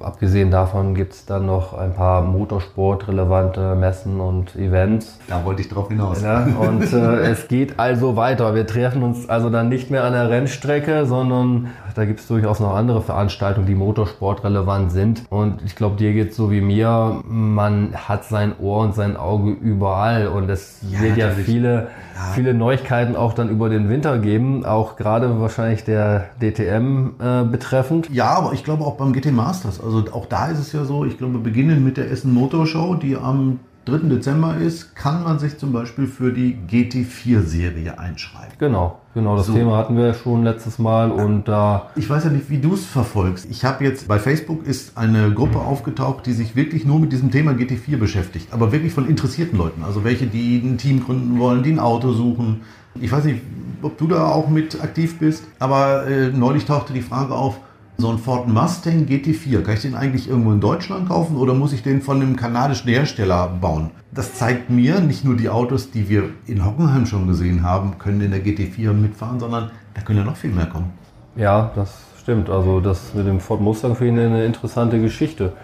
Abgesehen 0.00 0.50
davon 0.50 0.94
gibt 0.94 1.12
es 1.12 1.26
dann 1.26 1.44
noch 1.44 1.74
ein 1.74 1.92
paar 1.92 2.22
motorsportrelevante 2.22 3.74
Messen 3.74 4.20
und 4.20 4.56
Events. 4.56 5.18
Da 5.28 5.44
wollte 5.44 5.60
ich 5.60 5.68
drauf 5.68 5.88
hinaus. 5.88 6.22
Ja, 6.22 6.46
und 6.58 6.90
äh, 6.94 7.30
es 7.30 7.46
geht 7.46 7.78
also 7.78 8.16
weiter. 8.16 8.54
Wir 8.54 8.66
treffen 8.66 9.02
uns 9.02 9.28
also 9.28 9.50
dann 9.50 9.68
nicht 9.68 9.90
mehr 9.90 10.04
an 10.04 10.14
der 10.14 10.30
Rennstrecke, 10.30 11.04
sondern 11.04 11.68
da 11.96 12.04
gibt 12.04 12.20
es 12.20 12.28
durchaus 12.28 12.60
noch 12.60 12.74
andere 12.74 13.00
Veranstaltungen, 13.00 13.66
die 13.66 13.74
motorsportrelevant 13.74 14.92
sind. 14.92 15.22
Und 15.30 15.62
ich 15.64 15.76
glaube, 15.76 15.96
dir 15.96 16.12
geht 16.12 16.30
es 16.30 16.36
so 16.36 16.50
wie 16.50 16.60
mir. 16.60 17.22
Man 17.26 17.94
hat 17.94 18.26
sein 18.26 18.52
Ohr 18.60 18.82
und 18.82 18.94
sein 18.94 19.16
Auge 19.16 19.52
überall. 19.52 20.28
Und 20.28 20.50
es 20.50 20.80
ja, 20.82 21.00
wird 21.00 21.16
ja 21.16 21.30
viele, 21.30 21.88
ja. 22.14 22.32
viele 22.34 22.52
Neuigkeiten 22.52 23.16
auch 23.16 23.32
dann 23.32 23.48
über 23.48 23.70
den 23.70 23.88
Winter 23.88 24.18
geben. 24.18 24.66
Auch 24.66 24.96
gerade 24.96 25.40
wahrscheinlich 25.40 25.84
der 25.84 26.26
DTM 26.38 27.14
äh, 27.18 27.44
betreffend. 27.44 28.10
Ja, 28.12 28.34
aber 28.34 28.52
ich 28.52 28.62
glaube 28.62 28.84
auch 28.84 28.98
beim 28.98 29.14
GT 29.14 29.32
Masters. 29.32 29.80
Also 29.82 30.04
auch 30.12 30.26
da 30.26 30.48
ist 30.48 30.58
es 30.58 30.72
ja 30.72 30.84
so, 30.84 31.06
ich 31.06 31.16
glaube, 31.16 31.38
beginnen 31.38 31.82
mit 31.82 31.96
der 31.96 32.10
Essen 32.10 32.34
Motor 32.34 32.66
Show, 32.66 32.94
die 32.96 33.16
am 33.16 33.60
3. 33.86 34.08
Dezember 34.08 34.56
ist, 34.56 34.96
kann 34.96 35.22
man 35.22 35.38
sich 35.38 35.58
zum 35.58 35.72
Beispiel 35.72 36.08
für 36.08 36.32
die 36.32 36.58
GT4-Serie 36.68 38.00
einschreiben. 38.00 38.52
Genau, 38.58 38.98
genau. 39.14 39.36
Das 39.36 39.46
so. 39.46 39.52
Thema 39.52 39.76
hatten 39.76 39.96
wir 39.96 40.12
schon 40.14 40.42
letztes 40.42 40.80
Mal 40.80 41.12
und 41.12 41.44
da. 41.44 41.90
Äh, 41.94 42.00
ich 42.00 42.10
weiß 42.10 42.24
ja 42.24 42.30
nicht, 42.30 42.50
wie 42.50 42.58
du 42.58 42.74
es 42.74 42.84
verfolgst. 42.84 43.46
Ich 43.48 43.64
habe 43.64 43.84
jetzt 43.84 44.08
bei 44.08 44.18
Facebook 44.18 44.66
ist 44.66 44.98
eine 44.98 45.32
Gruppe 45.32 45.60
aufgetaucht, 45.60 46.26
die 46.26 46.32
sich 46.32 46.56
wirklich 46.56 46.84
nur 46.84 46.98
mit 46.98 47.12
diesem 47.12 47.30
Thema 47.30 47.52
GT4 47.52 47.96
beschäftigt, 47.96 48.52
aber 48.52 48.72
wirklich 48.72 48.92
von 48.92 49.08
interessierten 49.08 49.56
Leuten. 49.56 49.84
Also 49.84 50.02
welche, 50.02 50.26
die 50.26 50.58
ein 50.58 50.78
Team 50.78 51.04
gründen 51.04 51.38
wollen, 51.38 51.62
die 51.62 51.70
ein 51.70 51.78
Auto 51.78 52.12
suchen. 52.12 52.62
Ich 53.00 53.12
weiß 53.12 53.24
nicht, 53.24 53.40
ob 53.82 53.98
du 53.98 54.08
da 54.08 54.26
auch 54.26 54.48
mit 54.48 54.82
aktiv 54.82 55.18
bist, 55.20 55.44
aber 55.60 56.08
äh, 56.08 56.30
neulich 56.30 56.64
tauchte 56.64 56.92
die 56.92 57.02
Frage 57.02 57.34
auf, 57.34 57.60
So 57.98 58.10
ein 58.10 58.18
Ford 58.18 58.46
Mustang 58.46 59.06
GT4, 59.06 59.62
kann 59.62 59.74
ich 59.74 59.80
den 59.80 59.94
eigentlich 59.94 60.28
irgendwo 60.28 60.52
in 60.52 60.60
Deutschland 60.60 61.08
kaufen 61.08 61.38
oder 61.38 61.54
muss 61.54 61.72
ich 61.72 61.82
den 61.82 62.02
von 62.02 62.20
einem 62.20 62.36
kanadischen 62.36 62.90
Hersteller 62.90 63.48
bauen? 63.58 63.90
Das 64.12 64.34
zeigt 64.34 64.68
mir, 64.68 65.00
nicht 65.00 65.24
nur 65.24 65.34
die 65.34 65.48
Autos, 65.48 65.90
die 65.90 66.10
wir 66.10 66.24
in 66.46 66.62
Hockenheim 66.62 67.06
schon 67.06 67.26
gesehen 67.26 67.62
haben, 67.62 67.96
können 67.98 68.20
in 68.20 68.32
der 68.32 68.44
GT4 68.44 68.92
mitfahren, 68.92 69.40
sondern 69.40 69.70
da 69.94 70.02
können 70.02 70.18
ja 70.18 70.24
noch 70.26 70.36
viel 70.36 70.50
mehr 70.50 70.66
kommen. 70.66 70.92
Ja, 71.36 71.70
das 71.74 72.02
stimmt. 72.20 72.50
Also 72.50 72.80
das 72.80 73.14
mit 73.14 73.26
dem 73.26 73.40
Ford 73.40 73.62
Mustang 73.62 73.96
finde 73.96 74.26
ich 74.26 74.30
eine 74.30 74.44
interessante 74.44 75.00
Geschichte. 75.00 75.54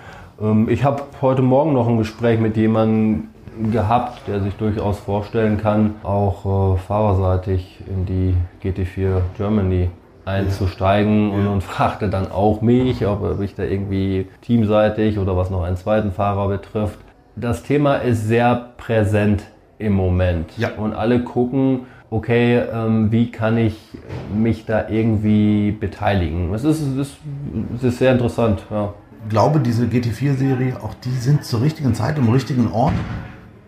Ähm, 0.41 0.71
ich 0.71 0.85
habe 0.85 1.03
heute 1.21 1.43
Morgen 1.43 1.75
noch 1.75 1.87
ein 1.87 1.99
Gespräch 1.99 2.41
mit 2.41 2.57
jemandem 2.57 3.25
gehabt, 3.71 4.27
der 4.27 4.41
sich 4.41 4.55
durchaus 4.55 4.99
vorstellen 4.99 5.59
kann, 5.59 5.97
auch 6.03 6.77
äh, 6.77 6.79
fahrerseitig 6.79 7.81
in 7.87 8.07
die 8.07 8.35
GT4 8.67 9.21
Germany 9.37 9.91
einzusteigen 10.25 11.31
ja. 11.31 11.37
und, 11.37 11.47
und, 11.47 11.61
fragte 11.63 12.09
dann 12.09 12.31
auch 12.31 12.63
mich, 12.63 13.05
ob 13.07 13.41
ich 13.41 13.55
da 13.55 13.65
irgendwie 13.65 14.29
teamseitig 14.43 15.19
oder 15.19 15.37
was 15.37 15.51
noch 15.51 15.63
einen 15.63 15.77
zweiten 15.77 16.13
Fahrer 16.13 16.49
betrifft. 16.49 16.99
Das 17.35 17.63
Thema 17.63 17.97
ist 17.97 18.27
sehr 18.27 18.73
präsent 18.77 19.45
im 19.79 19.95
Moment 19.95 20.57
ja. 20.59 20.71
und 20.77 20.93
alle 20.93 21.25
gucken, 21.25 21.87
okay, 22.11 22.63
ähm, 22.73 23.11
wie 23.11 23.31
kann 23.31 23.57
ich 23.57 23.79
mich 24.35 24.67
da 24.67 24.89
irgendwie 24.89 25.73
beteiligen? 25.73 26.53
Es 26.55 26.63
ist, 26.63 26.81
es 26.83 26.97
ist, 26.97 27.17
es 27.77 27.85
ist 27.85 27.99
sehr 27.99 28.13
interessant. 28.13 28.65
Ja. 28.71 28.93
Ich 29.25 29.31
glaube, 29.31 29.61
diese 29.61 29.87
GT4-Serie, 29.87 30.77
auch 30.83 30.95
die 30.95 31.11
sind 31.11 31.45
zur 31.45 31.63
richtigen 31.63 31.95
Zeit 31.95 32.19
am 32.19 32.29
richtigen 32.29 32.71
Ort 32.71 32.95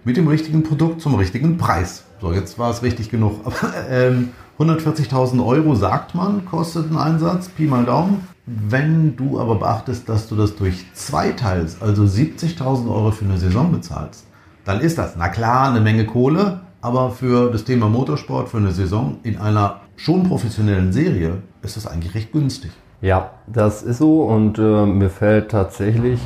mit 0.05 0.17
dem 0.17 0.29
richtigen 0.29 0.62
Produkt 0.62 1.01
zum 1.01 1.14
richtigen 1.14 1.57
Preis. 1.57 2.05
So, 2.21 2.33
jetzt 2.33 2.59
war 2.59 2.71
es 2.71 2.83
richtig 2.83 3.11
genug. 3.11 3.40
Aber 3.45 3.73
ähm, 3.88 4.31
140.000 4.59 5.45
Euro 5.45 5.75
sagt 5.75 6.14
man, 6.14 6.45
kostet 6.45 6.90
ein 6.90 6.97
Einsatz, 6.97 7.49
Pi 7.49 7.67
mal 7.67 7.85
Daumen. 7.85 8.29
Wenn 8.47 9.17
du 9.17 9.40
aber 9.40 9.57
beachtest, 9.57 10.09
dass 10.09 10.29
du 10.29 10.37
das 10.37 10.55
durch 10.55 10.85
zwei 10.93 11.33
teilst, 11.33 11.83
also 11.83 12.05
70.000 12.05 12.88
Euro 12.88 13.11
für 13.11 13.25
eine 13.25 13.38
Saison 13.38 13.73
bezahlst, 13.73 14.27
dann 14.64 14.81
ist 14.81 14.99
das, 14.99 15.17
na 15.17 15.29
klar, 15.29 15.71
eine 15.71 15.81
Menge 15.81 16.07
Kohle, 16.07 16.61
aber 16.81 17.11
für 17.11 17.51
das 17.51 17.64
Thema 17.64 17.88
Motorsport, 17.88 18.49
für 18.49 18.59
eine 18.59 18.71
Saison 18.71 19.17
in 19.23 19.38
einer 19.38 19.81
schon 19.97 20.23
professionellen 20.25 20.93
Serie 20.93 21.38
ist 21.62 21.77
das 21.77 21.87
eigentlich 21.87 22.14
recht 22.14 22.33
günstig. 22.33 22.71
Ja, 23.01 23.33
das 23.47 23.83
ist 23.83 23.99
so 23.99 24.23
und 24.25 24.59
äh, 24.59 24.87
mir 24.87 25.11
fällt 25.11 25.51
tatsächlich 25.51 26.21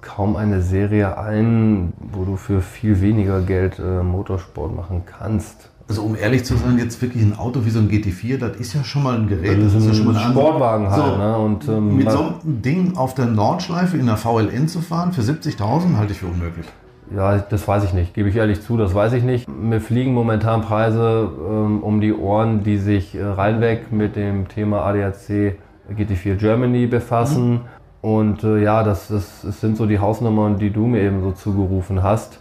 kaum 0.00 0.36
eine 0.36 0.62
Serie 0.62 1.18
ein, 1.18 1.92
wo 1.98 2.24
du 2.24 2.36
für 2.36 2.62
viel 2.62 3.00
weniger 3.00 3.40
Geld 3.42 3.78
äh, 3.78 4.02
Motorsport 4.02 4.74
machen 4.74 5.02
kannst. 5.06 5.69
Also 5.90 6.02
um 6.02 6.14
ehrlich 6.14 6.44
zu 6.44 6.54
sein, 6.56 6.78
jetzt 6.78 7.02
wirklich 7.02 7.20
ein 7.20 7.36
Auto 7.36 7.64
wie 7.64 7.70
so 7.70 7.80
ein 7.80 7.88
GT4, 7.88 8.38
das 8.38 8.56
ist 8.58 8.74
ja 8.74 8.84
schon 8.84 9.02
mal 9.02 9.18
ein 9.18 9.26
Gerät. 9.26 9.58
Also 9.58 9.64
das 9.64 9.74
ist 9.74 9.86
ja 9.88 9.94
schon 9.94 10.12
mal 10.12 10.16
ein 10.16 10.30
Sportwagen 10.30 10.88
halt. 10.88 11.02
So, 11.02 11.16
ne? 11.16 11.36
Und, 11.36 11.68
ähm, 11.68 11.96
mit 11.96 12.08
so 12.12 12.18
einem 12.20 12.62
Ding 12.62 12.96
auf 12.96 13.14
der 13.14 13.26
Nordschleife 13.26 13.96
in 13.96 14.06
der 14.06 14.16
VLN 14.16 14.68
zu 14.68 14.82
fahren 14.82 15.12
für 15.12 15.22
70.000 15.22 15.96
halte 15.96 16.12
ich 16.12 16.20
für 16.20 16.28
unmöglich. 16.28 16.66
Ja, 17.12 17.38
das 17.38 17.66
weiß 17.66 17.82
ich 17.82 17.92
nicht, 17.92 18.14
gebe 18.14 18.28
ich 18.28 18.36
ehrlich 18.36 18.62
zu, 18.62 18.76
das 18.76 18.94
weiß 18.94 19.14
ich 19.14 19.24
nicht. 19.24 19.48
Mir 19.48 19.80
fliegen 19.80 20.14
momentan 20.14 20.62
Preise 20.62 21.28
ähm, 21.50 21.82
um 21.82 22.00
die 22.00 22.14
Ohren, 22.14 22.62
die 22.62 22.78
sich 22.78 23.16
äh, 23.16 23.24
reinweg 23.24 23.90
mit 23.90 24.14
dem 24.14 24.46
Thema 24.46 24.82
ADAC 24.84 25.56
GT4 25.92 26.36
Germany 26.36 26.86
befassen. 26.86 27.50
Mhm. 27.50 27.60
Und 28.00 28.44
äh, 28.44 28.62
ja, 28.62 28.84
das, 28.84 29.08
das, 29.08 29.42
das 29.42 29.60
sind 29.60 29.76
so 29.76 29.86
die 29.86 29.98
Hausnummern, 29.98 30.56
die 30.56 30.70
du 30.70 30.86
mir 30.86 31.02
eben 31.02 31.20
so 31.20 31.32
zugerufen 31.32 32.04
hast. 32.04 32.38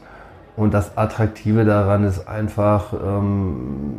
Und 0.59 0.73
das 0.73 0.97
Attraktive 0.97 1.63
daran 1.63 2.03
ist 2.03 2.27
einfach, 2.27 2.91
ähm, 2.91 3.93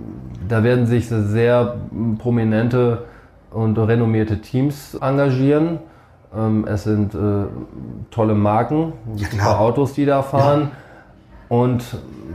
da 0.46 0.62
werden 0.62 0.84
sich 0.84 1.08
sehr 1.08 1.76
prominente 2.18 3.04
und 3.50 3.78
renommierte 3.78 4.42
Teams 4.42 4.94
engagieren. 5.00 5.78
Ähm, 6.36 6.66
es 6.68 6.84
sind 6.84 7.14
äh, 7.14 7.46
tolle 8.10 8.34
Marken, 8.34 8.92
ja, 9.16 9.56
Autos, 9.56 9.94
die 9.94 10.04
da 10.04 10.20
fahren. 10.20 10.68
Ja. 11.48 11.56
Und 11.56 11.82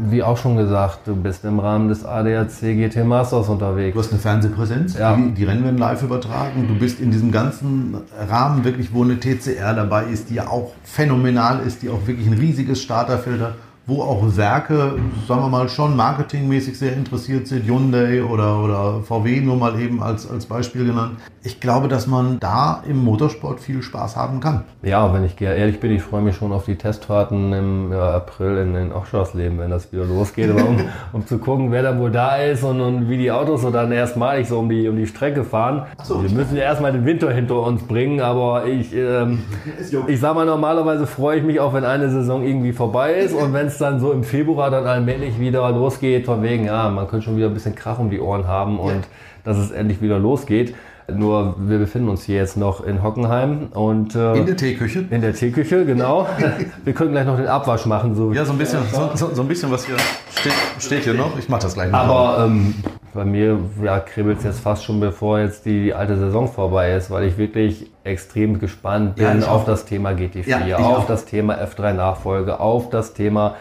wie 0.10 0.24
auch 0.24 0.38
schon 0.38 0.58
gesagt, 0.58 1.02
du 1.06 1.16
bist 1.16 1.46
im 1.46 1.60
Rahmen 1.60 1.88
des 1.88 2.04
ADAC 2.04 2.62
GT 2.62 3.06
Masters 3.06 3.48
unterwegs. 3.48 3.94
Du 3.94 4.00
hast 4.00 4.12
eine 4.12 4.20
Fernsehpräsenz, 4.20 4.98
ja. 4.98 5.16
die, 5.16 5.36
die 5.36 5.44
Rennen 5.44 5.64
werden 5.64 5.78
live 5.78 6.02
übertragen. 6.02 6.68
Du 6.68 6.80
bist 6.80 7.00
in 7.00 7.12
diesem 7.12 7.32
ganzen 7.32 7.96
Rahmen 8.28 8.64
wirklich, 8.64 8.92
wo 8.92 9.04
eine 9.04 9.20
TCR 9.20 9.76
dabei 9.76 10.06
ist, 10.06 10.32
die 10.32 10.34
ja 10.34 10.48
auch 10.48 10.72
phänomenal 10.84 11.60
ist, 11.60 11.84
die 11.84 11.90
auch 11.90 12.08
wirklich 12.08 12.26
ein 12.26 12.34
riesiges 12.34 12.82
Starterfeld 12.82 13.40
hat 13.40 13.54
wo 13.88 14.02
auch 14.02 14.36
Werke, 14.36 14.96
sagen 15.28 15.42
wir 15.42 15.50
mal, 15.50 15.70
schon 15.70 15.96
marketingmäßig 15.96 16.78
sehr 16.78 16.94
interessiert 16.94 17.48
sind, 17.48 17.68
Hyundai 17.68 18.24
oder, 18.24 18.64
oder 18.64 19.02
VW 19.04 19.42
nur 19.42 19.58
mal 19.58 19.80
eben 19.80 20.02
als, 20.02 20.30
als 20.30 20.48
Beispiel 20.48 20.86
genannt. 20.88 21.20
Ich 21.44 21.60
glaube, 21.60 21.88
dass 21.88 22.08
man 22.08 22.40
da 22.40 22.82
im 22.88 23.04
Motorsport 23.04 23.60
viel 23.60 23.84
Spaß 23.84 24.16
haben 24.16 24.40
kann. 24.40 24.64
Ja, 24.82 25.14
wenn 25.14 25.24
ich 25.24 25.40
ehrlich 25.40 25.80
bin, 25.80 25.92
ich 25.92 26.02
freue 26.02 26.24
mich 26.24 26.36
schon 26.36 26.52
auf 26.52 26.66
die 26.66 26.76
Testfahrten 26.76 27.54
im 27.54 27.92
ja, 27.92 28.16
April 28.16 28.58
in 28.58 28.74
den 28.74 28.92
Offshore-Leben, 28.92 29.60
wenn 29.60 29.70
das 29.70 29.94
wieder 29.94 30.06
losgeht, 30.06 30.50
um, 30.50 30.78
um 31.14 31.28
zu 31.28 31.38
gucken, 31.38 31.72
wer 31.72 31.84
dann 31.84 32.00
wohl 32.00 32.10
da 32.10 32.38
ist 32.38 32.64
und, 32.64 32.82
und 32.82 33.08
wie 33.08 33.18
die 33.18 33.32
Autos 33.32 33.62
so 33.62 33.70
dann 33.70 33.92
erstmalig 33.92 34.48
so 34.48 34.58
um 34.58 34.70
die, 34.70 34.88
um 34.90 34.98
die 34.98 35.06
Strecke 35.06 35.44
fahren. 35.44 35.86
So. 36.04 36.24
Wir 36.24 36.32
müssen 36.32 36.58
ja 36.58 36.64
erstmal 36.64 36.92
den 36.92 37.06
Winter 37.06 37.32
hinter 37.32 37.62
uns 37.62 37.84
bringen, 37.84 38.20
aber 38.22 38.66
ich, 38.66 38.96
ähm, 38.96 39.44
ich 40.08 40.20
sag 40.20 40.34
mal, 40.34 40.48
normalerweise 40.48 41.06
freue 41.06 41.38
ich 41.38 41.44
mich 41.44 41.60
auch, 41.60 41.74
wenn 41.74 41.86
eine 41.86 42.10
Saison 42.10 42.44
irgendwie 42.44 42.74
vorbei 42.74 43.14
ist 43.14 43.36
und 43.36 43.54
wenn 43.54 43.68
es 43.68 43.75
es 43.76 43.80
dann 43.80 44.00
so 44.00 44.12
im 44.12 44.24
Februar 44.24 44.72
dann 44.72 44.86
allmählich 44.86 45.40
wieder 45.40 45.70
losgeht, 45.72 46.26
von 46.26 46.42
wegen, 46.42 46.66
ja, 46.66 46.90
man 46.90 47.08
könnte 47.08 47.26
schon 47.26 47.38
wieder 47.38 47.48
ein 47.48 47.54
bisschen 47.54 47.76
Krach 47.76 48.00
um 48.00 48.10
die 48.10 48.20
Ohren 48.20 48.48
haben 48.48 48.80
und 48.80 48.92
ja. 48.92 49.02
dass 49.44 49.58
es 49.58 49.72
endlich 49.72 50.02
wieder 50.02 50.18
losgeht. 50.18 50.76
Nur 51.08 51.56
wir 51.60 51.78
befinden 51.78 52.10
uns 52.10 52.24
hier 52.24 52.38
jetzt 52.38 52.58
noch 52.58 52.84
in 52.84 53.04
Hockenheim 53.04 53.68
und 53.74 54.16
äh, 54.16 54.34
in 54.34 54.48
der 54.48 54.58
Teeküche. 54.58 55.06
In 55.12 55.22
der 55.22 55.34
Teeküche, 55.34 55.86
genau. 55.86 56.28
wir 56.84 56.94
können 56.94 57.12
gleich 57.12 57.28
noch 57.28 57.38
den 57.38 57.48
Abwasch 57.48 57.86
machen. 57.86 58.16
So 58.16 58.34
ja, 58.34 58.44
so 58.44 58.54
ein 58.54 58.58
bisschen, 58.58 58.80
so, 58.92 59.12
so, 59.32 59.42
ein 59.42 59.48
bisschen 59.48 59.70
was 59.70 59.86
hier 59.86 59.98
steht, 60.32 60.54
steht 60.80 61.04
hier 61.04 61.14
noch. 61.14 61.38
Ich 61.38 61.48
mache 61.48 61.62
das 61.62 61.76
gleich 61.76 61.92
noch. 61.92 62.00
Aber 62.00 62.46
ähm, 62.46 62.74
bei 63.16 63.24
mir 63.24 63.58
ja, 63.82 64.00
kribbelt 64.00 64.40
es 64.40 64.44
jetzt 64.44 64.60
fast 64.60 64.84
schon, 64.84 65.00
bevor 65.00 65.40
jetzt 65.40 65.66
die 65.66 65.94
alte 65.94 66.18
Saison 66.18 66.48
vorbei 66.48 66.94
ist, 66.94 67.10
weil 67.10 67.24
ich 67.24 67.38
wirklich 67.38 67.90
extrem 68.04 68.60
gespannt 68.60 69.16
bin 69.16 69.42
ja, 69.42 69.48
auf 69.48 69.62
auch. 69.62 69.66
das 69.66 69.86
Thema 69.86 70.12
GT4, 70.12 70.68
ja, 70.68 70.78
auf 70.78 71.04
auch. 71.04 71.08
das 71.08 71.26
Thema 71.26 71.56
F3 71.56 71.94
Nachfolge, 71.94 72.60
auf 72.60 72.90
das 72.90 73.14
Thema 73.14 73.56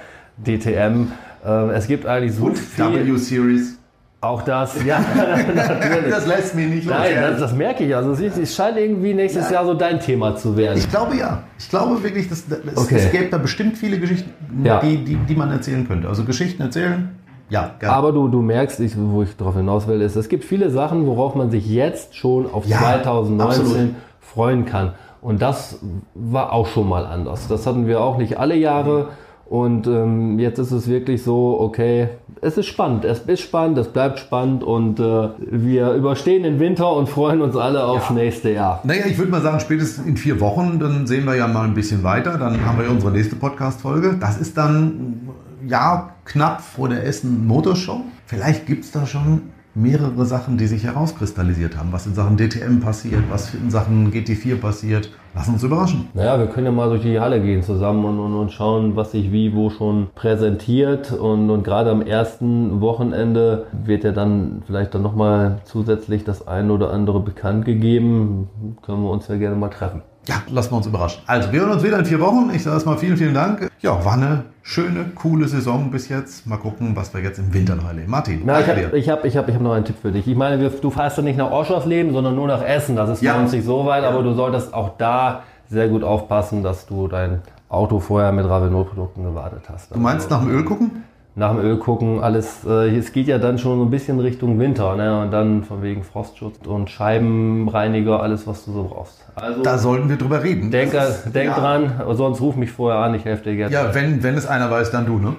DTM. 0.44 1.12
Äh, 1.46 1.70
es 1.70 1.86
gibt 1.86 2.04
eigentlich 2.04 2.34
so 2.34 2.46
Und 2.46 2.58
viel. 2.58 3.06
W-Series. 3.06 3.78
Auch 4.20 4.42
das, 4.42 4.84
ja, 4.86 4.98
natürlich. 5.54 6.10
Das 6.10 6.26
lässt 6.26 6.56
mich 6.56 6.66
nicht 6.66 6.86
los. 6.86 6.96
Nein, 6.98 7.14
das, 7.20 7.38
das, 7.38 7.54
merke 7.54 7.84
ich. 7.84 7.94
Also 7.94 8.12
es, 8.12 8.36
es 8.36 8.56
scheint 8.56 8.76
irgendwie 8.76 9.14
nächstes 9.14 9.50
ja. 9.50 9.56
Jahr 9.56 9.66
so 9.66 9.74
dein 9.74 10.00
Thema 10.00 10.34
zu 10.34 10.56
werden. 10.56 10.78
Ich 10.78 10.90
glaube 10.90 11.16
ja. 11.16 11.44
Ich 11.58 11.68
glaube 11.68 12.02
wirklich, 12.02 12.28
dass, 12.28 12.44
dass 12.48 12.76
okay. 12.76 12.96
es 12.96 13.12
gäbe 13.12 13.28
da 13.30 13.38
bestimmt 13.38 13.78
viele 13.78 14.00
Geschichten, 14.00 14.32
ja. 14.64 14.80
die, 14.80 15.04
die, 15.04 15.14
die 15.14 15.36
man 15.36 15.52
erzählen 15.52 15.86
könnte. 15.86 16.08
Also 16.08 16.24
Geschichten 16.24 16.62
erzählen, 16.62 17.10
ja, 17.50 17.74
gerne. 17.78 17.94
Aber 17.94 18.12
du, 18.12 18.28
du 18.28 18.40
merkst, 18.40 18.80
ich, 18.80 18.94
wo 18.96 19.22
ich 19.22 19.36
darauf 19.36 19.56
hinaus 19.56 19.86
will, 19.86 20.00
ist, 20.00 20.16
es 20.16 20.28
gibt 20.28 20.44
viele 20.44 20.70
Sachen, 20.70 21.06
worauf 21.06 21.34
man 21.34 21.50
sich 21.50 21.68
jetzt 21.68 22.16
schon 22.16 22.50
auf 22.50 22.66
ja, 22.66 22.78
2019 22.78 23.60
absolut. 23.60 23.94
freuen 24.20 24.64
kann. 24.64 24.92
Und 25.20 25.40
das 25.40 25.78
war 26.14 26.52
auch 26.52 26.66
schon 26.66 26.88
mal 26.88 27.06
anders. 27.06 27.48
Das 27.48 27.66
hatten 27.66 27.86
wir 27.86 28.00
auch 28.02 28.18
nicht 28.18 28.38
alle 28.38 28.56
Jahre. 28.56 29.08
Und 29.46 29.86
ähm, 29.86 30.38
jetzt 30.38 30.58
ist 30.58 30.70
es 30.70 30.88
wirklich 30.88 31.22
so, 31.22 31.58
okay, 31.60 32.08
es 32.40 32.56
ist 32.56 32.66
spannend, 32.66 33.04
es 33.04 33.20
ist 33.20 33.40
spannend, 33.40 33.76
es 33.76 33.88
bleibt 33.88 34.18
spannend 34.18 34.64
und 34.64 34.98
äh, 34.98 35.28
wir 35.38 35.92
überstehen 35.92 36.44
den 36.44 36.58
Winter 36.60 36.90
und 36.92 37.08
freuen 37.08 37.42
uns 37.42 37.54
alle 37.54 37.84
aufs 37.84 38.08
ja. 38.08 38.14
nächste 38.14 38.50
Jahr. 38.50 38.80
Naja, 38.84 39.02
ich 39.06 39.18
würde 39.18 39.30
mal 39.30 39.42
sagen, 39.42 39.60
spätestens 39.60 40.06
in 40.06 40.16
vier 40.16 40.40
Wochen, 40.40 40.78
dann 40.78 41.06
sehen 41.06 41.26
wir 41.26 41.36
ja 41.36 41.46
mal 41.46 41.64
ein 41.64 41.74
bisschen 41.74 42.02
weiter, 42.02 42.38
dann 42.38 42.64
haben 42.64 42.78
wir 42.78 42.90
unsere 42.90 43.12
nächste 43.12 43.36
Podcast-Folge. 43.36 44.16
Das 44.18 44.38
ist 44.38 44.56
dann 44.56 45.28
ja 45.66 46.13
knapp 46.24 46.60
vor 46.60 46.88
der 46.88 47.04
Essen 47.04 47.46
Motorshow. 47.46 48.02
Vielleicht 48.26 48.66
gibt 48.66 48.84
es 48.84 48.90
da 48.90 49.06
schon 49.06 49.42
mehrere 49.74 50.24
Sachen, 50.24 50.56
die 50.56 50.66
sich 50.66 50.84
herauskristallisiert 50.84 51.76
haben. 51.76 51.92
Was 51.92 52.06
in 52.06 52.14
Sachen 52.14 52.36
DTM 52.36 52.80
passiert, 52.80 53.22
was 53.28 53.54
in 53.54 53.70
Sachen 53.70 54.12
GT4 54.12 54.56
passiert. 54.56 55.10
Lass 55.34 55.48
uns 55.48 55.64
überraschen. 55.64 56.08
Naja, 56.14 56.38
wir 56.38 56.46
können 56.46 56.66
ja 56.66 56.72
mal 56.72 56.88
durch 56.88 57.02
die 57.02 57.18
Halle 57.18 57.42
gehen 57.42 57.62
zusammen 57.62 58.04
und, 58.04 58.20
und, 58.20 58.34
und 58.34 58.52
schauen, 58.52 58.94
was 58.94 59.10
sich 59.10 59.32
wie 59.32 59.54
wo 59.54 59.70
schon 59.70 60.08
präsentiert. 60.14 61.12
Und, 61.12 61.50
und 61.50 61.64
gerade 61.64 61.90
am 61.90 62.02
ersten 62.02 62.80
Wochenende 62.80 63.66
wird 63.72 64.04
ja 64.04 64.12
dann 64.12 64.62
vielleicht 64.66 64.94
dann 64.94 65.02
nochmal 65.02 65.58
zusätzlich 65.64 66.22
das 66.22 66.46
eine 66.46 66.72
oder 66.72 66.92
andere 66.92 67.18
bekannt 67.18 67.64
gegeben. 67.64 68.76
Können 68.82 69.02
wir 69.02 69.10
uns 69.10 69.26
ja 69.26 69.36
gerne 69.36 69.56
mal 69.56 69.70
treffen. 69.70 70.02
Ja, 70.26 70.36
lassen 70.50 70.72
wir 70.72 70.76
uns 70.78 70.86
überraschen. 70.86 71.22
Also, 71.26 71.52
wir 71.52 71.60
hören 71.60 71.72
uns 71.72 71.82
wieder 71.82 71.98
in 71.98 72.04
vier 72.04 72.20
Wochen. 72.20 72.50
Ich 72.54 72.62
sage 72.62 72.74
erstmal 72.74 72.96
vielen, 72.96 73.16
vielen 73.16 73.34
Dank. 73.34 73.68
Ja, 73.80 74.04
war 74.04 74.14
eine 74.14 74.44
schöne, 74.62 75.06
coole 75.14 75.46
Saison 75.46 75.90
bis 75.90 76.08
jetzt. 76.08 76.46
Mal 76.46 76.56
gucken, 76.56 76.96
was 76.96 77.12
wir 77.12 77.20
jetzt 77.20 77.38
im 77.38 77.52
Winter 77.52 77.76
noch 77.76 77.86
erleben. 77.86 78.10
Martin, 78.10 78.42
Na, 78.44 78.60
ich 78.60 78.68
habe 78.68 78.96
ich 78.96 79.08
hab, 79.10 79.24
ich 79.24 79.36
hab, 79.36 79.48
ich 79.48 79.54
hab 79.54 79.62
noch 79.62 79.72
einen 79.72 79.84
Tipp 79.84 79.96
für 80.00 80.12
dich. 80.12 80.26
Ich 80.26 80.36
meine, 80.36 80.70
du 80.70 80.90
fährst 80.90 81.18
ja 81.18 81.22
nicht 81.22 81.36
nach 81.36 81.50
Oschersleben, 81.50 82.12
sondern 82.12 82.34
nur 82.34 82.46
nach 82.46 82.64
Essen. 82.64 82.96
Das 82.96 83.10
ist 83.10 83.22
ja. 83.22 83.34
bei 83.34 83.40
uns 83.40 83.52
nicht 83.52 83.64
so 83.64 83.84
weit, 83.84 84.04
aber 84.04 84.22
du 84.22 84.32
solltest 84.32 84.72
auch 84.72 84.96
da 84.96 85.42
sehr 85.68 85.88
gut 85.88 86.02
aufpassen, 86.02 86.62
dass 86.62 86.86
du 86.86 87.08
dein 87.08 87.42
Auto 87.68 87.98
vorher 88.00 88.32
mit 88.32 88.46
Ravenol-Produkten 88.46 89.24
gewartet 89.24 89.64
hast. 89.70 89.94
Du 89.94 89.98
meinst 89.98 90.32
also, 90.32 90.36
nach 90.36 90.50
dem 90.50 90.56
Öl 90.56 90.64
gucken? 90.64 91.04
Nach 91.36 91.50
dem 91.50 91.60
Öl 91.60 91.78
gucken, 91.78 92.20
alles, 92.22 92.64
äh, 92.64 92.96
es 92.96 93.12
geht 93.12 93.26
ja 93.26 93.38
dann 93.38 93.58
schon 93.58 93.78
so 93.78 93.84
ein 93.84 93.90
bisschen 93.90 94.20
Richtung 94.20 94.58
Winter, 94.58 94.94
ne? 94.94 95.20
Und 95.20 95.32
dann 95.32 95.64
von 95.64 95.82
wegen 95.82 96.04
Frostschutz 96.04 96.58
und 96.64 96.90
Scheibenreiniger, 96.90 98.22
alles, 98.22 98.46
was 98.46 98.64
du 98.64 98.72
so 98.72 98.84
brauchst. 98.84 99.24
Also, 99.34 99.62
da 99.62 99.78
sollten 99.78 100.08
wir 100.08 100.16
drüber 100.16 100.44
reden. 100.44 100.70
Denk, 100.70 100.94
ist, 100.94 101.34
denk 101.34 101.50
ja. 101.50 101.58
dran, 101.58 101.92
sonst 102.12 102.40
ruf 102.40 102.54
mich 102.54 102.70
vorher 102.70 103.00
an, 103.00 103.14
ich 103.14 103.24
helfe 103.24 103.50
dir 103.50 103.56
gerne. 103.56 103.74
Ja, 103.74 103.94
wenn, 103.94 104.22
wenn 104.22 104.36
es 104.36 104.46
einer 104.46 104.70
weiß, 104.70 104.92
dann 104.92 105.06
du, 105.06 105.18
ne? 105.18 105.34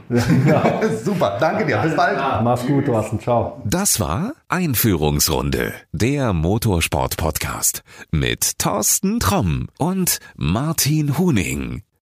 Ja. 0.45 0.63
Super, 1.03 1.37
danke 1.39 1.65
dir, 1.65 1.77
bis 1.77 1.95
bald. 1.95 2.17
Ja, 2.17 2.41
mach's 2.43 2.67
gut, 2.67 2.85
Thorsten, 2.85 3.19
ciao. 3.19 3.61
Das 3.63 3.99
war 4.01 4.33
Einführungsrunde, 4.49 5.71
der 5.93 6.33
Motorsport-Podcast 6.33 7.83
mit 8.11 8.59
Thorsten 8.59 9.21
Tromm 9.21 9.67
und 9.77 10.19
Martin 10.35 11.17
Huning. 11.17 11.85